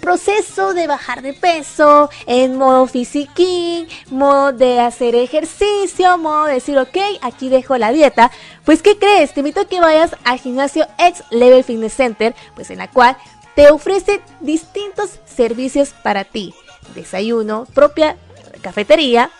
proceso 0.00 0.74
de 0.74 0.86
bajar 0.86 1.22
de 1.22 1.32
peso, 1.32 2.10
en 2.26 2.56
modo 2.56 2.86
fisiquín, 2.86 3.88
modo 4.10 4.52
de 4.52 4.80
hacer 4.80 5.14
ejercicio, 5.14 6.18
modo 6.18 6.46
de 6.46 6.54
decir, 6.54 6.78
ok, 6.78 6.96
aquí 7.22 7.48
dejo 7.48 7.78
la 7.78 7.92
dieta, 7.92 8.30
pues 8.64 8.82
¿qué 8.82 8.98
crees? 8.98 9.32
Te 9.32 9.40
invito 9.40 9.60
a 9.60 9.68
que 9.68 9.80
vayas 9.80 10.16
al 10.24 10.38
gimnasio 10.38 10.86
X 10.98 11.24
Level 11.30 11.64
Fitness 11.64 11.94
Center, 11.94 12.34
pues 12.54 12.70
en 12.70 12.78
la 12.78 12.90
cual 12.90 13.16
te 13.54 13.70
ofrece 13.70 14.20
distintos 14.40 15.18
servicios 15.24 15.94
para 16.02 16.24
ti. 16.24 16.54
Desayuno, 16.94 17.66
propia 17.74 18.16
cafetería, 18.62 19.30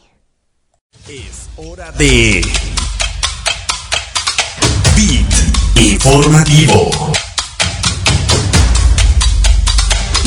Es 1.09 1.49
hora 1.57 1.91
de 1.91 2.41
Beat 4.95 5.75
Informativo. 5.75 6.89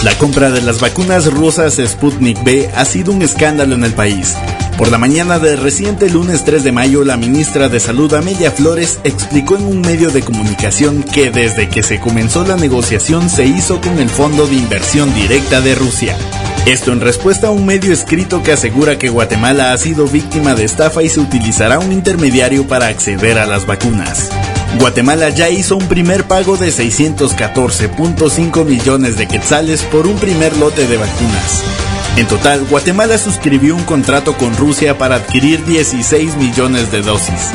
La 0.05 0.13
compra 0.19 0.51
de 0.51 0.61
las 0.61 0.81
vacunas 0.81 1.25
rusas 1.33 1.81
Sputnik 1.83 2.45
B 2.45 2.71
ha 2.77 2.85
sido 2.85 3.13
un 3.13 3.23
escándalo 3.23 3.77
en 3.77 3.85
el 3.85 3.95
país. 3.95 4.37
Por 4.77 4.91
la 4.91 4.99
mañana 4.99 5.39
del 5.39 5.57
reciente 5.57 6.11
lunes 6.11 6.45
3 6.45 6.63
de 6.63 6.73
mayo, 6.73 7.03
la 7.03 7.17
ministra 7.17 7.71
de 7.71 7.81
Salud 7.81 8.13
Amelia 8.13 8.51
Flores 8.51 9.01
explicó 9.05 9.57
en 9.57 9.65
un 9.65 9.81
medio 9.81 10.11
de 10.11 10.21
comunicación 10.21 11.03
que 11.03 11.31
desde 11.31 11.71
que 11.71 11.83
se 11.83 11.99
comenzó 11.99 12.45
la 12.45 12.57
negociación 12.57 13.31
se 13.31 13.47
hizo 13.47 13.81
con 13.81 13.99
el 14.01 14.11
Fondo 14.11 14.47
de 14.47 14.57
Inversión 14.57 15.15
Directa 15.15 15.63
de 15.63 15.75
Rusia. 15.77 16.15
Esto 16.69 16.93
en 16.93 17.01
respuesta 17.01 17.47
a 17.47 17.51
un 17.51 17.65
medio 17.65 17.95
escrito 17.95 18.43
que 18.43 18.53
asegura 18.53 18.99
que 18.99 19.09
Guatemala 19.09 19.73
ha 19.73 19.79
sido 19.79 20.07
víctima 20.07 20.55
de 20.55 20.65
estafa 20.65 21.03
y 21.03 21.09
se 21.09 21.19
utilizará 21.19 21.79
un 21.79 21.93
intermediario 21.93 22.69
para 22.69 22.89
acceder 22.89 23.39
a 23.39 23.47
las 23.47 23.65
vacunas. 23.65 24.29
Guatemala 24.79 25.31
ya 25.31 25.49
hizo 25.49 25.79
un 25.79 25.89
primer 25.89 26.25
pago 26.25 26.59
de 26.59 26.69
614.5 26.69 28.67
millones 28.67 29.17
de 29.17 29.27
quetzales 29.27 29.83
por 29.85 30.07
un 30.07 30.19
primer 30.19 30.55
lote 30.59 30.87
de 30.87 30.99
vacunas. 30.99 31.65
En 32.19 32.27
total, 32.27 32.65
Guatemala 32.65 33.17
suscribió 33.17 33.77
un 33.77 33.85
contrato 33.85 34.37
con 34.37 34.57
Rusia 34.57 34.99
para 34.99 35.15
adquirir 35.15 35.65
16 35.65 36.35
millones 36.35 36.91
de 36.91 37.01
dosis. 37.01 37.53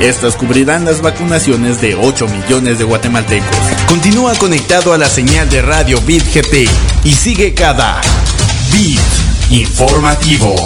Estas 0.00 0.34
cubrirán 0.34 0.84
las 0.84 1.00
vacunaciones 1.00 1.80
de 1.80 1.94
8 1.94 2.26
millones 2.26 2.80
de 2.80 2.84
guatemaltecos. 2.84 3.56
Continúa 3.86 4.34
conectado 4.34 4.94
a 4.94 4.98
la 4.98 5.06
señal 5.06 5.48
de 5.48 5.62
radio 5.62 6.00
Bit 6.00 6.24
GT 6.24 6.68
y 7.04 7.12
sigue 7.12 7.54
cada 7.54 8.00
Bit 8.72 8.98
Informativo. 9.50 10.56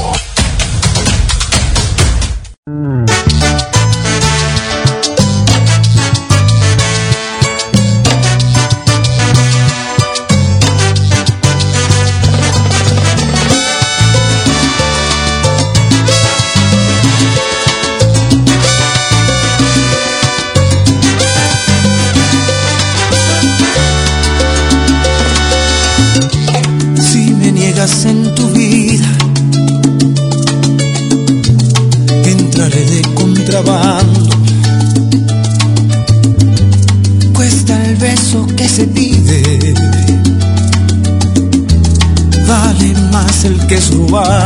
Más 43.96 44.37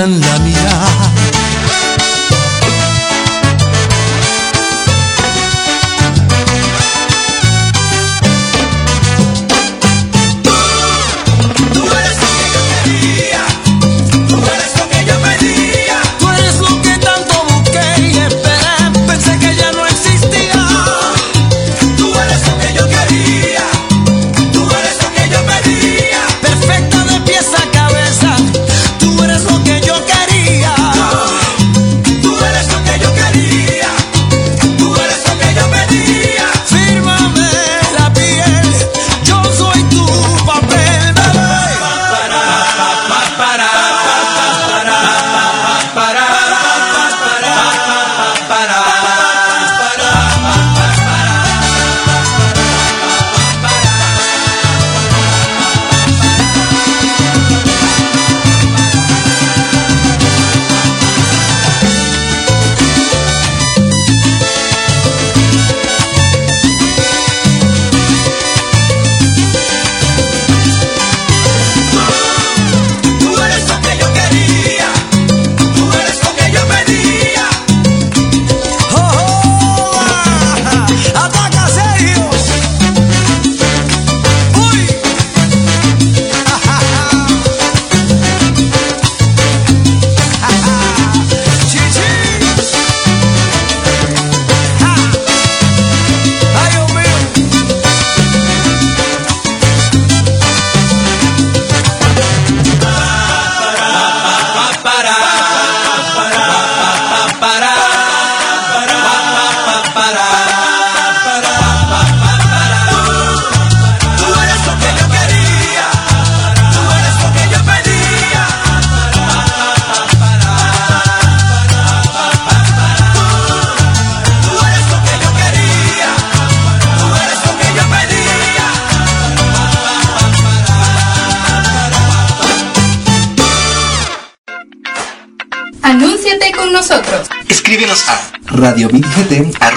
And 0.00 0.20
la 0.20 0.38
me. 0.44 0.57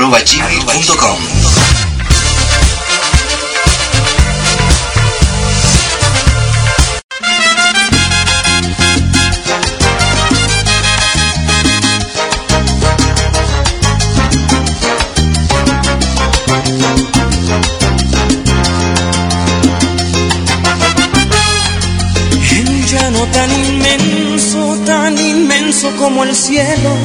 arroba 0.02 0.20
gmail.com. 0.22 1.20
tan 23.32 23.52
inmenso, 23.52 24.78
tan 24.84 25.18
inmenso 25.18 25.96
como 25.98 26.24
el 26.24 26.36
cielo 26.36 26.98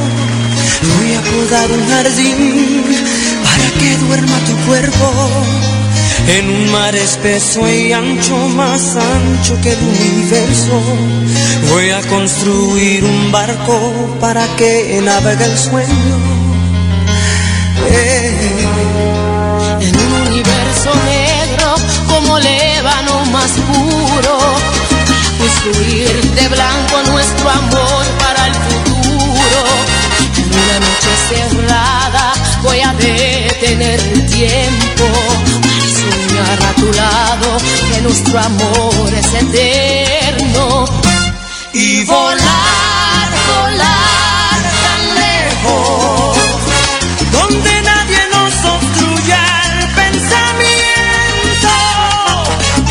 colgar 1.36 1.70
un 1.70 1.88
jardín 1.90 2.84
para 3.44 3.68
que 3.78 3.96
duerma 4.06 4.38
tu 4.48 4.54
cuerpo 4.68 5.06
en 6.28 6.48
un 6.48 6.72
mar 6.72 6.94
espeso 6.94 7.60
y 7.68 7.92
ancho, 7.92 8.36
más 8.60 8.96
ancho 8.96 9.54
que 9.62 9.72
el 9.72 9.78
universo. 9.78 10.76
Voy 11.70 11.90
a 11.90 12.00
construir 12.08 13.04
un 13.04 13.30
barco 13.30 13.76
para 14.20 14.44
que 14.56 15.00
navegue 15.04 15.44
el 15.44 15.58
sueño. 15.58 16.16
Eh. 17.90 18.66
En 19.86 19.94
un 20.06 20.12
universo 20.28 20.90
negro 21.14 21.68
como 22.08 22.38
lébano 22.38 23.24
más 23.26 23.50
puro, 23.68 24.38
construir 25.38 26.14
de 26.38 26.48
blanco 26.48 26.94
nuestro 27.12 27.50
amor 27.50 28.25
voy 32.76 32.82
a 32.84 32.92
detener 32.94 34.00
tiempo 34.26 35.04
para 35.62 35.86
soñar 35.96 36.62
a 36.62 36.72
tu 36.74 36.92
lado 36.92 37.58
que 37.90 38.00
nuestro 38.02 38.38
amor 38.38 39.14
es 39.14 39.34
eterno 39.34 40.84
y 41.72 42.04
volar, 42.04 43.28
volar 43.48 44.58
tan 44.84 45.02
lejos 45.24 46.36
donde 47.32 47.82
nadie 47.82 48.22
nos 48.32 48.54
obstruya 48.74 49.40
el 49.70 49.88
pensamiento. 49.94 51.72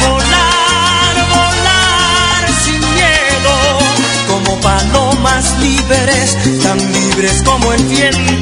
Volar, 0.02 1.16
volar 1.30 2.44
sin 2.64 2.80
miedo 2.96 3.56
como 4.28 4.60
palomas 4.62 5.60
libres, 5.60 6.38
tan 6.64 6.80
libres 6.92 7.44
como 7.44 7.74
el 7.74 7.84
viento. 7.84 8.35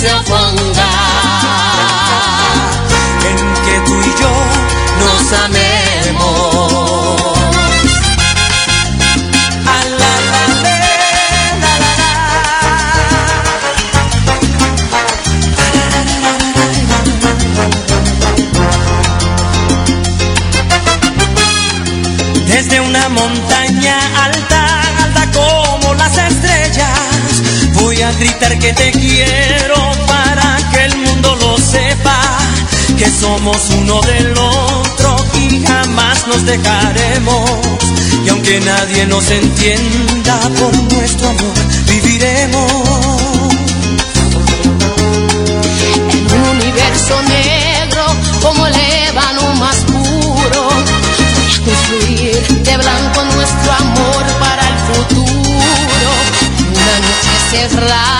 Se 0.00 0.10
oponga. 0.14 0.90
En 3.28 3.36
que 3.64 3.74
tú 3.84 3.94
y 4.00 4.12
yo 4.20 4.32
nos 5.00 5.32
amemos. 5.44 7.20
A 9.66 9.78
la, 10.00 10.12
la, 10.32 10.44
la. 10.62 10.68
Desde 22.46 22.80
una 22.80 23.08
montaña 23.10 23.96
alta, 24.24 24.60
alta 25.04 25.30
como 25.32 25.94
las 25.94 26.16
estrellas, 26.16 27.42
voy 27.74 28.00
a 28.00 28.10
gritar 28.12 28.58
que 28.58 28.72
te 28.72 28.92
quiero 28.92 29.59
somos 33.20 33.68
uno 33.78 34.00
del 34.00 34.32
otro 34.32 35.16
y 35.38 35.62
jamás 35.66 36.26
nos 36.26 36.42
dejaremos. 36.46 37.50
Y 38.24 38.28
aunque 38.30 38.60
nadie 38.60 39.06
nos 39.06 39.30
entienda 39.30 40.40
por 40.58 40.74
nuestro 40.94 41.28
amor, 41.28 41.54
viviremos. 41.86 42.72
En 46.14 46.32
un 46.32 46.48
universo 46.56 47.22
negro 47.28 48.04
como 48.40 48.66
el 48.66 48.74
ébano 49.08 49.54
más 49.56 49.76
puro, 49.84 50.62
voy 50.70 51.52
a 51.54 51.64
construir 51.64 52.62
de 52.62 52.76
blanco 52.78 53.24
nuestro 53.36 53.72
amor 53.72 54.24
para 54.40 54.62
el 54.66 54.78
futuro. 54.94 56.10
Una 56.72 56.96
noche 57.06 57.34
cerrada 57.50 58.19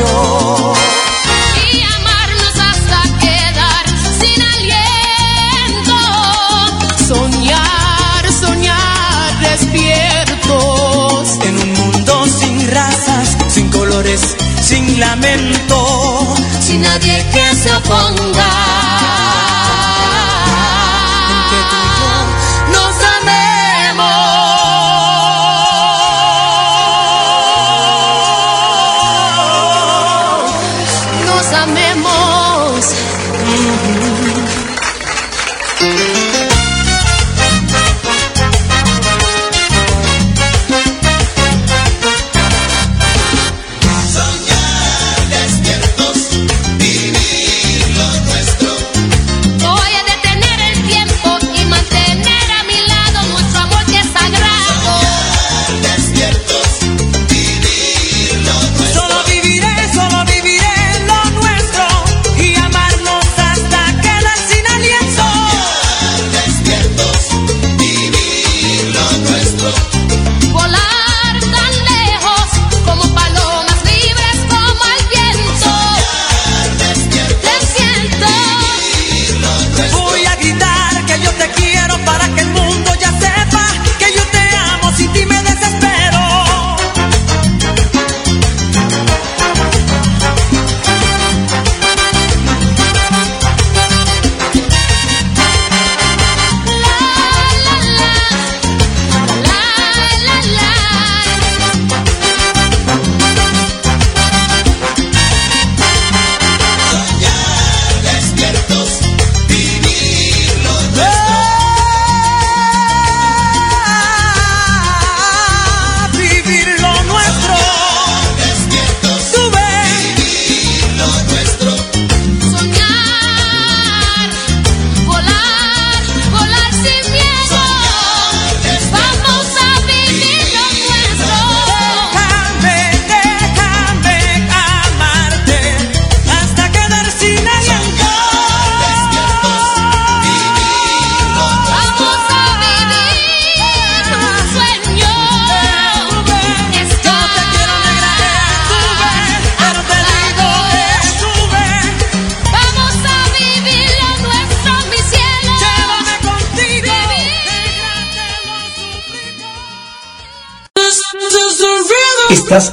Y 0.00 1.82
amarnos 1.82 2.58
hasta 2.58 3.02
quedar 3.18 3.84
sin 4.18 4.40
aliento. 4.54 5.98
Soñar, 7.06 8.32
soñar 8.32 9.40
despiertos. 9.40 11.28
En 11.44 11.58
un 11.58 11.72
mundo 11.74 12.26
sin 12.26 12.70
razas, 12.70 13.36
sin 13.48 13.68
colores, 13.68 14.36
sin 14.62 14.98
lamento. 14.98 16.34
Sin 16.60 16.80
nadie 16.82 17.26
que 17.32 17.54
se 17.56 17.70
oponga. 17.74 19.09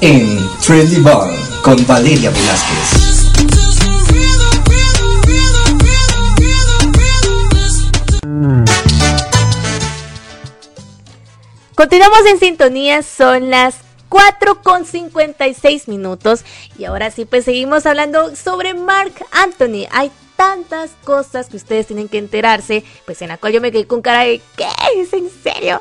En 0.01 0.37
Trendy 0.65 0.99
Bar 0.99 1.29
con 1.61 1.87
Valeria 1.87 2.29
Velázquez. 2.29 3.07
Continuamos 11.73 12.19
en 12.29 12.39
sintonía, 12.39 13.01
son 13.01 13.49
las 13.49 13.75
4 14.09 14.61
con 14.61 14.85
56 14.85 15.87
minutos 15.87 16.43
y 16.77 16.83
ahora 16.83 17.09
sí 17.09 17.23
pues 17.23 17.45
seguimos 17.45 17.85
hablando 17.85 18.35
sobre 18.35 18.73
Mark 18.73 19.13
Anthony. 19.31 19.87
Hay 19.91 20.11
tantas 20.35 20.91
cosas 21.05 21.47
que 21.47 21.55
ustedes 21.55 21.87
tienen 21.87 22.09
que 22.09 22.17
enterarse, 22.17 22.83
pues 23.05 23.21
en 23.21 23.29
la 23.29 23.37
cual 23.37 23.53
yo 23.53 23.61
me 23.61 23.71
quedé 23.71 23.87
con 23.87 24.01
cara 24.01 24.23
de 24.23 24.41
¿qué? 24.57 24.67
¿Es 24.97 25.13
en 25.13 25.29
serio? 25.43 25.79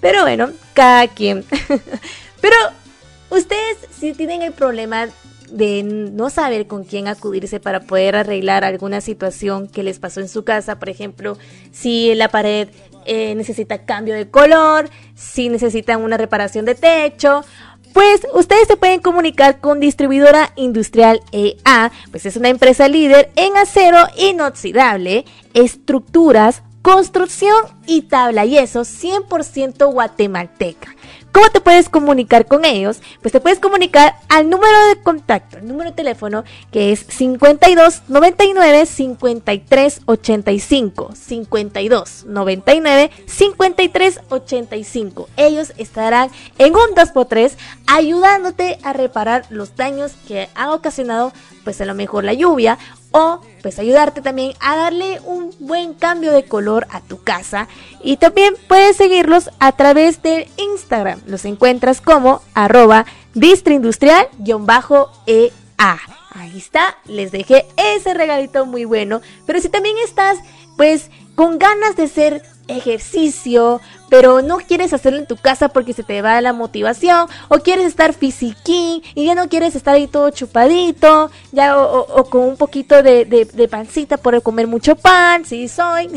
Pero 0.00 0.22
bueno, 0.22 0.50
cada 0.72 1.06
quien. 1.06 1.44
Pero 2.40 2.56
ustedes 3.34 3.78
si 3.98 4.12
tienen 4.12 4.42
el 4.42 4.52
problema 4.52 5.08
de 5.50 5.82
no 5.82 6.30
saber 6.30 6.66
con 6.66 6.84
quién 6.84 7.06
acudirse 7.06 7.60
para 7.60 7.80
poder 7.80 8.16
arreglar 8.16 8.64
alguna 8.64 9.00
situación 9.00 9.68
que 9.68 9.82
les 9.82 9.98
pasó 9.98 10.20
en 10.20 10.28
su 10.28 10.44
casa, 10.44 10.78
por 10.78 10.88
ejemplo, 10.88 11.36
si 11.70 12.14
la 12.14 12.28
pared 12.28 12.68
eh, 13.06 13.34
necesita 13.34 13.84
cambio 13.84 14.14
de 14.14 14.28
color, 14.30 14.88
si 15.14 15.48
necesitan 15.48 16.02
una 16.02 16.16
reparación 16.16 16.64
de 16.64 16.74
techo, 16.74 17.44
pues 17.92 18.26
ustedes 18.34 18.66
se 18.66 18.76
pueden 18.76 19.00
comunicar 19.00 19.60
con 19.60 19.78
Distribuidora 19.78 20.52
Industrial 20.56 21.20
EA, 21.30 21.92
pues 22.10 22.26
es 22.26 22.36
una 22.36 22.48
empresa 22.48 22.88
líder 22.88 23.30
en 23.36 23.56
acero 23.56 23.98
inoxidable, 24.16 25.24
estructuras, 25.52 26.62
construcción 26.82 27.56
y 27.86 28.02
tabla 28.02 28.44
yeso 28.44 28.80
100% 28.80 29.92
guatemalteca. 29.92 30.96
¿Cómo 31.34 31.50
te 31.50 31.60
puedes 31.60 31.88
comunicar 31.88 32.46
con 32.46 32.64
ellos? 32.64 33.00
Pues 33.20 33.32
te 33.32 33.40
puedes 33.40 33.58
comunicar 33.58 34.14
al 34.28 34.48
número 34.48 34.86
de 34.86 35.02
contacto, 35.02 35.58
el 35.58 35.66
número 35.66 35.90
de 35.90 35.96
teléfono 35.96 36.44
que 36.70 36.92
es 36.92 37.04
52 37.08 38.02
99 38.06 38.86
53 38.86 40.02
85. 40.06 41.10
52 41.12 42.24
99 42.26 43.10
53 43.26 44.20
85. 44.28 45.28
Ellos 45.36 45.72
estarán 45.76 46.30
en 46.58 46.72
un 46.76 46.94
2x3 46.94 47.56
ayudándote 47.88 48.78
a 48.84 48.92
reparar 48.92 49.44
los 49.50 49.74
daños 49.74 50.12
que 50.28 50.48
ha 50.54 50.72
ocasionado 50.72 51.32
pues 51.64 51.80
a 51.80 51.84
lo 51.84 51.94
mejor 51.94 52.24
la 52.24 52.34
lluvia 52.34 52.78
o 53.10 53.40
pues 53.62 53.78
ayudarte 53.78 54.20
también 54.20 54.52
a 54.60 54.76
darle 54.76 55.20
un 55.24 55.50
buen 55.58 55.94
cambio 55.94 56.32
de 56.32 56.44
color 56.44 56.86
a 56.90 57.00
tu 57.00 57.22
casa. 57.22 57.68
Y 58.02 58.18
también 58.18 58.54
puedes 58.68 58.96
seguirlos 58.96 59.50
a 59.58 59.72
través 59.72 60.22
de 60.22 60.48
Instagram. 60.56 61.20
Los 61.26 61.44
encuentras 61.44 62.00
como 62.00 62.42
arroba 62.54 63.06
distriindustrial-ea 63.34 65.98
ahí 66.34 66.58
está 66.58 66.98
les 67.06 67.32
dejé 67.32 67.66
ese 67.76 68.14
regalito 68.14 68.66
muy 68.66 68.84
bueno. 68.84 69.20
Pero 69.46 69.60
si 69.60 69.68
también 69.68 69.96
estás 70.04 70.38
pues 70.76 71.10
con 71.34 71.58
ganas 71.58 71.96
de 71.96 72.08
ser 72.08 72.42
ejercicio, 72.68 73.80
pero 74.08 74.42
no 74.42 74.58
quieres 74.58 74.92
hacerlo 74.92 75.18
en 75.18 75.26
tu 75.26 75.36
casa 75.36 75.68
porque 75.68 75.92
se 75.92 76.02
te 76.02 76.22
va 76.22 76.40
la 76.40 76.52
motivación, 76.52 77.28
o 77.48 77.58
quieres 77.58 77.86
estar 77.86 78.12
fisiquín 78.14 79.02
y 79.14 79.26
ya 79.26 79.34
no 79.34 79.48
quieres 79.48 79.74
estar 79.74 79.94
ahí 79.94 80.06
todo 80.06 80.30
chupadito, 80.30 81.30
ya 81.52 81.76
o, 81.78 82.24
con 82.30 82.42
un 82.42 82.56
poquito 82.56 83.02
de, 83.02 83.24
de, 83.24 83.68
pancita 83.68 84.16
por 84.16 84.40
comer 84.42 84.66
mucho 84.66 84.96
pan, 84.96 85.44
si 85.44 85.68
soy, 85.68 86.08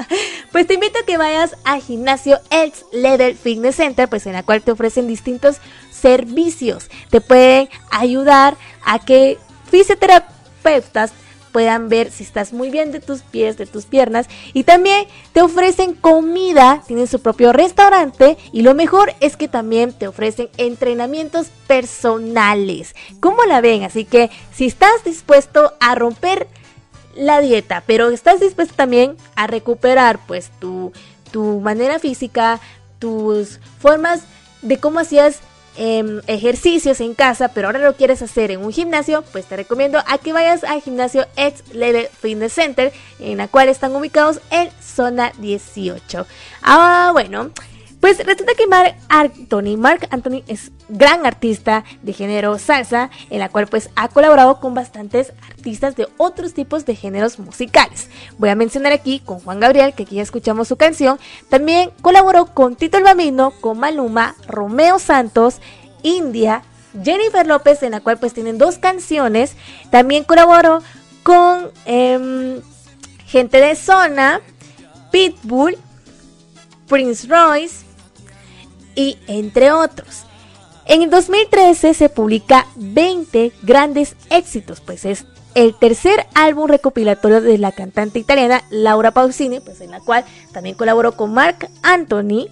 pues 0.52 0.66
te 0.66 0.74
invito 0.74 0.98
a 0.98 1.06
que 1.06 1.18
vayas 1.18 1.56
al 1.64 1.80
gimnasio 1.80 2.38
X 2.50 2.84
Level 2.92 3.36
Fitness 3.36 3.76
Center, 3.76 4.08
pues 4.08 4.26
en 4.26 4.32
la 4.32 4.42
cual 4.42 4.62
te 4.62 4.72
ofrecen 4.72 5.06
distintos 5.06 5.58
servicios, 5.90 6.88
te 7.10 7.20
pueden 7.20 7.68
ayudar 7.90 8.56
a 8.84 8.98
que 8.98 9.38
fisioterapeutas 9.70 11.12
puedan 11.56 11.88
ver 11.88 12.10
si 12.10 12.22
estás 12.22 12.52
muy 12.52 12.68
bien 12.68 12.92
de 12.92 13.00
tus 13.00 13.22
pies, 13.22 13.56
de 13.56 13.64
tus 13.64 13.86
piernas. 13.86 14.26
Y 14.52 14.64
también 14.64 15.06
te 15.32 15.40
ofrecen 15.40 15.94
comida, 15.94 16.82
tienen 16.86 17.06
su 17.06 17.22
propio 17.22 17.50
restaurante 17.54 18.36
y 18.52 18.60
lo 18.60 18.74
mejor 18.74 19.14
es 19.20 19.38
que 19.38 19.48
también 19.48 19.94
te 19.94 20.06
ofrecen 20.06 20.50
entrenamientos 20.58 21.46
personales. 21.66 22.94
¿Cómo 23.20 23.42
la 23.44 23.62
ven? 23.62 23.84
Así 23.84 24.04
que 24.04 24.28
si 24.52 24.66
estás 24.66 25.02
dispuesto 25.02 25.72
a 25.80 25.94
romper 25.94 26.46
la 27.14 27.40
dieta, 27.40 27.82
pero 27.86 28.10
estás 28.10 28.38
dispuesto 28.38 28.74
también 28.74 29.16
a 29.34 29.46
recuperar 29.46 30.20
pues 30.26 30.50
tu, 30.60 30.92
tu 31.30 31.60
manera 31.60 31.98
física, 31.98 32.60
tus 32.98 33.60
formas 33.78 34.24
de 34.60 34.76
cómo 34.76 34.98
hacías 34.98 35.40
Em, 35.78 36.22
ejercicios 36.26 37.00
en 37.00 37.12
casa, 37.12 37.48
pero 37.48 37.68
ahora 37.68 37.80
lo 37.80 37.96
quieres 37.96 38.22
hacer 38.22 38.50
en 38.50 38.64
un 38.64 38.72
gimnasio, 38.72 39.22
pues 39.32 39.44
te 39.44 39.56
recomiendo 39.56 39.98
a 40.06 40.16
que 40.16 40.32
vayas 40.32 40.64
al 40.64 40.80
gimnasio 40.80 41.26
X 41.36 41.64
Level 41.74 42.08
Fitness 42.18 42.54
Center, 42.54 42.92
en 43.18 43.36
la 43.36 43.48
cual 43.48 43.68
están 43.68 43.94
ubicados 43.94 44.40
en 44.50 44.70
zona 44.80 45.32
18. 45.38 46.26
Ah, 46.62 47.10
bueno. 47.12 47.50
Pues 48.06 48.24
resulta 48.24 48.54
que 48.54 48.68
Mark 48.68 48.94
Anthony, 49.08 49.76
Mark 49.76 50.06
Anthony 50.12 50.44
es 50.46 50.70
gran 50.88 51.26
artista 51.26 51.82
de 52.02 52.12
género 52.12 52.56
salsa, 52.56 53.10
en 53.30 53.40
la 53.40 53.48
cual 53.48 53.66
pues 53.66 53.90
ha 53.96 54.06
colaborado 54.06 54.60
con 54.60 54.74
bastantes 54.74 55.32
artistas 55.50 55.96
de 55.96 56.06
otros 56.16 56.54
tipos 56.54 56.86
de 56.86 56.94
géneros 56.94 57.40
musicales. 57.40 58.08
Voy 58.38 58.48
a 58.48 58.54
mencionar 58.54 58.92
aquí 58.92 59.18
con 59.18 59.40
Juan 59.40 59.58
Gabriel, 59.58 59.92
que 59.92 60.04
aquí 60.04 60.14
ya 60.14 60.22
escuchamos 60.22 60.68
su 60.68 60.76
canción. 60.76 61.18
También 61.48 61.90
colaboró 62.00 62.46
con 62.46 62.76
Tito 62.76 62.96
el 62.96 63.02
Bambino, 63.02 63.50
con 63.60 63.80
Maluma, 63.80 64.36
Romeo 64.46 65.00
Santos, 65.00 65.56
India, 66.04 66.62
Jennifer 67.02 67.44
López, 67.44 67.82
en 67.82 67.90
la 67.90 67.98
cual 68.02 68.18
pues 68.18 68.32
tienen 68.34 68.56
dos 68.56 68.78
canciones. 68.78 69.56
También 69.90 70.22
colaboró 70.22 70.80
con 71.24 71.72
em, 71.86 72.60
gente 73.26 73.60
de 73.60 73.74
zona, 73.74 74.40
Pitbull, 75.10 75.76
Prince 76.86 77.26
Royce, 77.26 77.85
y 78.96 79.18
entre 79.28 79.70
otros. 79.70 80.24
En 80.86 81.02
el 81.02 81.10
2013 81.10 81.94
se 81.94 82.08
publica 82.08 82.66
20 82.76 83.52
grandes 83.62 84.16
éxitos, 84.30 84.80
pues 84.80 85.04
es 85.04 85.26
el 85.54 85.74
tercer 85.74 86.26
álbum 86.34 86.68
recopilatorio 86.68 87.40
de 87.40 87.58
la 87.58 87.72
cantante 87.72 88.18
italiana 88.18 88.62
Laura 88.70 89.10
Pausini, 89.10 89.60
pues 89.60 89.80
en 89.80 89.90
la 89.90 90.00
cual 90.00 90.24
también 90.52 90.76
colaboró 90.76 91.16
con 91.16 91.32
Mark 91.32 91.68
Anthony. 91.82 92.48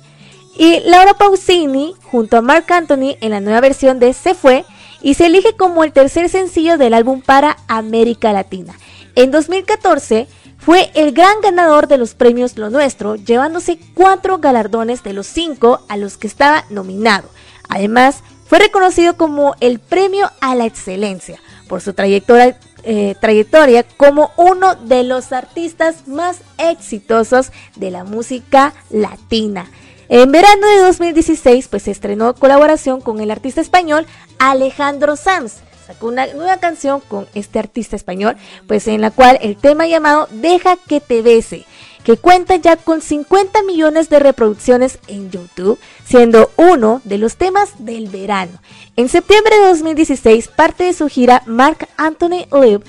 Y 0.56 0.80
Laura 0.86 1.14
Pausini 1.14 1.94
junto 2.02 2.36
a 2.36 2.40
Mark 2.40 2.64
Anthony 2.72 3.16
en 3.20 3.30
la 3.30 3.40
nueva 3.40 3.60
versión 3.60 3.98
de 3.98 4.12
Se 4.14 4.34
Fue 4.34 4.64
y 5.02 5.14
se 5.14 5.26
elige 5.26 5.54
como 5.54 5.84
el 5.84 5.92
tercer 5.92 6.28
sencillo 6.30 6.78
del 6.78 6.94
álbum 6.94 7.20
para 7.20 7.58
América 7.68 8.32
Latina. 8.32 8.74
En 9.16 9.30
2014 9.30 10.26
fue 10.64 10.90
el 10.94 11.12
gran 11.12 11.42
ganador 11.42 11.88
de 11.88 11.98
los 11.98 12.14
premios 12.14 12.56
Lo 12.56 12.70
Nuestro, 12.70 13.16
llevándose 13.16 13.78
cuatro 13.92 14.38
galardones 14.38 15.02
de 15.02 15.12
los 15.12 15.26
cinco 15.26 15.80
a 15.88 15.98
los 15.98 16.16
que 16.16 16.26
estaba 16.26 16.64
nominado. 16.70 17.28
Además, 17.68 18.22
fue 18.46 18.60
reconocido 18.60 19.18
como 19.18 19.54
el 19.60 19.78
premio 19.78 20.30
a 20.40 20.54
la 20.54 20.64
excelencia 20.64 21.38
por 21.68 21.82
su 21.82 21.92
trayectoria, 21.92 22.56
eh, 22.84 23.84
como 23.98 24.30
uno 24.38 24.74
de 24.76 25.04
los 25.04 25.32
artistas 25.32 26.08
más 26.08 26.38
exitosos 26.56 27.52
de 27.76 27.90
la 27.90 28.04
música 28.04 28.72
latina. 28.88 29.66
En 30.08 30.32
verano 30.32 30.66
de 30.66 30.78
2016, 30.78 31.68
pues 31.68 31.88
estrenó 31.88 32.34
colaboración 32.34 33.02
con 33.02 33.20
el 33.20 33.30
artista 33.30 33.60
español 33.60 34.06
Alejandro 34.38 35.16
Sanz, 35.16 35.56
sacó 35.86 36.08
una 36.08 36.26
nueva 36.28 36.58
canción 36.58 37.00
con 37.00 37.26
este 37.34 37.58
artista 37.58 37.96
español, 37.96 38.36
pues 38.66 38.88
en 38.88 39.00
la 39.00 39.10
cual 39.10 39.38
el 39.42 39.56
tema 39.56 39.86
llamado 39.86 40.28
Deja 40.30 40.76
que 40.76 41.00
te 41.00 41.22
bese, 41.22 41.66
que 42.04 42.16
cuenta 42.16 42.56
ya 42.56 42.76
con 42.76 43.00
50 43.00 43.62
millones 43.62 44.08
de 44.08 44.18
reproducciones 44.18 44.98
en 45.08 45.30
YouTube, 45.30 45.78
siendo 46.04 46.50
uno 46.56 47.00
de 47.04 47.18
los 47.18 47.36
temas 47.36 47.70
del 47.78 48.08
verano. 48.08 48.60
En 48.96 49.08
septiembre 49.08 49.56
de 49.58 49.68
2016, 49.68 50.48
parte 50.48 50.84
de 50.84 50.92
su 50.92 51.08
gira 51.08 51.42
Mark 51.46 51.88
Anthony 51.96 52.46
Live 52.52 52.82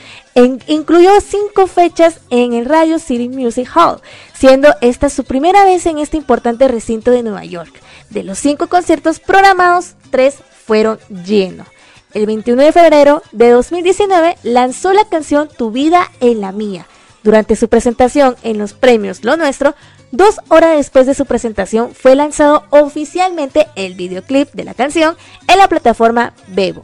incluyó 0.68 1.12
cinco 1.22 1.66
fechas 1.68 2.20
en 2.30 2.54
el 2.54 2.66
Radio 2.66 3.00
City 3.00 3.30
Music 3.30 3.70
Hall, 3.74 4.02
siendo 4.38 4.70
esta 4.82 5.10
su 5.10 5.24
primera 5.24 5.64
vez 5.64 5.86
en 5.86 5.98
este 5.98 6.18
importante 6.18 6.68
recinto 6.68 7.10
de 7.12 7.24
Nueva 7.24 7.46
York. 7.46 7.74
De 8.10 8.24
los 8.24 8.38
cinco 8.38 8.68
conciertos 8.68 9.20
programados, 9.20 9.96
tres 10.12 10.36
fueron 10.66 11.00
llenos 11.26 11.68
el 12.16 12.26
21 12.26 12.63
de 12.63 12.72
febrero 12.72 13.22
de 13.34 13.51
2019 13.51 14.38
lanzó 14.43 14.93
la 14.93 15.03
canción 15.03 15.49
Tu 15.55 15.70
vida 15.70 16.09
en 16.22 16.41
la 16.41 16.51
mía. 16.53 16.88
Durante 17.24 17.57
su 17.57 17.68
presentación 17.68 18.36
en 18.41 18.57
los 18.57 18.74
premios 18.74 19.24
Lo 19.26 19.36
Nuestro, 19.36 19.76
dos 20.11 20.39
horas 20.47 20.78
después 20.78 21.07
de 21.07 21.13
su 21.13 21.26
presentación 21.26 21.93
fue 21.93 22.16
lanzado 22.16 22.63
oficialmente 22.70 23.68
el 23.76 23.95
videoclip 23.95 24.49
de 24.53 24.63
la 24.63 24.74
canción 24.74 25.18
en 25.47 25.57
la 25.57 25.68
plataforma 25.68 26.34
Bebo. 26.47 26.82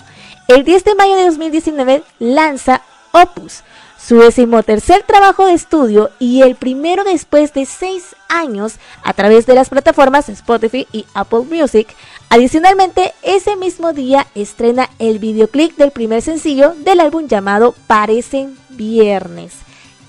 El 0.49 0.65
10 0.65 0.83
de 0.83 0.95
mayo 0.95 1.15
de 1.15 1.25
2019 1.25 2.03
lanza 2.19 2.81
Opus, 3.13 3.63
su 4.05 4.17
decimotercer 4.17 5.03
trabajo 5.03 5.45
de 5.45 5.53
estudio 5.53 6.09
y 6.19 6.41
el 6.41 6.55
primero 6.55 7.03
después 7.03 7.53
de 7.53 7.65
seis 7.65 8.15
años 8.29 8.75
a 9.03 9.13
través 9.13 9.45
de 9.45 9.53
las 9.53 9.69
plataformas 9.69 10.29
Spotify 10.29 10.87
y 10.91 11.05
Apple 11.13 11.43
Music. 11.49 11.87
Adicionalmente, 12.29 13.13
ese 13.21 13.55
mismo 13.55 13.93
día 13.93 14.27
estrena 14.35 14.89
el 14.99 15.19
videoclip 15.19 15.77
del 15.77 15.91
primer 15.91 16.21
sencillo 16.21 16.73
del 16.77 16.99
álbum 16.99 17.27
llamado 17.27 17.75
Parecen 17.87 18.57
Viernes. 18.69 19.53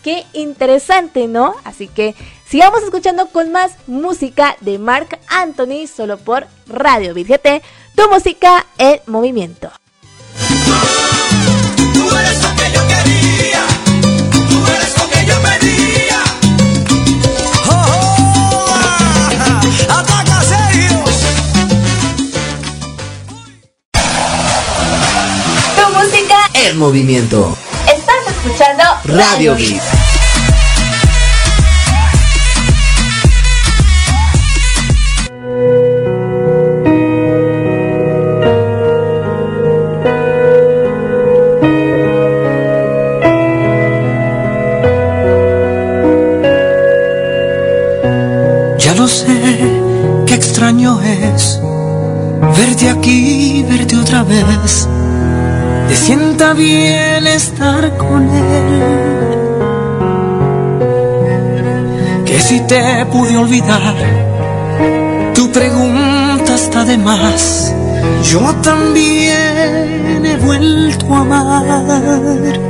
Qué 0.03 0.24
interesante, 0.32 1.28
¿no? 1.28 1.55
Así 1.64 1.86
que 1.86 2.14
sigamos 2.49 2.82
escuchando 2.82 3.28
con 3.28 3.53
más 3.53 3.76
música 3.86 4.57
de 4.61 4.78
Mark 4.78 5.18
Anthony 5.28 5.86
solo 5.86 6.18
por 6.18 6.47
Radio 6.66 7.14
BGT, 7.14 7.62
tu 7.95 8.09
música 8.11 8.66
en 8.78 9.01
movimiento. 9.07 9.70
en 26.66 26.78
movimiento. 26.78 27.56
Estás 27.86 28.16
escuchando 28.28 28.84
Radio 29.04 29.56
Geek. 29.56 29.82
Ya 48.78 48.94
no 48.94 49.08
sé 49.08 49.58
qué 50.26 50.34
extraño 50.34 51.00
es 51.02 51.60
verte 52.56 52.88
aquí, 52.90 53.64
verte 53.68 53.96
otra 53.96 54.22
vez 54.22 54.88
te 55.88 55.96
sienta 55.96 56.52
bien 56.54 57.26
estar 57.26 57.96
con 57.96 58.28
él. 58.28 59.42
Que 62.24 62.38
si 62.40 62.60
te 62.60 63.06
pude 63.06 63.36
olvidar, 63.36 63.94
tu 65.34 65.50
pregunta 65.50 66.54
está 66.54 66.84
de 66.84 66.98
más. 66.98 67.74
Yo 68.30 68.40
también 68.62 70.24
he 70.24 70.36
vuelto 70.36 71.14
a 71.14 71.20
amar. 71.20 72.60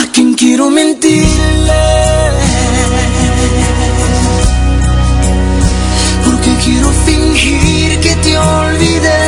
A 0.00 0.12
quien 0.12 0.34
quiero 0.34 0.70
mentirle. 0.70 1.90
Quiero 6.70 6.90
fingir 7.06 8.00
que 8.00 8.14
te 8.24 8.38
olvidé. 8.38 9.22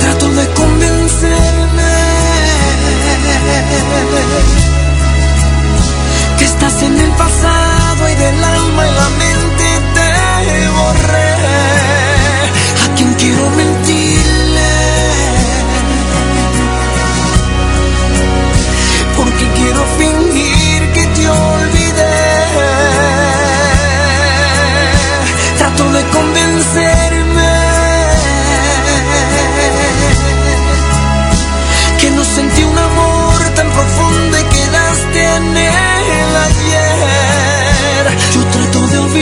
Trato 0.00 0.28
de 0.38 0.46
convencerme 0.60 1.92
que 6.38 6.44
estás 6.44 6.82
en 6.82 6.98
el 6.98 7.10
pasado 7.24 8.02
y 8.12 8.14
del 8.24 8.44
alma 8.44 8.82
y 8.88 8.92
la 9.00 9.08
mente 9.22 9.68
te 9.96 10.10
borré. 10.76 11.32
A 12.84 12.94
quien 12.96 13.10
quiero 13.14 13.50
mentirle. 13.50 13.87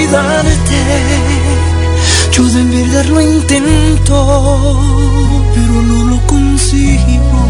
Olvidarte, 0.06 0.78
yo 2.32 2.44
de 2.44 2.64
verdad 2.64 3.04
lo 3.06 3.20
intento, 3.20 4.78
pero 5.54 5.82
no 5.82 6.04
lo 6.10 6.26
consigo. 6.26 7.40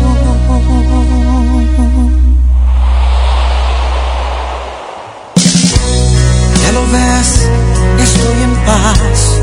Ya 6.63 6.73
lo 6.73 6.83
ves, 6.93 7.49
estoy 8.03 8.43
en 8.43 8.55
paz. 8.65 9.41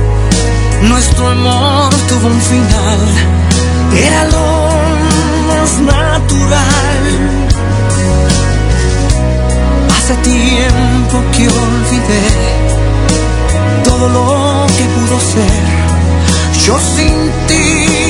Nuestro 0.82 1.30
amor 1.30 1.94
tuvo 2.10 2.28
un 2.28 2.42
final, 2.42 3.00
era 3.96 4.26
lo 4.26 4.70
más 5.48 5.80
natural. 5.80 7.04
Hace 9.96 10.16
tiempo 10.16 11.24
que 11.32 11.48
olvidé 11.48 12.93
todo 13.94 14.10
lo 14.10 14.66
que 14.76 14.84
pudo 14.96 15.20
ser. 15.20 15.64
Yo 16.66 16.80
sin 16.80 17.32
ti 17.48 18.03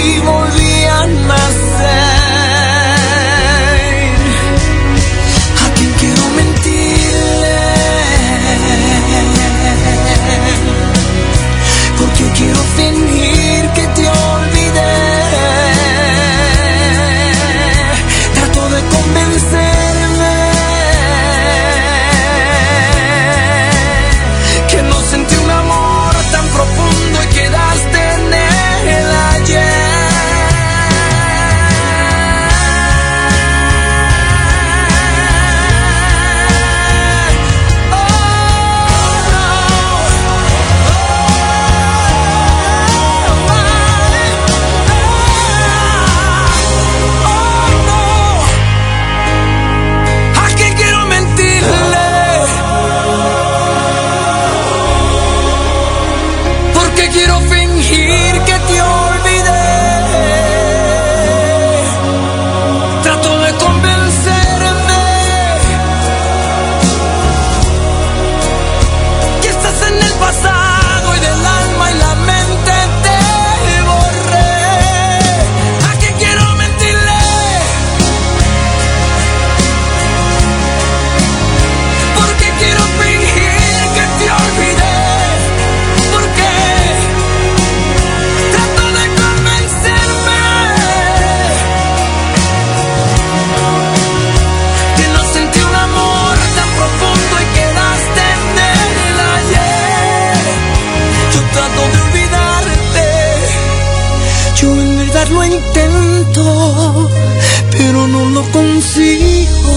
pero 107.72 108.08
no 108.08 108.30
lo 108.30 108.44
consigo. 108.52 109.74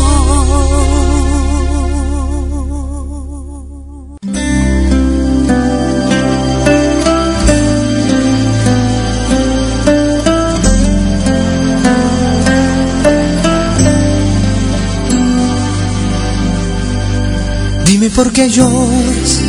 Dime 17.86 18.10
por 18.10 18.32
qué 18.32 18.48
lloras 18.50 19.40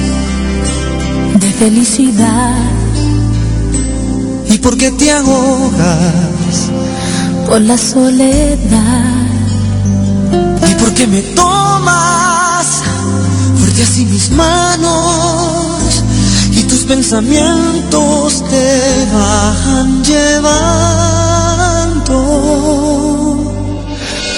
de 1.39 1.51
felicidad 1.51 2.55
y 4.49 4.57
por 4.59 4.77
qué 4.77 4.91
te 4.91 5.11
ahogas 5.11 6.46
por 7.47 7.61
la 7.61 7.77
soledad. 7.77 9.15
y 10.69 10.75
por 10.75 10.93
qué 10.93 11.07
me 11.07 11.21
tomas 11.21 12.67
fuerte 13.57 13.83
así 13.83 14.05
mis 14.05 14.29
manos 14.31 16.03
y 16.51 16.63
tus 16.63 16.83
pensamientos 16.83 18.43
te 18.49 19.07
van 19.13 20.03
llevando. 20.03 20.63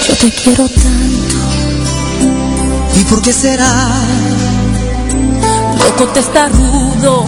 Yo 0.06 0.14
te 0.16 0.30
quiero 0.30 0.68
tanto, 0.68 1.38
¿Y 3.00 3.04
por 3.04 3.20
qué 3.22 3.32
será? 3.32 3.88
loco 5.78 6.04
te 6.12 6.20
está 6.20 6.48
rudo, 6.48 7.24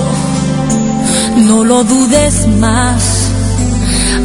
no 1.49 1.65
lo 1.65 1.83
dudes 1.85 2.47
más, 2.59 3.03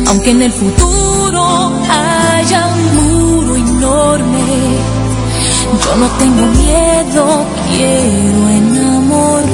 aunque 0.08 0.32
en 0.32 0.42
el 0.42 0.52
futuro 0.52 1.74
haya 1.90 2.68
un 2.68 2.96
muro 2.96 3.56
enorme. 3.56 4.46
Yo 5.84 5.96
no 5.98 6.08
tengo 6.18 6.46
miedo, 6.48 7.46
quiero 7.70 8.50
enamorarme. 8.50 9.52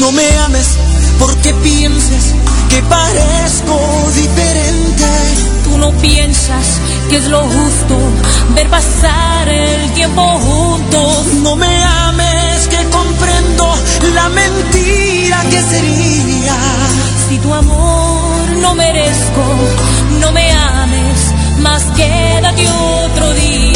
No 0.00 0.12
me 0.12 0.38
ames 0.46 0.78
porque 1.18 1.52
pienses 1.54 2.34
que 2.70 2.82
parezco 2.82 3.78
diferente. 4.14 5.06
Tú 5.64 5.78
no 5.78 5.90
piensas 5.92 6.80
que 7.10 7.16
es 7.16 7.24
lo 7.26 7.40
justo 7.42 7.98
ver 8.54 8.68
pasar 8.68 9.48
el 9.48 9.90
tiempo 9.92 10.22
juntos. 10.22 11.26
No 11.42 11.56
me 11.56 11.82
ames 11.82 12.68
que 12.68 12.84
comprendo 12.90 13.74
la 14.14 14.28
mentira 14.28 15.42
que 15.50 15.60
sería 15.62 16.56
si 17.28 17.38
tu 17.38 17.52
amor 17.52 17.85
no 18.66 18.74
merezco, 18.74 19.44
no 20.20 20.32
me 20.32 20.50
ames, 20.50 21.34
más 21.58 21.84
quédate 21.96 22.66
otro 22.68 23.32
día. 23.34 23.75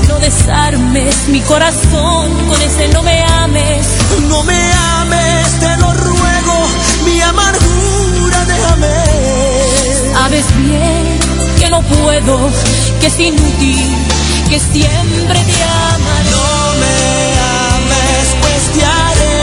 no 0.11 0.19
desarmes 0.19 1.27
mi 1.29 1.39
corazón 1.41 2.31
con 2.49 2.61
ese 2.61 2.87
no 2.89 3.01
me 3.01 3.23
ames. 3.23 3.87
No 4.27 4.43
me 4.43 4.59
ames, 4.99 5.59
te 5.59 5.77
lo 5.77 5.93
ruego, 5.93 6.57
mi 7.05 7.21
amargura 7.21 8.45
déjame. 8.45 8.95
Sabes 10.13 10.45
bien 10.57 11.19
que 11.59 11.69
no 11.69 11.81
puedo, 11.81 12.49
que 12.99 13.07
es 13.07 13.19
inútil, 13.19 13.95
que 14.49 14.59
siempre 14.59 15.39
te 15.51 15.63
amaré. 15.93 16.31
No 16.35 16.49
me 16.81 16.97
ames, 17.75 18.25
pues 18.41 18.61
te 18.73 18.85
haré 18.85 19.40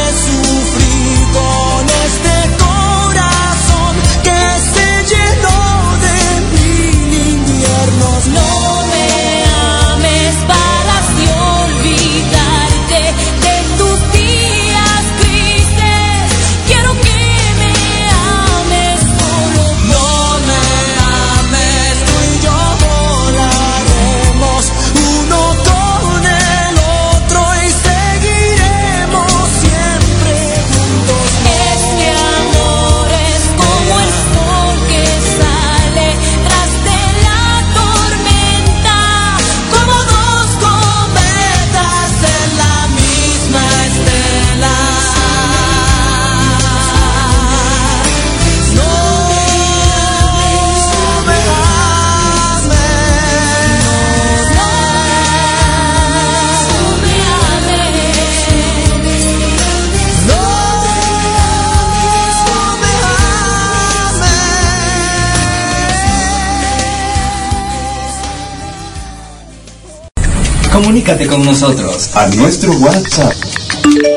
Comunícate 71.09 71.35
con 71.35 71.43
nosotros 71.43 72.11
a 72.17 72.27
nuestro 72.37 72.71
WhatsApp 72.73 73.33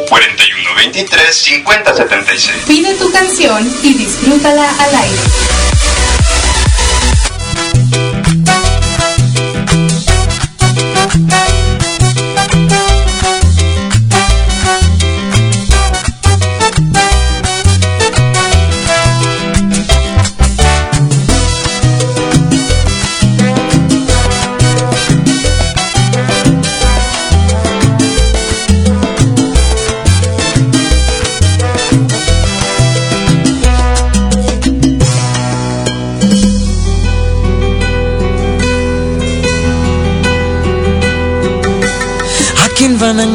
41 0.10 0.76
23 0.76 1.34
50 1.34 1.96
76. 1.96 2.64
Pide 2.68 2.94
tu 2.96 3.10
canción 3.14 3.66
y 3.82 3.94
disfrútala 3.94 4.70
al 4.78 4.96
aire. 4.96 5.71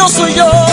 no 0.00 0.08
soy 0.08 0.32
yo, 0.34 0.69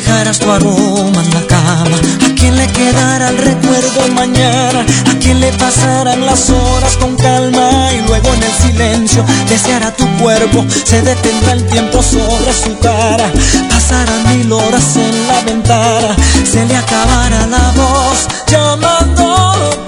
dejaras 0.00 0.38
tu 0.38 0.50
aroma 0.50 1.22
en 1.22 1.30
la 1.32 1.46
cama, 1.46 1.96
a 2.26 2.34
quien 2.34 2.54
le 2.54 2.66
quedara 2.66 3.30
el 3.30 3.38
recuerdo 3.38 4.08
mañana, 4.14 4.84
a 5.10 5.18
quien 5.18 5.40
le 5.40 5.50
pasaran 5.52 6.20
las 6.26 6.50
horas 6.50 6.98
con 6.98 7.16
calma 7.16 7.88
y 7.94 8.06
luego 8.06 8.28
en 8.34 8.42
el 8.42 8.52
silencio 8.52 9.24
deseara 9.48 9.96
tu 9.96 10.06
cuerpo, 10.18 10.66
se 10.84 11.00
detendrá 11.00 11.52
el 11.52 11.64
tiempo 11.68 12.02
sobre 12.02 12.52
su 12.52 12.78
cara, 12.78 13.32
pasarán 13.70 14.36
mil 14.36 14.52
horas 14.52 14.96
en 14.96 15.28
la 15.28 15.40
ventana, 15.50 16.14
se 16.44 16.66
le 16.66 16.76
acabará 16.76 17.46
la 17.46 17.72
voz 17.74 18.18
llamándote. 18.48 19.85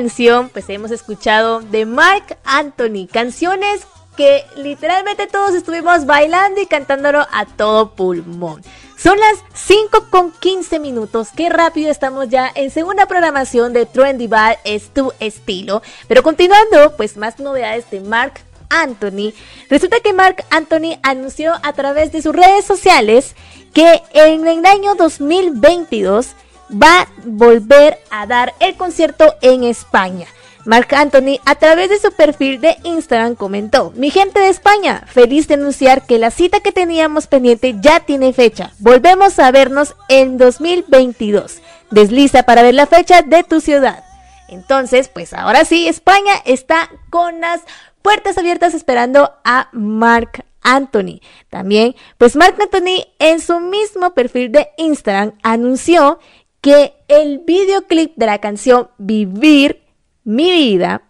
Canción, 0.00 0.48
pues 0.48 0.64
hemos 0.70 0.90
escuchado 0.92 1.60
de 1.60 1.84
Mark 1.84 2.38
Anthony. 2.44 3.06
Canciones 3.12 3.82
que 4.16 4.46
literalmente 4.56 5.26
todos 5.26 5.54
estuvimos 5.54 6.06
bailando 6.06 6.58
y 6.58 6.64
cantándolo 6.64 7.26
a 7.30 7.44
todo 7.44 7.94
pulmón. 7.94 8.62
Son 8.96 9.20
las 9.20 9.44
5 9.52 10.06
con 10.08 10.32
15 10.32 10.78
minutos. 10.78 11.28
Qué 11.36 11.50
rápido 11.50 11.90
estamos 11.90 12.30
ya 12.30 12.50
en 12.54 12.70
segunda 12.70 13.04
programación 13.04 13.74
de 13.74 13.84
Trendy 13.84 14.26
Bar 14.26 14.58
es 14.64 14.88
tu 14.88 15.12
estilo. 15.20 15.82
Pero 16.08 16.22
continuando, 16.22 16.96
pues 16.96 17.18
más 17.18 17.38
novedades 17.38 17.90
de 17.90 18.00
Mark 18.00 18.40
Anthony. 18.70 19.34
Resulta 19.68 20.00
que 20.00 20.14
Mark 20.14 20.46
Anthony 20.48 20.98
anunció 21.02 21.52
a 21.62 21.74
través 21.74 22.10
de 22.10 22.22
sus 22.22 22.34
redes 22.34 22.64
sociales 22.64 23.34
que 23.74 24.02
en 24.14 24.48
el 24.48 24.64
año 24.64 24.94
2022 24.94 26.28
va 26.70 27.02
a 27.02 27.08
volver 27.24 27.98
a 28.10 28.26
dar 28.26 28.54
el 28.60 28.76
concierto 28.76 29.34
en 29.42 29.64
España. 29.64 30.26
Marc 30.66 30.92
Anthony 30.92 31.40
a 31.46 31.54
través 31.54 31.88
de 31.88 31.98
su 31.98 32.12
perfil 32.12 32.60
de 32.60 32.76
Instagram 32.84 33.34
comentó, 33.34 33.92
mi 33.96 34.10
gente 34.10 34.40
de 34.40 34.48
España, 34.48 35.04
feliz 35.06 35.48
de 35.48 35.54
anunciar 35.54 36.06
que 36.06 36.18
la 36.18 36.30
cita 36.30 36.60
que 36.60 36.72
teníamos 36.72 37.26
pendiente 37.26 37.76
ya 37.80 38.00
tiene 38.00 38.32
fecha. 38.32 38.72
Volvemos 38.78 39.38
a 39.38 39.50
vernos 39.50 39.94
en 40.08 40.36
2022. 40.36 41.60
Desliza 41.90 42.42
para 42.42 42.62
ver 42.62 42.74
la 42.74 42.86
fecha 42.86 43.22
de 43.22 43.42
tu 43.42 43.60
ciudad. 43.60 44.04
Entonces, 44.48 45.08
pues 45.08 45.32
ahora 45.32 45.64
sí, 45.64 45.88
España 45.88 46.34
está 46.44 46.90
con 47.08 47.40
las 47.40 47.62
puertas 48.02 48.36
abiertas 48.36 48.74
esperando 48.74 49.32
a 49.44 49.68
Marc 49.72 50.44
Anthony. 50.62 51.20
También, 51.48 51.94
pues 52.18 52.36
Marc 52.36 52.60
Anthony 52.60 53.06
en 53.18 53.40
su 53.40 53.60
mismo 53.60 54.12
perfil 54.12 54.52
de 54.52 54.68
Instagram 54.76 55.32
anunció 55.42 56.18
que 56.60 56.94
el 57.08 57.40
videoclip 57.40 58.14
de 58.16 58.26
la 58.26 58.38
canción 58.38 58.88
Vivir 58.98 59.82
mi 60.24 60.50
vida, 60.50 61.02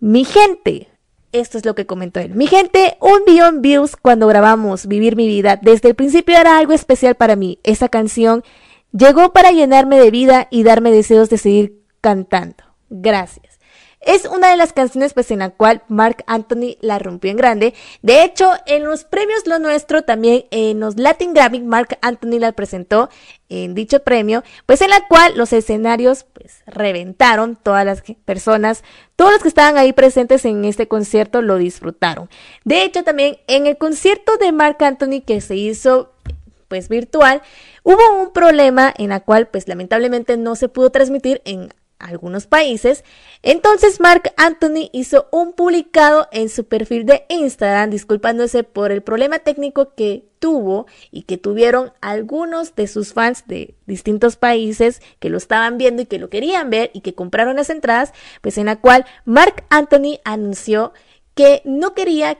mi 0.00 0.24
gente, 0.24 0.88
esto 1.32 1.58
es 1.58 1.64
lo 1.64 1.74
que 1.74 1.86
comentó 1.86 2.20
él. 2.20 2.34
Mi 2.34 2.46
gente, 2.46 2.96
un 3.00 3.24
millón 3.26 3.60
views 3.60 3.96
cuando 3.96 4.26
grabamos 4.26 4.86
Vivir 4.86 5.16
mi 5.16 5.26
vida. 5.26 5.58
Desde 5.60 5.88
el 5.88 5.94
principio 5.94 6.38
era 6.38 6.58
algo 6.58 6.72
especial 6.72 7.16
para 7.16 7.36
mí. 7.36 7.58
Esa 7.64 7.88
canción 7.88 8.44
llegó 8.92 9.32
para 9.32 9.50
llenarme 9.50 9.98
de 9.98 10.10
vida 10.10 10.46
y 10.50 10.62
darme 10.62 10.92
deseos 10.92 11.28
de 11.30 11.38
seguir 11.38 11.82
cantando. 12.00 12.62
Gracias. 12.88 13.53
Es 14.04 14.26
una 14.26 14.50
de 14.50 14.56
las 14.56 14.72
canciones 14.72 15.14
pues 15.14 15.30
en 15.30 15.40
la 15.40 15.50
cual 15.50 15.82
Mark 15.88 16.24
Anthony 16.26 16.76
la 16.80 16.98
rompió 16.98 17.30
en 17.30 17.36
grande. 17.36 17.74
De 18.02 18.22
hecho, 18.22 18.52
en 18.66 18.84
los 18.84 19.04
premios 19.04 19.46
Lo 19.46 19.58
Nuestro, 19.58 20.02
también 20.02 20.44
en 20.50 20.80
los 20.80 20.98
Latin 20.98 21.34
Grammy, 21.34 21.60
Mark 21.60 21.98
Anthony 22.02 22.38
la 22.38 22.52
presentó 22.52 23.08
en 23.48 23.74
dicho 23.74 24.02
premio, 24.02 24.42
pues 24.66 24.80
en 24.82 24.90
la 24.90 25.06
cual 25.06 25.36
los 25.36 25.52
escenarios 25.52 26.24
pues 26.32 26.62
reventaron, 26.66 27.56
todas 27.56 27.84
las 27.84 28.02
personas, 28.24 28.82
todos 29.16 29.32
los 29.32 29.42
que 29.42 29.48
estaban 29.48 29.76
ahí 29.76 29.92
presentes 29.92 30.44
en 30.44 30.64
este 30.64 30.88
concierto 30.88 31.42
lo 31.42 31.56
disfrutaron. 31.56 32.28
De 32.64 32.82
hecho, 32.82 33.04
también 33.04 33.38
en 33.46 33.66
el 33.66 33.78
concierto 33.78 34.36
de 34.38 34.52
Mark 34.52 34.82
Anthony 34.82 35.22
que 35.24 35.40
se 35.40 35.56
hizo 35.56 36.12
pues 36.68 36.88
virtual, 36.88 37.42
hubo 37.82 38.20
un 38.20 38.32
problema 38.32 38.92
en 38.96 39.10
la 39.10 39.20
cual 39.20 39.46
pues 39.48 39.68
lamentablemente 39.68 40.36
no 40.36 40.56
se 40.56 40.68
pudo 40.68 40.90
transmitir 40.90 41.40
en 41.44 41.72
algunos 42.04 42.46
países. 42.46 43.04
Entonces 43.42 44.00
Mark 44.00 44.32
Anthony 44.36 44.90
hizo 44.92 45.26
un 45.32 45.52
publicado 45.52 46.28
en 46.32 46.48
su 46.48 46.64
perfil 46.66 47.06
de 47.06 47.24
Instagram 47.28 47.90
disculpándose 47.90 48.62
por 48.62 48.92
el 48.92 49.02
problema 49.02 49.38
técnico 49.38 49.94
que 49.94 50.24
tuvo 50.38 50.86
y 51.10 51.22
que 51.22 51.38
tuvieron 51.38 51.92
algunos 52.00 52.74
de 52.74 52.86
sus 52.86 53.14
fans 53.14 53.44
de 53.46 53.74
distintos 53.86 54.36
países 54.36 55.00
que 55.18 55.30
lo 55.30 55.38
estaban 55.38 55.78
viendo 55.78 56.02
y 56.02 56.06
que 56.06 56.18
lo 56.18 56.28
querían 56.28 56.70
ver 56.70 56.90
y 56.92 57.00
que 57.00 57.14
compraron 57.14 57.56
las 57.56 57.70
entradas, 57.70 58.12
pues 58.42 58.58
en 58.58 58.66
la 58.66 58.76
cual 58.76 59.06
Mark 59.24 59.64
Anthony 59.70 60.20
anunció 60.24 60.92
que 61.34 61.62
no 61.64 61.94
quería 61.94 62.38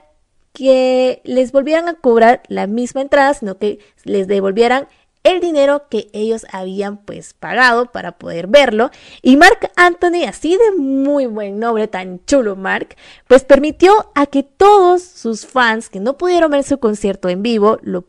que 0.53 1.21
les 1.25 1.51
volvieran 1.51 1.89
a 1.89 1.95
cobrar 1.95 2.43
la 2.47 2.65
misma 2.65 3.01
entrada, 3.01 3.33
sino 3.33 3.57
que 3.57 3.79
les 4.03 4.27
devolvieran 4.27 4.87
el 5.25 5.41
dinero 5.41 5.89
que 5.89 6.07
ellos 6.13 6.45
habían 6.51 6.97
pues 6.97 7.33
pagado 7.33 7.91
para 7.91 8.13
poder 8.13 8.47
verlo. 8.47 8.91
Y 9.21 9.35
Mark 9.35 9.71
Anthony, 9.75 10.23
así 10.27 10.55
de 10.55 10.71
muy 10.77 11.25
buen 11.25 11.59
nombre, 11.59 11.87
tan 11.87 12.23
chulo 12.25 12.55
Mark, 12.55 12.95
pues 13.27 13.43
permitió 13.43 14.11
a 14.15 14.27
que 14.27 14.43
todos 14.43 15.03
sus 15.03 15.45
fans 15.45 15.89
que 15.89 15.99
no 15.99 16.17
pudieron 16.17 16.51
ver 16.51 16.63
su 16.63 16.79
concierto 16.79 17.27
en 17.27 17.41
vivo 17.41 17.79
lo, 17.81 18.05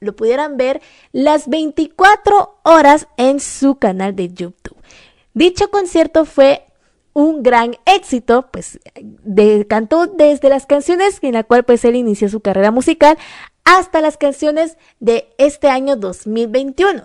lo 0.00 0.16
pudieran 0.16 0.56
ver 0.56 0.80
las 1.12 1.48
24 1.48 2.60
horas 2.62 3.08
en 3.16 3.40
su 3.40 3.76
canal 3.76 4.14
de 4.14 4.28
YouTube. 4.28 4.76
Dicho 5.32 5.70
concierto 5.70 6.24
fue 6.26 6.66
un 7.12 7.42
gran 7.42 7.76
éxito, 7.86 8.48
pues 8.52 8.78
de, 8.94 9.66
cantó 9.68 10.06
desde 10.06 10.48
las 10.48 10.66
canciones 10.66 11.18
en 11.22 11.34
la 11.34 11.44
cual 11.44 11.64
pues 11.64 11.84
él 11.84 11.96
inició 11.96 12.28
su 12.28 12.40
carrera 12.40 12.70
musical 12.70 13.18
hasta 13.64 14.00
las 14.00 14.16
canciones 14.16 14.76
de 14.98 15.32
este 15.38 15.68
año 15.68 15.96
2021. 15.96 17.04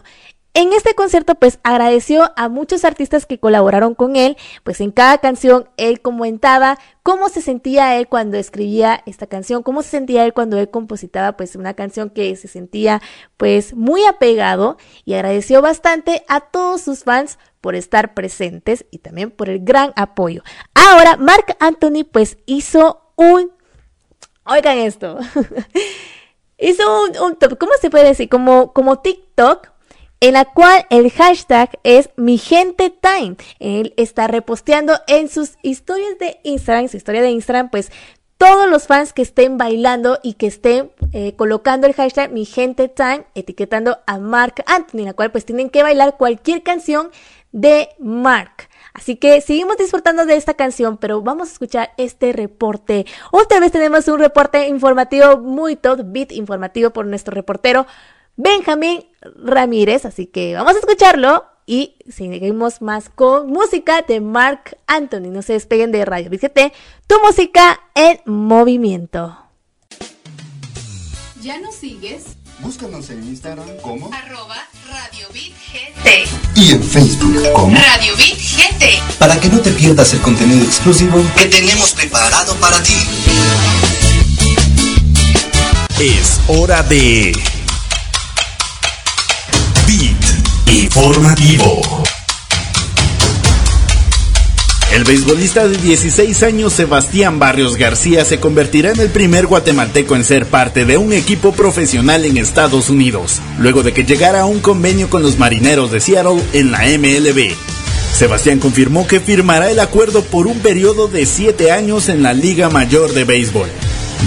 En 0.57 0.71
este 0.71 0.95
concierto 0.95 1.35
pues 1.35 1.59
agradeció 1.63 2.31
a 2.37 2.47
muchos 2.47 2.85
artistas 2.85 3.25
que 3.25 3.41
colaboraron 3.41 3.93
con 3.93 4.15
él, 4.15 4.37
pues 4.63 4.79
en 4.79 4.91
cada 4.91 5.17
canción 5.17 5.67
él 5.75 5.99
comentaba 5.99 6.79
cómo 7.03 7.27
se 7.27 7.41
sentía 7.41 7.97
él 7.97 8.07
cuando 8.07 8.37
escribía 8.37 9.03
esta 9.05 9.27
canción, 9.27 9.63
cómo 9.63 9.83
se 9.83 9.89
sentía 9.89 10.23
él 10.23 10.33
cuando 10.33 10.57
él 10.57 10.69
compositaba 10.69 11.35
pues 11.35 11.57
una 11.57 11.73
canción 11.73 12.09
que 12.09 12.33
se 12.37 12.47
sentía 12.47 13.01
pues 13.35 13.75
muy 13.75 14.05
apegado 14.05 14.77
y 15.03 15.15
agradeció 15.15 15.61
bastante 15.61 16.23
a 16.29 16.39
todos 16.39 16.79
sus 16.79 17.03
fans 17.03 17.37
por 17.59 17.75
estar 17.75 18.13
presentes 18.13 18.85
y 18.91 18.99
también 18.99 19.31
por 19.31 19.49
el 19.49 19.59
gran 19.59 19.91
apoyo. 19.97 20.41
Ahora 20.73 21.17
Mark 21.17 21.57
Anthony 21.59 22.05
pues 22.09 22.37
hizo 22.45 23.11
un 23.17 23.51
Oigan 24.45 24.77
esto. 24.77 25.17
Hizo 26.57 27.03
un, 27.03 27.17
un 27.19 27.35
top, 27.35 27.57
¿cómo 27.57 27.73
se 27.81 27.89
puede 27.89 28.05
decir? 28.05 28.29
Como, 28.29 28.73
como 28.73 28.99
TikTok, 28.99 29.69
en 30.21 30.33
la 30.33 30.45
cual 30.45 30.85
el 30.89 31.11
hashtag 31.11 31.77
es 31.83 32.09
mi 32.15 32.37
gente 32.37 32.89
time. 32.89 33.35
Él 33.59 33.93
está 33.97 34.27
reposteando 34.27 34.99
en 35.07 35.29
sus 35.29 35.57
historias 35.61 36.17
de 36.19 36.39
Instagram, 36.43 36.87
su 36.87 36.97
historia 36.97 37.21
de 37.21 37.31
Instagram, 37.31 37.69
pues 37.69 37.91
todos 38.37 38.69
los 38.69 38.87
fans 38.87 39.13
que 39.13 39.21
estén 39.21 39.57
bailando 39.57 40.19
y 40.21 40.33
que 40.33 40.47
estén 40.47 40.91
eh, 41.13 41.35
colocando 41.35 41.87
el 41.87 41.93
hashtag 41.93 42.31
mi 42.31 42.45
gente 42.45 42.89
time, 42.89 43.25
etiquetando 43.33 43.99
a 44.07 44.17
Mark 44.17 44.63
Anthony, 44.65 44.99
en 44.99 45.05
la 45.05 45.13
cual 45.13 45.31
pues 45.31 45.45
tienen 45.45 45.69
que 45.69 45.83
bailar 45.83 46.17
cualquier 46.17 46.63
canción 46.63 47.11
de 47.51 47.89
Mark. 47.99 48.67
Así 48.95 49.17
que 49.17 49.41
seguimos 49.41 49.75
disfrutando 49.75 50.25
de 50.25 50.37
esta 50.37 50.53
canción, 50.53 50.95
pero 50.95 51.21
vamos 51.21 51.49
a 51.49 51.51
escuchar 51.51 51.91
este 51.97 52.31
reporte. 52.31 53.05
Otra 53.29 53.59
vez 53.59 53.73
tenemos 53.73 54.07
un 54.07 54.19
reporte 54.19 54.69
informativo 54.69 55.37
muy 55.37 55.75
top 55.75 55.99
beat 56.05 56.31
informativo 56.31 56.91
por 56.91 57.05
nuestro 57.05 57.33
reportero 57.33 57.85
Benjamín 58.37 59.05
Ramírez. 59.21 60.05
Así 60.05 60.27
que 60.27 60.55
vamos 60.55 60.75
a 60.75 60.79
escucharlo 60.79 61.43
y 61.65 61.97
seguimos 62.09 62.81
más 62.81 63.09
con 63.09 63.47
música 63.47 64.01
de 64.01 64.21
Mark 64.21 64.77
Anthony. 64.87 65.29
No 65.29 65.41
se 65.41 65.51
despeguen 65.51 65.91
de 65.91 66.05
Radio 66.05 66.29
BGT, 66.29 66.73
tu 67.05 67.19
música 67.21 67.81
en 67.95 68.21
movimiento. 68.23 69.37
¿Ya 71.41 71.59
nos 71.59 71.75
sigues? 71.75 72.37
Búscanos 72.59 73.09
en 73.09 73.23
Instagram 73.27 73.67
como 73.81 74.09
Arroba 74.13 74.55
Radio 74.87 75.27
Beat 75.33 75.53
GT. 75.71 76.29
y 76.55 76.71
en 76.71 76.83
Facebook 76.83 77.51
como 77.53 77.75
Radio 77.75 78.15
Beat 78.15 78.37
GT. 78.37 79.17
Para 79.19 79.39
que 79.39 79.49
no 79.49 79.59
te 79.59 79.71
pierdas 79.71 80.13
el 80.13 80.21
contenido 80.21 80.63
exclusivo 80.63 81.21
Que 81.35 81.45
tenemos 81.47 81.91
preparado 81.91 82.55
para 82.55 82.81
ti. 82.81 82.95
Es 85.99 86.39
hora 86.47 86.81
de 86.83 87.33
Beat 89.87 90.69
Informativo. 90.69 91.81
El 94.93 95.03
beisbolista 95.03 95.67
de 95.67 95.77
16 95.77 96.43
años 96.43 96.73
Sebastián 96.73 97.37
Barrios 97.39 97.75
García 97.75 98.23
se 98.23 98.39
convertirá 98.39 98.91
en 98.91 98.99
el 98.99 99.09
primer 99.09 99.47
guatemalteco 99.47 100.15
en 100.15 100.23
ser 100.23 100.45
parte 100.45 100.85
de 100.85 100.97
un 100.97 101.11
equipo 101.11 101.51
profesional 101.51 102.23
en 102.23 102.37
Estados 102.37 102.89
Unidos, 102.89 103.41
luego 103.59 103.83
de 103.83 103.93
que 103.93 104.05
llegara 104.05 104.41
a 104.41 104.45
un 104.45 104.59
convenio 104.59 105.09
con 105.09 105.21
los 105.21 105.37
Marineros 105.37 105.91
de 105.91 105.99
Seattle 105.99 106.41
en 106.53 106.71
la 106.71 106.79
MLB. 106.79 107.55
Sebastián 108.13 108.59
confirmó 108.59 109.05
que 109.07 109.19
firmará 109.19 109.69
el 109.69 109.79
acuerdo 109.79 110.23
por 110.23 110.47
un 110.47 110.59
periodo 110.59 111.07
de 111.07 111.25
7 111.25 111.71
años 111.71 112.07
en 112.07 112.23
la 112.23 112.33
Liga 112.33 112.69
Mayor 112.69 113.13
de 113.13 113.25
Béisbol. 113.25 113.67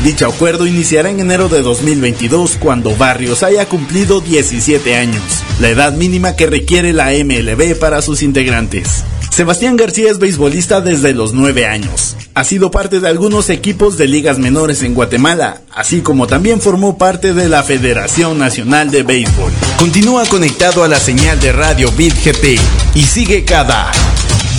Dicho 0.04 0.26
acuerdo 0.26 0.66
iniciará 0.66 1.08
en 1.08 1.20
enero 1.20 1.48
de 1.48 1.62
2022 1.62 2.56
cuando 2.58 2.94
Barrios 2.94 3.42
haya 3.42 3.66
cumplido 3.66 4.20
17 4.20 4.96
años, 4.96 5.22
la 5.60 5.70
edad 5.70 5.94
mínima 5.94 6.36
que 6.36 6.46
requiere 6.46 6.92
la 6.92 7.10
MLB 7.10 7.78
para 7.78 8.02
sus 8.02 8.22
integrantes. 8.22 9.04
Sebastián 9.30 9.76
García 9.76 10.10
es 10.10 10.18
beisbolista 10.18 10.80
desde 10.80 11.14
los 11.14 11.32
9 11.32 11.66
años. 11.66 12.16
Ha 12.34 12.44
sido 12.44 12.70
parte 12.70 13.00
de 13.00 13.08
algunos 13.08 13.50
equipos 13.50 13.96
de 13.96 14.08
ligas 14.08 14.38
menores 14.38 14.82
en 14.82 14.94
Guatemala, 14.94 15.62
así 15.72 16.00
como 16.00 16.26
también 16.26 16.60
formó 16.60 16.98
parte 16.98 17.34
de 17.34 17.48
la 17.48 17.62
Federación 17.62 18.38
Nacional 18.38 18.90
de 18.90 19.02
Béisbol. 19.02 19.52
Continúa 19.78 20.24
conectado 20.26 20.82
a 20.82 20.88
la 20.88 20.98
señal 20.98 21.38
de 21.40 21.52
Radio 21.52 21.92
Beat 21.96 22.14
GT 22.24 22.58
y 22.94 23.02
sigue 23.02 23.44
cada 23.44 23.92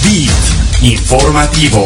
Beat 0.04 0.60
Informativo. 0.82 1.86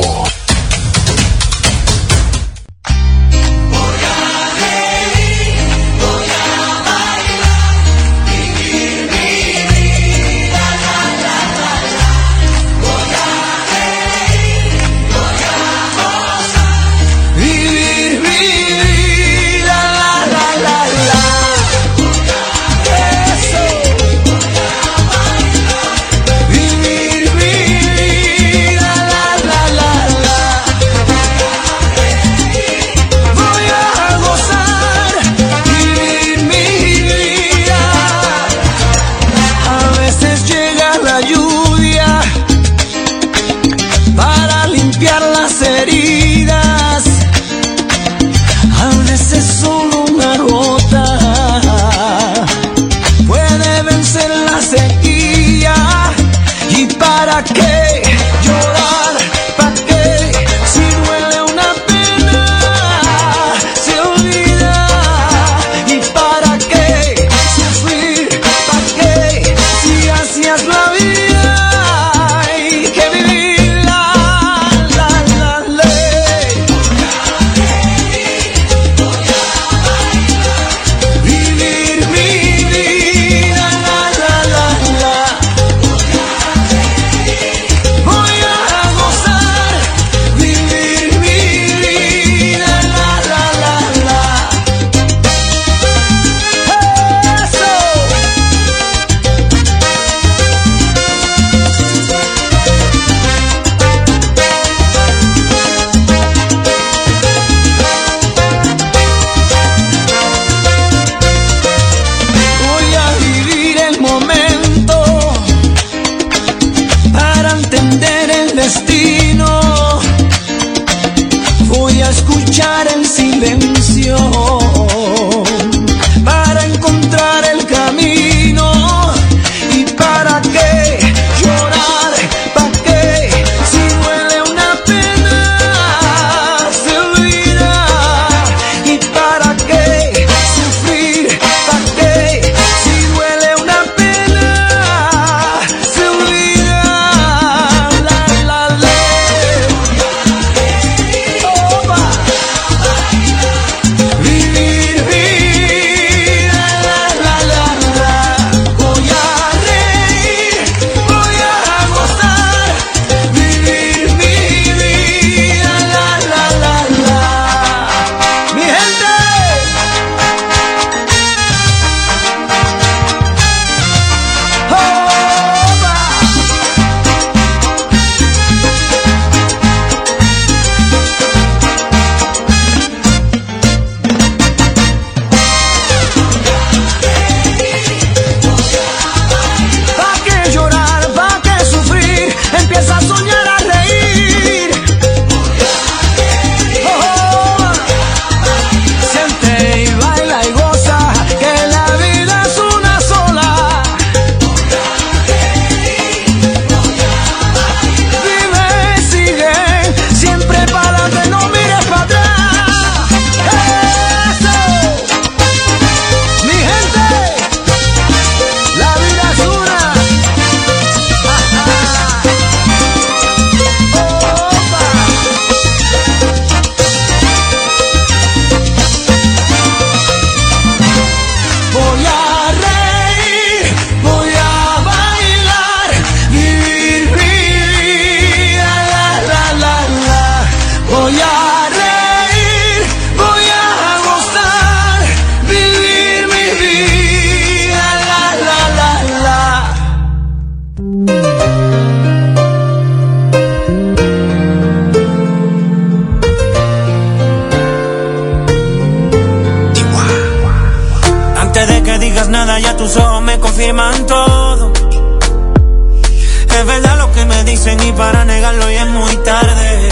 Es 266.49 266.65
verdad 266.65 266.97
lo 266.97 267.11
que 267.13 267.25
me 267.25 267.43
dicen 267.45 267.81
y 267.81 267.91
para 267.93 268.25
negarlo 268.25 268.69
ya 268.69 268.83
es 268.83 268.89
muy 268.89 269.15
tarde. 269.17 269.89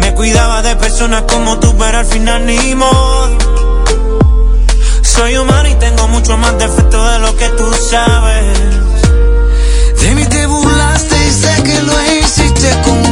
Me 0.00 0.14
cuidaba 0.14 0.62
de 0.62 0.76
personas 0.76 1.22
como 1.22 1.58
tú, 1.58 1.76
pero 1.76 1.98
al 1.98 2.06
final 2.06 2.46
ni 2.46 2.74
modo. 2.74 3.36
Soy 5.02 5.36
humano 5.36 5.68
y 5.68 5.74
tengo 5.74 6.08
mucho 6.08 6.36
más 6.36 6.56
defecto 6.58 7.04
de 7.10 7.18
lo 7.18 7.36
que 7.36 7.48
tú 7.50 7.72
sabes. 7.90 8.58
De 10.00 10.14
mí 10.14 10.24
te 10.26 10.46
burlaste 10.46 11.16
y 11.16 11.32
sé 11.32 11.62
que 11.64 11.82
lo 11.82 11.92
hiciste 12.14 12.70
con 12.84 13.07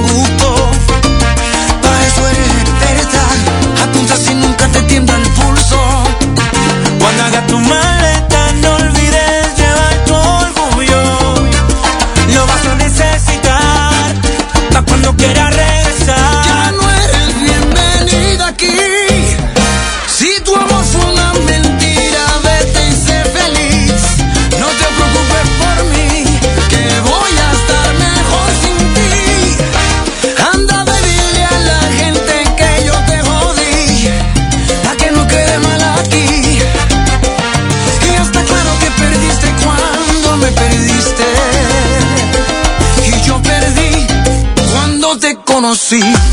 conocí. 45.66 46.25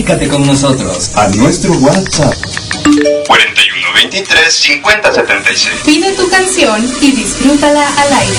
Comunícate 0.00 0.28
con 0.30 0.46
nosotros 0.46 1.14
a 1.14 1.28
nuestro 1.28 1.74
WhatsApp 1.74 2.32
4123 3.26 4.50
5076. 4.50 5.82
Pide 5.84 6.12
tu 6.12 6.26
canción 6.30 6.82
y 7.02 7.12
disfrútala 7.12 7.86
al 7.86 8.12
aire. 8.14 8.38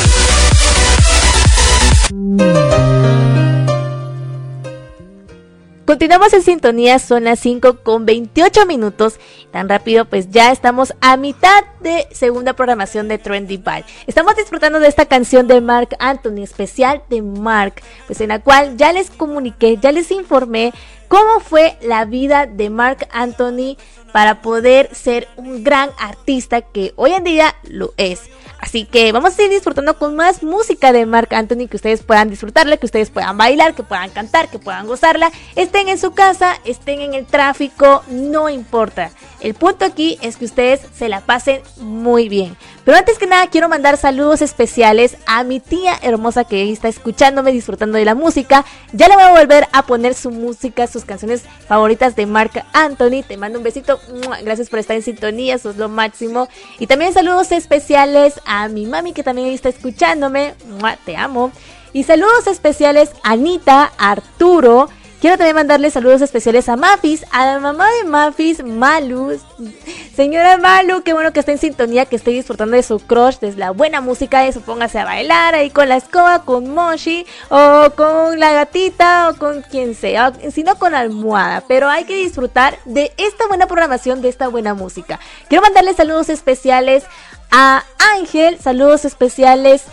Continuamos 5.86 6.34
en 6.34 6.42
sintonía, 6.42 6.98
son 6.98 7.26
las 7.26 7.40
5 7.42 7.84
con 7.84 8.08
28 8.08 8.66
minutos. 8.66 9.20
Tan 9.52 9.70
rápido, 9.70 10.06
pues 10.06 10.32
ya 10.32 10.52
estamos 10.52 10.96
a 11.00 11.16
mitad 11.16 11.64
de 11.82 12.08
segunda 12.12 12.54
programación 12.54 13.08
de 13.08 13.20
Trendy 13.20 13.58
Ball. 13.58 13.86
Estamos 14.08 14.36
disfrutando 14.36 14.80
de 14.80 14.88
esta 14.88 15.06
canción 15.06 15.48
de 15.48 15.62
Mark 15.62 15.90
Anthony, 16.00 16.42
especial 16.42 17.04
de 17.10 17.22
Mark, 17.22 17.84
pues 18.08 18.20
en 18.20 18.30
la 18.30 18.40
cual 18.40 18.78
ya 18.78 18.94
les 18.94 19.12
comuniqué, 19.12 19.78
ya 19.78 19.92
les 19.92 20.10
informé 20.10 20.74
cómo 21.12 21.42
fue 21.42 21.78
la 21.82 22.06
vida 22.06 22.46
de 22.46 22.70
Mark 22.70 23.06
Anthony 23.12 23.76
para 24.14 24.42
poder 24.42 24.96
ser 24.96 25.28
un 25.36 25.62
gran 25.62 25.90
artista 26.00 26.62
que 26.62 26.94
hoy 26.96 27.12
en 27.12 27.26
día 27.26 27.54
lo 27.64 27.94
es. 27.98 28.22
Así 28.60 28.86
que 28.86 29.12
vamos 29.12 29.34
a 29.34 29.36
seguir 29.36 29.52
disfrutando 29.52 29.98
con 29.98 30.16
más 30.16 30.42
música 30.42 30.94
de 30.94 31.06
Mark 31.06 31.34
Anthony 31.34 31.68
que 31.68 31.76
ustedes 31.76 32.02
puedan 32.02 32.30
disfrutarla, 32.30 32.78
que 32.78 32.86
ustedes 32.86 33.10
puedan 33.10 33.38
bailar, 33.38 33.74
que 33.74 33.84
puedan 33.84 34.10
cantar, 34.12 34.48
que 34.50 34.58
puedan 34.58 34.88
gozarla. 34.88 35.32
Estén 35.58 35.90
en 35.90 35.98
su 35.98 36.12
casa, 36.12 36.56
estén 36.64 37.02
en 37.02 37.14
el 37.14 37.26
tráfico, 37.26 38.04
no 38.08 38.48
importa. 38.48 39.12
El 39.42 39.54
punto 39.54 39.84
aquí 39.84 40.18
es 40.22 40.38
que 40.38 40.46
ustedes 40.46 40.80
se 40.96 41.10
la 41.10 41.20
pasen 41.20 41.62
muy 41.82 42.30
bien. 42.30 42.56
Pero 42.92 43.00
antes 43.00 43.18
que 43.18 43.26
nada 43.26 43.48
quiero 43.48 43.70
mandar 43.70 43.96
saludos 43.96 44.42
especiales 44.42 45.16
a 45.26 45.46
mi 45.46 45.62
tía 45.62 45.98
hermosa 46.02 46.44
que 46.44 46.74
está 46.74 46.90
escuchándome, 46.90 47.54
disfrutando 47.54 47.98
de 47.98 48.04
la 48.04 48.16
música. 48.16 48.66
Ya 48.92 49.08
le 49.08 49.16
voy 49.16 49.24
a 49.24 49.32
volver 49.32 49.66
a 49.72 49.86
poner 49.86 50.14
su 50.14 50.30
música, 50.30 50.88
sus 50.88 51.06
canciones 51.06 51.44
favoritas 51.70 52.18
de 52.18 52.26
Mark 52.26 52.66
Anthony. 52.74 53.24
Te 53.26 53.38
mando 53.38 53.60
un 53.60 53.64
besito. 53.64 53.98
Gracias 54.44 54.68
por 54.68 54.80
estar 54.80 54.98
en 54.98 55.04
sintonía, 55.04 55.56
eso 55.56 55.70
es 55.70 55.78
lo 55.78 55.88
máximo. 55.88 56.50
Y 56.80 56.88
también 56.88 57.14
saludos 57.14 57.54
especiales 57.54 58.42
a 58.46 58.68
mi 58.68 58.86
mami 58.86 59.14
que 59.14 59.24
también 59.24 59.48
está 59.48 59.70
escuchándome. 59.70 60.56
Te 61.06 61.16
amo. 61.16 61.54
Y 61.94 62.04
saludos 62.04 62.48
especiales 62.48 63.12
a 63.24 63.32
Anita, 63.32 63.94
Arturo. 63.98 64.90
Quiero 65.22 65.38
también 65.38 65.56
mandarle 65.56 65.92
saludos 65.92 66.24
especiales 66.24 66.68
a 66.68 66.76
Mafis, 66.76 67.24
a 67.32 67.46
la 67.46 67.60
mamá 67.60 67.88
de 67.92 68.06
Mafis, 68.06 68.64
Malu. 68.64 69.40
Señora 70.16 70.58
Malu, 70.58 71.04
qué 71.04 71.14
bueno 71.14 71.32
que 71.32 71.40
está 71.40 71.52
en 71.52 71.60
sintonía, 71.60 72.06
que 72.06 72.16
esté 72.16 72.32
disfrutando 72.32 72.76
de 72.76 72.82
su 72.82 72.98
crush, 72.98 73.38
de 73.38 73.54
la 73.54 73.70
buena 73.70 74.02
música, 74.02 74.48
eso 74.48 74.62
póngase 74.62 74.98
a 74.98 75.06
bailar 75.06 75.54
ahí 75.54 75.70
con 75.70 75.90
la 75.90 75.98
escoba, 75.98 76.44
con 76.44 76.74
Moshi, 76.74 77.28
o 77.50 77.92
con 77.96 78.40
la 78.40 78.52
gatita, 78.54 79.30
o 79.30 79.36
con 79.38 79.62
quien 79.62 79.94
sea, 79.94 80.34
sino 80.52 80.80
con 80.80 80.96
almohada. 80.96 81.64
Pero 81.68 81.88
hay 81.88 82.06
que 82.06 82.16
disfrutar 82.16 82.80
de 82.86 83.14
esta 83.18 83.46
buena 83.48 83.68
programación, 83.68 84.24
de 84.24 84.30
esta 84.30 84.48
buena 84.48 84.74
música. 84.74 85.20
Quiero 85.48 85.62
mandarle 85.62 85.94
saludos 85.94 86.30
especiales 86.30 87.04
a 87.52 87.84
Ángel, 88.16 88.58
saludos 88.60 89.06
especiales 89.06 89.84
a 89.84 89.92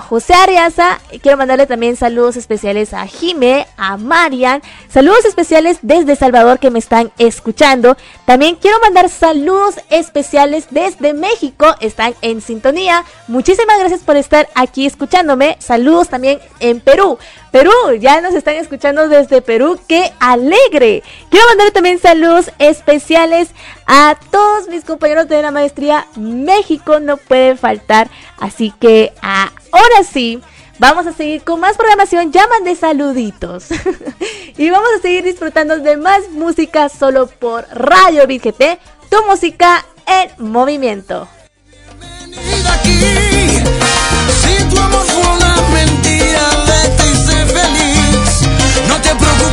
José 0.00 0.34
Ariaza. 0.34 0.98
Quiero 1.22 1.36
mandarle 1.36 1.66
también 1.66 1.96
saludos 1.96 2.36
especiales 2.36 2.94
a 2.94 3.06
Jime, 3.06 3.66
a 3.76 3.96
Marian. 3.96 4.62
Saludos 4.88 5.24
especiales 5.24 5.78
desde 5.82 6.16
Salvador 6.16 6.58
que 6.58 6.70
me 6.70 6.78
están 6.78 7.12
escuchando. 7.18 7.96
También 8.24 8.56
quiero 8.56 8.78
mandar 8.80 9.08
saludos 9.08 9.76
especiales 9.90 10.66
desde 10.70 11.14
México. 11.14 11.74
Están 11.80 12.14
en 12.22 12.40
sintonía. 12.40 13.04
Muchísimas 13.28 13.78
gracias 13.78 14.00
por 14.00 14.16
estar 14.16 14.48
aquí 14.54 14.86
escuchándome. 14.86 15.56
Saludos 15.60 16.08
también 16.08 16.40
en 16.60 16.80
Perú. 16.80 17.18
Perú, 17.50 17.72
ya 17.98 18.20
nos 18.20 18.34
están 18.34 18.54
escuchando 18.54 19.08
desde 19.08 19.42
Perú, 19.42 19.78
qué 19.88 20.12
alegre. 20.20 21.02
Quiero 21.30 21.46
mandarle 21.48 21.72
también 21.72 21.98
saludos 21.98 22.50
especiales 22.58 23.50
a 23.86 24.16
todos 24.30 24.68
mis 24.68 24.84
compañeros 24.84 25.28
de 25.28 25.42
la 25.42 25.50
maestría. 25.50 26.06
México 26.16 27.00
no 27.00 27.16
puede 27.16 27.56
faltar, 27.56 28.08
así 28.38 28.72
que 28.78 29.12
ahora 29.22 30.04
sí. 30.10 30.40
Vamos 30.78 31.06
a 31.06 31.12
seguir 31.12 31.42
con 31.42 31.60
más 31.60 31.76
programación, 31.76 32.32
llaman 32.32 32.64
de 32.64 32.74
saluditos. 32.74 33.66
y 34.56 34.70
vamos 34.70 34.88
a 34.96 35.02
seguir 35.02 35.24
disfrutando 35.24 35.78
de 35.78 35.98
más 35.98 36.30
música 36.30 36.88
solo 36.88 37.26
por 37.26 37.66
Radio 37.70 38.26
BGT, 38.26 38.80
tu 39.10 39.22
música 39.26 39.84
en 40.06 40.50
movimiento. 40.50 41.28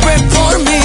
Te 0.08 0.14
preocupes 0.14 0.38
por 0.38 0.58
mí, 0.60 0.77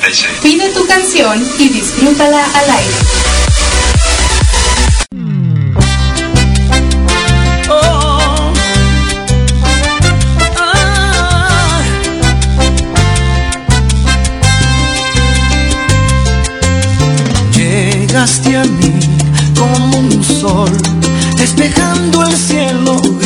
96. 0.00 0.40
Pide 0.42 0.70
tu 0.70 0.86
canción 0.86 1.46
y 1.58 1.68
disfrútala 1.68 2.42
al 2.54 2.70
aire. 2.70 2.94
llegaste 17.54 18.56
a 18.56 18.64
mí 18.64 18.98
como 19.56 19.98
un 19.98 20.24
sol, 20.24 20.70
despejando 21.36 22.26
el 22.26 22.36
cielo 22.36 23.19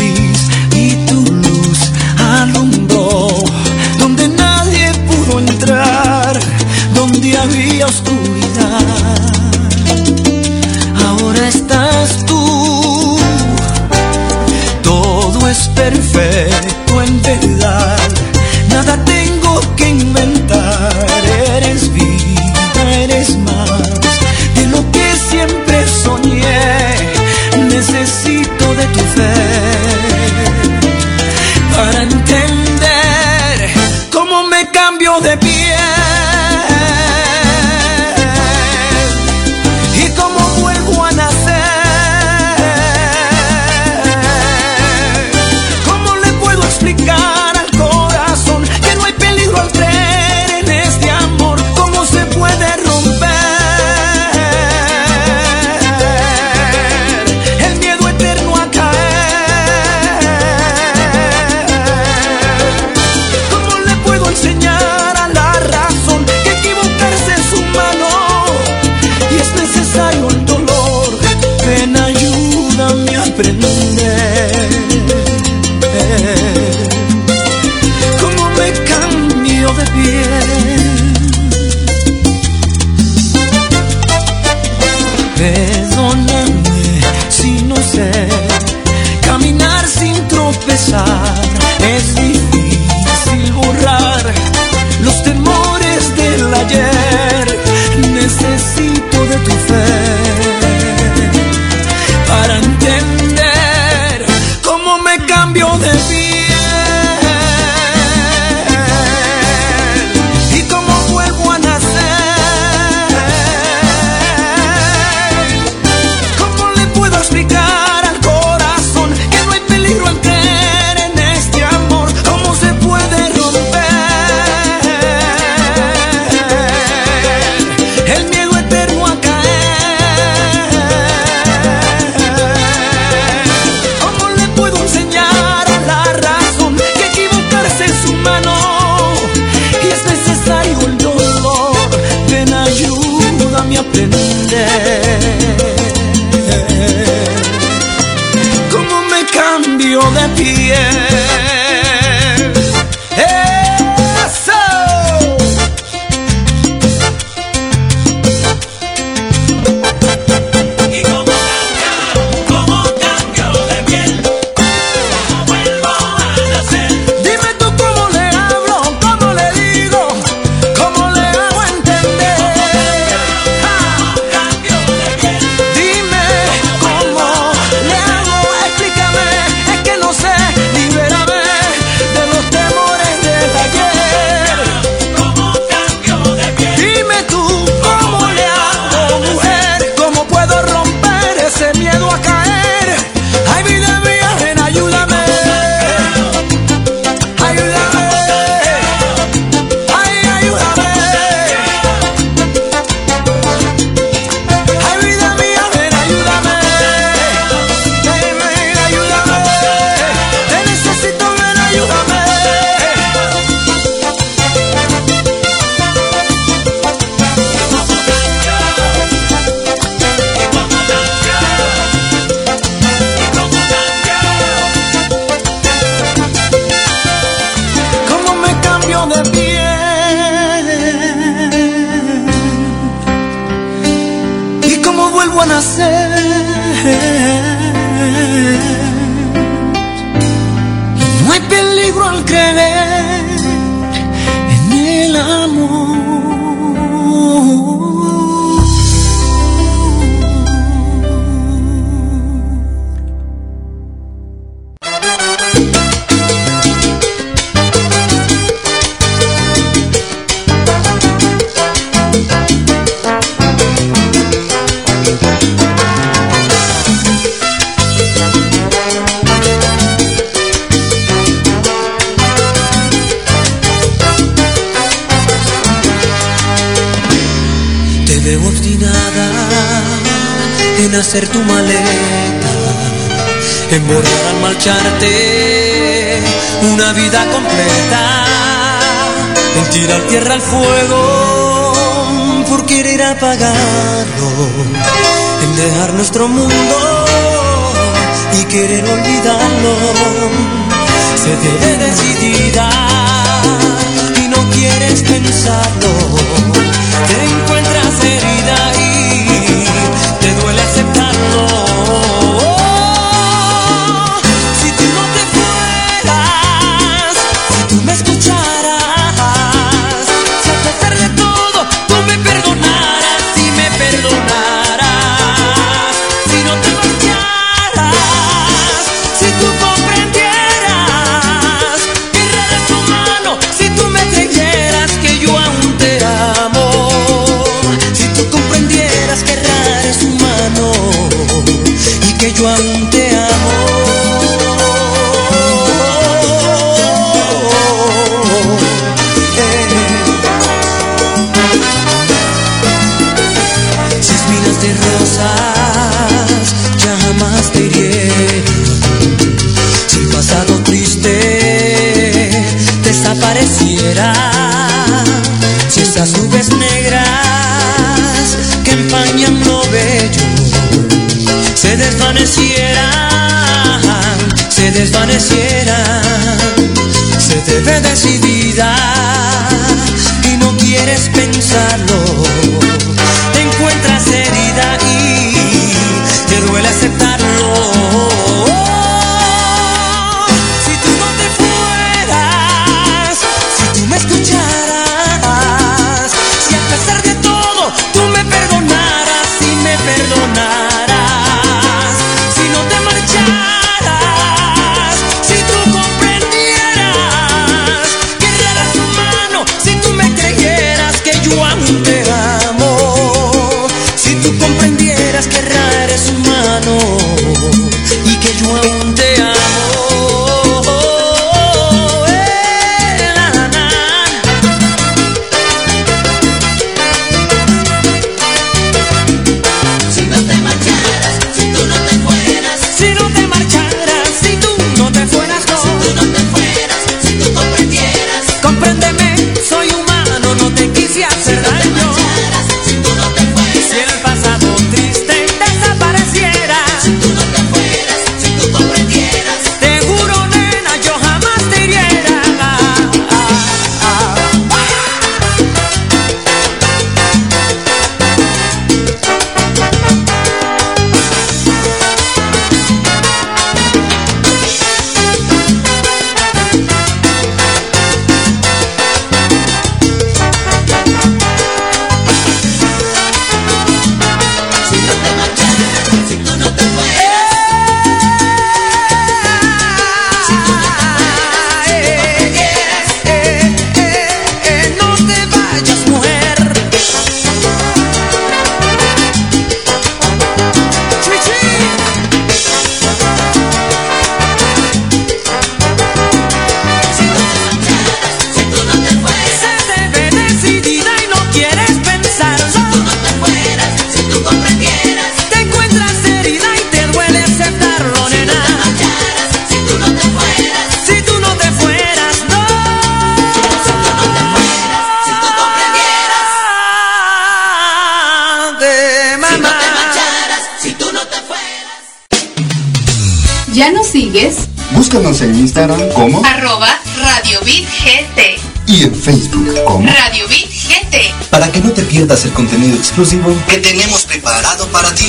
pierdas 532.14 532.24
el 532.24 532.32
contenido 532.32 532.76
exclusivo 532.76 533.34
que 533.48 533.58
tenemos 533.58 534.04
preparado 534.04 534.66
para 534.68 534.94
ti. 534.94 535.06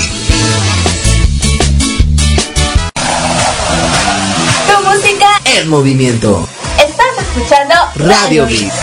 Tu 4.67 4.89
música 4.89 5.27
En 5.45 5.69
movimiento. 5.69 6.47
estás 6.79 7.07
escuchando 7.19 7.75
Radio 7.95 8.47
Beat. 8.47 8.73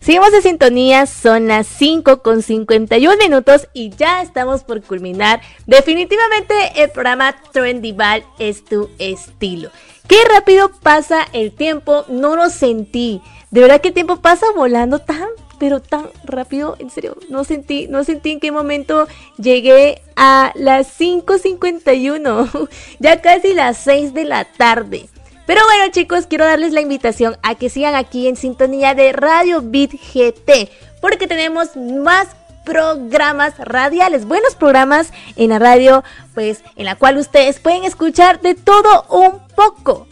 Seguimos 0.00 0.32
de 0.32 0.40
sintonía, 0.40 1.04
son 1.04 1.48
las 1.48 1.66
5 1.66 2.22
con 2.22 2.42
51 2.42 3.18
minutos 3.18 3.68
y 3.74 3.90
ya 3.90 4.22
estamos 4.22 4.64
por 4.64 4.82
culminar. 4.82 5.42
Definitivamente 5.68 6.54
el 6.76 6.88
programa 6.88 7.36
Trendival 7.52 8.24
es 8.38 8.64
tu 8.64 8.88
estilo. 8.98 9.70
Qué 10.08 10.16
rápido 10.24 10.70
pasa 10.82 11.28
el 11.34 11.52
tiempo, 11.52 12.06
no 12.08 12.36
lo 12.36 12.48
sentí. 12.48 13.20
De 13.50 13.60
verdad 13.60 13.82
que 13.82 13.92
tiempo 13.92 14.16
pasa 14.16 14.46
volando 14.56 14.98
tan, 14.98 15.28
pero 15.58 15.80
tan 15.80 16.08
rápido, 16.24 16.76
en 16.78 16.88
serio, 16.88 17.18
no 17.28 17.44
sentí, 17.44 17.86
no 17.86 18.02
sentí 18.02 18.30
en 18.30 18.40
qué 18.40 18.50
momento 18.50 19.06
llegué 19.36 20.00
a 20.16 20.52
las 20.54 20.98
5.51, 20.98 22.68
ya 22.98 23.20
casi 23.20 23.52
las 23.52 23.76
6 23.76 24.14
de 24.14 24.24
la 24.24 24.46
tarde. 24.46 25.10
Pero 25.44 25.60
bueno 25.64 25.92
chicos, 25.92 26.26
quiero 26.26 26.46
darles 26.46 26.72
la 26.72 26.80
invitación 26.80 27.36
a 27.42 27.56
que 27.56 27.68
sigan 27.68 27.94
aquí 27.94 28.26
en 28.26 28.36
sintonía 28.36 28.94
de 28.94 29.12
Radio 29.12 29.60
Beat 29.62 29.90
GT, 29.90 30.70
porque 31.02 31.26
tenemos 31.26 31.76
más 31.76 32.28
programas 32.68 33.56
radiales, 33.56 34.26
buenos 34.26 34.54
programas 34.54 35.10
en 35.36 35.48
la 35.48 35.58
radio, 35.58 36.04
pues 36.34 36.62
en 36.76 36.84
la 36.84 36.96
cual 36.96 37.16
ustedes 37.16 37.60
pueden 37.60 37.84
escuchar 37.84 38.42
de 38.42 38.54
todo 38.54 39.06
un 39.08 39.40
poco. 39.56 40.06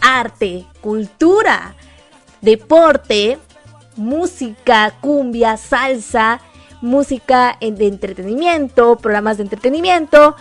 Arte, 0.00 0.66
cultura, 0.80 1.76
deporte, 2.40 3.38
música, 3.94 4.92
cumbia, 5.00 5.56
salsa, 5.56 6.40
música 6.80 7.56
de 7.60 7.86
entretenimiento, 7.86 8.96
programas 8.96 9.36
de 9.36 9.44
entretenimiento, 9.44 10.34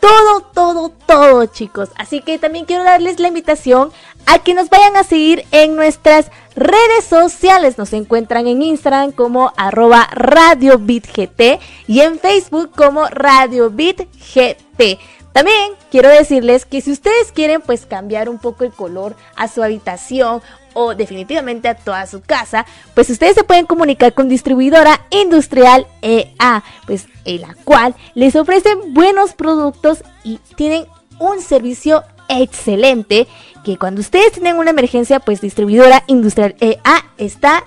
todo, 0.00 0.40
todo, 0.52 0.88
todo, 1.06 1.46
chicos. 1.46 1.90
Así 1.96 2.20
que 2.20 2.38
también 2.38 2.64
quiero 2.64 2.84
darles 2.84 3.20
la 3.20 3.28
invitación 3.28 3.92
a 4.26 4.38
que 4.38 4.54
nos 4.54 4.70
vayan 4.70 4.96
a 4.96 5.04
seguir 5.04 5.44
en 5.52 5.76
nuestras 5.76 6.30
redes 6.56 7.04
sociales. 7.08 7.78
Nos 7.78 7.92
encuentran 7.92 8.46
en 8.46 8.62
Instagram 8.62 9.12
como 9.12 9.52
arroba 9.56 10.08
Radio 10.12 10.78
Beat 10.78 11.06
GT 11.06 11.60
y 11.86 12.00
en 12.00 12.18
Facebook 12.18 12.70
como 12.74 13.06
Radio 13.08 13.70
Beat 13.70 14.06
GT. 14.34 14.98
También 15.32 15.72
quiero 15.90 16.08
decirles 16.08 16.64
que 16.64 16.80
si 16.80 16.90
ustedes 16.90 17.32
quieren 17.32 17.60
pues 17.60 17.86
cambiar 17.86 18.28
un 18.28 18.38
poco 18.38 18.64
el 18.64 18.72
color 18.72 19.14
a 19.36 19.48
su 19.48 19.62
habitación 19.62 20.42
o 20.74 20.94
definitivamente 20.94 21.68
a 21.68 21.74
toda 21.74 22.06
su 22.06 22.20
casa, 22.20 22.66
pues 22.94 23.10
ustedes 23.10 23.34
se 23.34 23.44
pueden 23.44 23.66
comunicar 23.66 24.12
con 24.12 24.28
distribuidora 24.28 25.00
industrial 25.10 25.86
EA, 26.02 26.64
pues 26.86 27.06
en 27.24 27.42
la 27.42 27.54
cual 27.64 27.94
les 28.14 28.36
ofrecen 28.36 28.92
buenos 28.92 29.34
productos 29.34 30.02
y 30.24 30.38
tienen 30.56 30.86
un 31.18 31.40
servicio 31.40 32.04
excelente 32.28 33.28
que 33.64 33.76
cuando 33.76 34.00
ustedes 34.00 34.32
tienen 34.32 34.56
una 34.56 34.70
emergencia, 34.70 35.20
pues 35.20 35.40
distribuidora 35.40 36.02
industrial 36.06 36.56
EA 36.60 37.04
está 37.18 37.64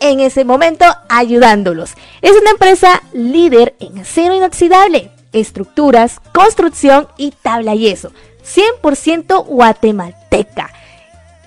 en 0.00 0.20
ese 0.20 0.44
momento 0.44 0.84
ayudándolos. 1.08 1.94
Es 2.22 2.32
una 2.32 2.50
empresa 2.50 3.02
líder 3.12 3.74
en 3.80 3.98
acero 3.98 4.34
inoxidable, 4.34 5.10
estructuras, 5.34 6.20
construcción 6.32 7.08
y 7.18 7.32
tabla 7.32 7.74
yeso. 7.74 8.12
100% 8.44 9.44
guatemalteca. 9.44 10.70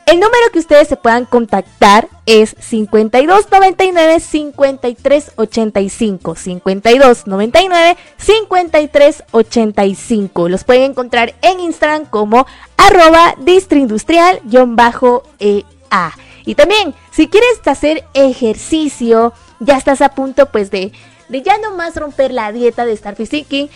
El 0.07 0.19
número 0.21 0.49
que 0.53 0.59
ustedes 0.59 0.87
se 0.87 0.95
puedan 0.95 1.25
contactar 1.25 2.07
es 2.25 2.55
5299 2.61 4.21
5385 4.21 6.35
5299 6.35 7.97
5385. 8.17 10.47
Los 10.47 10.63
pueden 10.63 10.91
encontrar 10.91 11.35
en 11.41 11.59
Instagram 11.59 12.05
como 12.05 12.47
arroba 12.77 13.35
distriindustrial-ea. 13.39 16.15
Y 16.45 16.55
también, 16.55 16.95
si 17.11 17.27
quieres 17.27 17.59
hacer 17.65 18.05
ejercicio, 18.13 19.33
ya 19.59 19.75
estás 19.75 20.01
a 20.01 20.15
punto 20.15 20.53
pues 20.53 20.71
de, 20.71 20.93
de 21.29 21.41
ya 21.41 21.57
no 21.57 21.75
más 21.75 21.95
romper 21.95 22.31
la 22.31 22.51
dieta 22.51 22.85
de 22.85 22.93
estar 22.93 23.15
physiquing, 23.15 23.69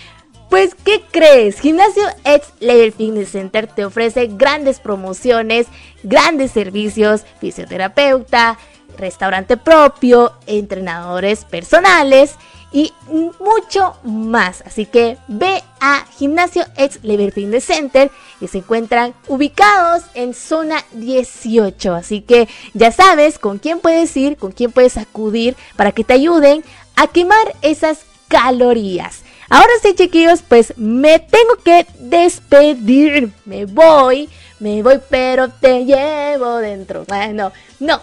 pues, 0.52 0.76
¿qué 0.76 1.02
crees? 1.11 1.61
Gimnasio 1.61 2.03
X 2.26 2.49
Level 2.60 2.91
Fitness 2.91 3.32
Center 3.32 3.68
te 3.68 3.86
ofrece 3.86 4.28
grandes 4.28 4.82
promociones, 4.82 5.68
grandes 6.03 6.52
servicios, 6.52 7.22
fisioterapeuta, 7.40 8.57
restaurante 8.98 9.56
propio, 9.56 10.34
entrenadores 10.48 11.45
personales 11.45 12.36
y 12.73 12.94
mucho 13.40 13.95
más. 14.03 14.61
Así 14.65 14.86
que 14.86 15.18
ve 15.28 15.61
a 15.80 16.06
Gimnasio 16.18 16.64
X 16.78 16.99
Level 17.03 17.32
Fitness 17.32 17.65
Center 17.65 18.11
y 18.40 18.48
se 18.48 18.60
encuentran 18.60 19.14
ubicados 19.28 20.03
en 20.14 20.34
zona 20.34 20.84
18. 20.94 21.95
Así 21.95 22.22
que 22.22 22.48
ya 22.73 22.91
sabes 22.91 23.40
con 23.40 23.57
quién 23.57 23.80
puedes 23.80 24.15
ir, 24.15 24.38
con 24.38 24.52
quién 24.52 24.72
puedes 24.72 24.98
acudir 24.98 25.56
para 25.76 25.91
que 25.91 26.03
te 26.03 26.14
ayuden 26.14 26.64
a 26.95 27.07
quemar 27.07 27.55
esas 27.61 27.99
calorías. 28.27 29.23
Ahora 29.49 29.72
sí, 29.81 29.93
chiquillos, 29.95 30.41
pues 30.47 30.73
me 30.77 31.19
tengo 31.19 31.55
que 31.63 31.85
despedir. 31.99 33.31
Me 33.45 33.65
voy, 33.65 34.30
me 34.59 34.81
voy, 34.81 35.01
pero 35.09 35.49
te 35.49 35.84
llevo 35.84 36.57
dentro. 36.57 37.03
Bueno, 37.05 37.51
no. 37.80 37.99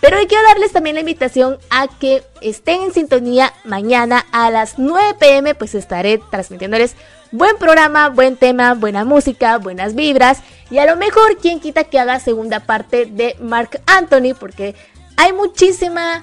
Pero 0.00 0.18
hoy 0.18 0.26
quiero 0.26 0.44
darles 0.44 0.72
también 0.72 0.94
la 0.94 1.00
invitación 1.00 1.58
a 1.70 1.88
que 1.88 2.22
estén 2.42 2.82
en 2.82 2.92
sintonía 2.92 3.54
mañana 3.64 4.26
a 4.30 4.50
las 4.50 4.78
9 4.78 5.16
pm, 5.18 5.54
pues 5.54 5.74
estaré 5.74 6.18
transmitiéndoles 6.30 6.94
buen 7.32 7.56
programa, 7.56 8.10
buen 8.10 8.36
tema, 8.36 8.74
buena 8.74 9.04
música, 9.04 9.58
buenas 9.58 9.94
vibras. 9.94 10.40
Y 10.70 10.78
a 10.78 10.86
lo 10.86 10.96
mejor, 10.96 11.38
quien 11.38 11.60
quita 11.60 11.84
que 11.84 11.98
haga 11.98 12.20
segunda 12.20 12.60
parte 12.60 13.06
de 13.06 13.36
Mark 13.40 13.80
Anthony, 13.86 14.34
porque 14.38 14.74
hay 15.16 15.32
muchísima 15.32 16.22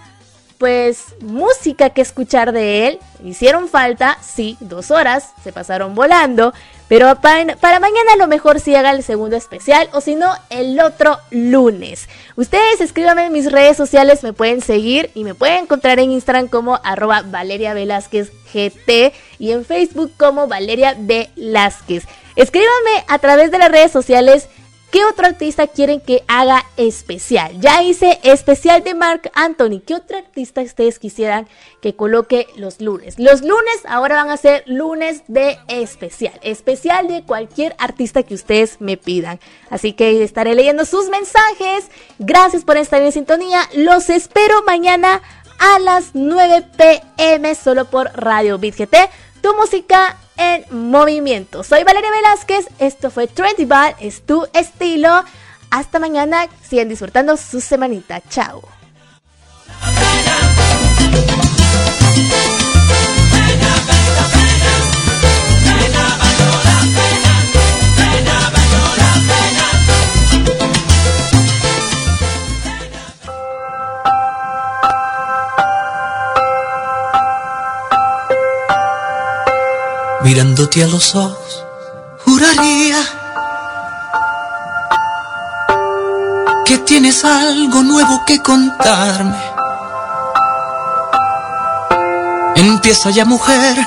pues 0.57 1.15
música 1.21 1.89
que 1.89 2.01
escuchar 2.01 2.51
de 2.51 2.87
él. 2.87 2.99
Hicieron 3.23 3.67
falta, 3.67 4.17
sí, 4.21 4.57
dos 4.59 4.91
horas, 4.91 5.31
se 5.43 5.51
pasaron 5.51 5.95
volando. 5.95 6.53
Pero 6.87 7.15
para, 7.21 7.79
mañana 7.79 8.13
a 8.13 8.17
lo 8.17 8.27
mejor 8.27 8.59
sí 8.59 8.75
haga 8.75 8.91
el 8.91 9.03
segundo 9.03 9.35
especial 9.35 9.89
o 9.93 10.01
si 10.01 10.15
no, 10.15 10.31
el 10.49 10.79
otro 10.79 11.17
lunes. 11.31 12.07
Ustedes 12.35 12.81
escríbanme 12.81 13.25
en 13.25 13.33
mis 13.33 13.51
redes 13.51 13.77
sociales, 13.77 14.23
me 14.23 14.33
pueden 14.33 14.61
seguir 14.61 15.09
y 15.15 15.23
me 15.23 15.33
pueden 15.33 15.63
encontrar 15.63 15.99
en 15.99 16.11
Instagram 16.11 16.47
como 16.49 16.79
arroba 16.83 17.23
Valeria 17.25 17.73
GT 17.73 19.13
y 19.39 19.51
en 19.51 19.65
Facebook 19.65 20.11
como 20.17 20.47
Valeria 20.47 20.95
Velázquez. 20.97 22.05
Escríbanme 22.35 23.05
a 23.07 23.17
través 23.19 23.51
de 23.51 23.59
las 23.59 23.71
redes 23.71 23.91
sociales 23.91 24.47
¿Qué 24.93 25.03
otro 25.05 25.25
artista 25.25 25.65
quieren 25.65 26.01
que 26.01 26.23
haga 26.27 26.67
especial? 26.77 27.59
Ya 27.59 27.81
hice 27.81 28.19
especial 28.21 28.83
de 28.83 28.93
Mark 28.93 29.31
Anthony. 29.33 29.81
¿Qué 29.83 29.95
otro 29.95 30.19
artista 30.19 30.61
ustedes 30.61 30.99
quisieran 30.99 31.47
que 31.81 31.95
coloque 31.95 32.45
los 32.57 32.79
lunes? 32.79 33.17
Los 33.17 33.41
lunes 33.41 33.81
ahora 33.87 34.17
van 34.17 34.29
a 34.29 34.37
ser 34.37 34.63
lunes 34.67 35.23
de 35.27 35.57
especial. 35.67 36.39
Especial 36.43 37.07
de 37.07 37.23
cualquier 37.23 37.75
artista 37.79 38.21
que 38.21 38.35
ustedes 38.35 38.81
me 38.81 38.95
pidan. 38.95 39.39
Así 39.71 39.93
que 39.93 40.23
estaré 40.23 40.53
leyendo 40.53 40.85
sus 40.85 41.09
mensajes. 41.09 41.89
Gracias 42.19 42.63
por 42.63 42.77
estar 42.77 43.01
en 43.01 43.11
sintonía. 43.11 43.67
Los 43.73 44.11
espero 44.11 44.61
mañana 44.61 45.23
a 45.57 45.79
las 45.79 46.11
9 46.13 46.67
pm 46.77 47.55
solo 47.55 47.85
por 47.85 48.11
Radio 48.13 48.59
Beat 48.59 48.75
GT. 48.75 49.09
Tu 49.41 49.55
música 49.55 50.19
en 50.37 50.65
movimiento. 50.69 51.63
Soy 51.63 51.83
Valeria 51.83 52.11
Velázquez, 52.11 52.67
esto 52.79 53.11
fue 53.11 53.27
Trendy 53.27 53.65
Ball, 53.65 53.95
es 53.99 54.21
tu 54.21 54.47
estilo. 54.53 55.23
Hasta 55.69 55.99
mañana, 55.99 56.47
sigan 56.61 56.89
disfrutando 56.89 57.35
su 57.37 57.61
semanita. 57.61 58.21
Chao. 58.29 58.82
mirándote 80.23 80.83
a 80.83 80.87
los 80.87 81.15
ojos, 81.15 81.65
juraría 82.25 82.97
que 86.65 86.77
tienes 86.79 87.23
algo 87.25 87.83
nuevo 87.83 88.23
que 88.25 88.41
contarme. 88.41 89.37
Empieza 92.55 93.09
ya 93.09 93.25
mujer, 93.25 93.85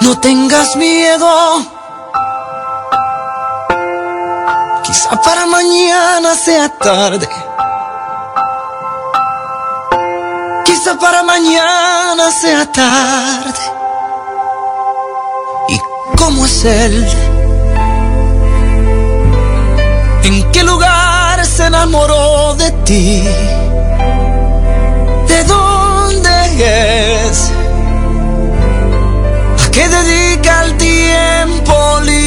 no 0.00 0.18
tengas 0.20 0.76
miedo. 0.76 1.64
Quizá 4.82 5.20
para 5.22 5.46
mañana 5.46 6.34
sea 6.34 6.68
tarde. 6.68 7.28
Quizá 10.64 10.98
para 10.98 11.22
mañana 11.22 12.30
sea 12.30 12.70
tarde. 12.70 13.79
¿Y 16.12 16.16
cómo 16.16 16.46
es 16.46 16.64
él? 16.64 17.06
¿En 20.24 20.50
qué 20.52 20.62
lugar 20.62 21.44
se 21.44 21.66
enamoró 21.66 22.54
de 22.54 22.70
ti? 22.84 23.22
¿De 25.28 25.44
dónde 25.44 26.30
es? 27.28 27.50
¿A 29.66 29.70
qué 29.70 29.88
dedica 29.88 30.64
el 30.64 30.76
tiempo 30.76 32.00
libre? 32.04 32.19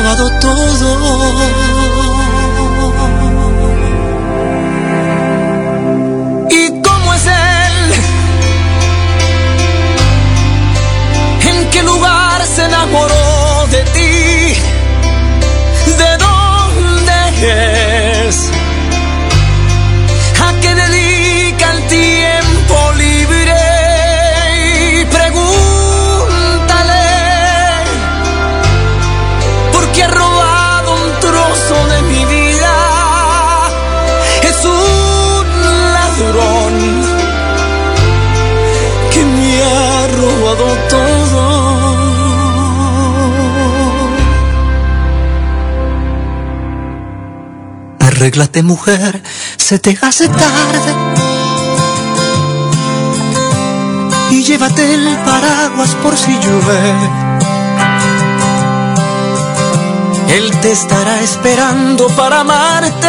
Ha 0.00 0.16
robado 0.16 0.30
todo. 0.40 2.09
Arréglate 48.30 48.62
mujer, 48.62 49.20
se 49.56 49.80
te 49.80 49.98
hace 50.02 50.28
tarde. 50.28 50.94
Y 54.30 54.44
llévate 54.44 54.94
el 54.94 55.16
paraguas 55.24 55.96
por 56.00 56.16
si 56.16 56.30
llueve. 56.38 57.10
Él 60.28 60.48
te 60.60 60.70
estará 60.70 61.20
esperando 61.22 62.06
para 62.10 62.42
amarte. 62.42 63.08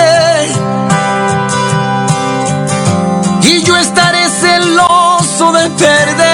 Y 3.44 3.62
yo 3.62 3.78
estaré 3.78 4.28
celoso 4.28 5.52
de 5.52 5.70
perderte. 5.70 6.31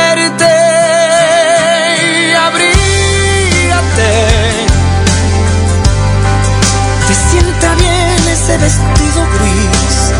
Vestido 8.57 9.27
gris. 9.35 10.13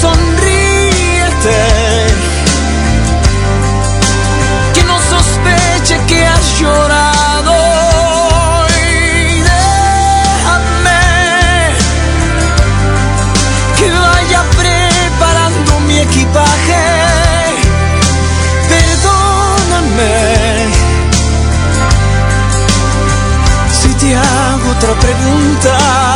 Sonríete. 0.00 1.60
Que 4.74 4.84
no 4.84 4.98
sospeche 5.00 6.00
que 6.06 6.26
has 6.26 6.58
llorado. 6.60 7.54
Y 8.68 9.40
déjame 9.52 11.02
que 13.78 13.90
vaya 13.90 14.42
preparando 14.56 15.80
mi 15.80 15.98
equipaje. 15.98 16.84
Perdóname 18.68 20.14
si 23.72 23.88
te 23.94 24.16
hago 24.16 24.70
otra 24.70 24.94
pregunta. 24.94 26.13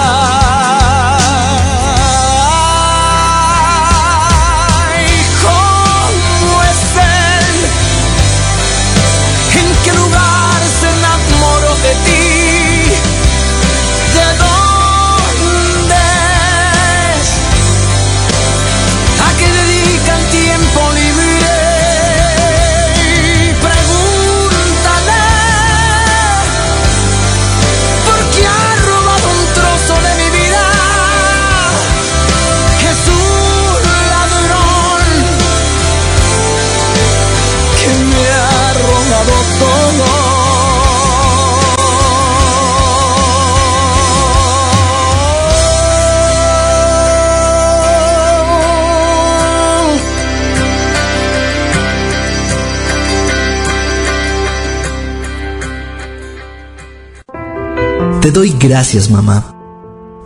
Te 58.29 58.33
doy 58.33 58.55
gracias, 58.61 59.09
mamá, 59.09 59.55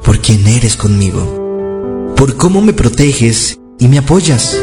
por 0.02 0.18
quien 0.18 0.44
eres 0.48 0.76
conmigo, 0.76 2.12
por 2.16 2.36
cómo 2.36 2.60
me 2.60 2.72
proteges 2.72 3.60
y 3.78 3.86
me 3.86 3.98
apoyas. 3.98 4.58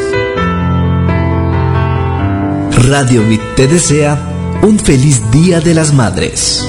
Radio 2.70 3.26
Bit 3.26 3.40
te 3.56 3.66
desea 3.66 4.58
un 4.60 4.78
feliz 4.78 5.22
Día 5.30 5.62
de 5.62 5.72
las 5.72 5.94
Madres. 5.94 6.66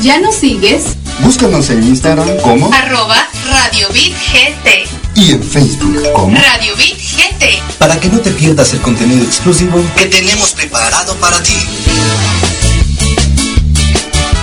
¿Ya 0.00 0.18
nos 0.18 0.34
sigues? 0.36 0.96
Búscanos 1.22 1.68
en 1.68 1.82
Instagram 1.82 2.38
como 2.42 2.72
Arroba 2.72 3.28
Radio 3.50 3.88
Beat 3.88 4.14
GT. 4.32 5.20
y 5.20 5.32
en 5.32 5.42
Facebook 5.42 6.02
como 6.14 6.34
Radio 6.34 6.74
GT. 6.74 7.01
Para 7.82 7.98
que 7.98 8.08
no 8.08 8.20
te 8.20 8.30
pierdas 8.30 8.72
el 8.74 8.80
contenido 8.80 9.24
exclusivo 9.24 9.84
que 9.96 10.06
tenemos 10.06 10.52
preparado 10.52 11.16
para 11.16 11.42
ti. 11.42 11.56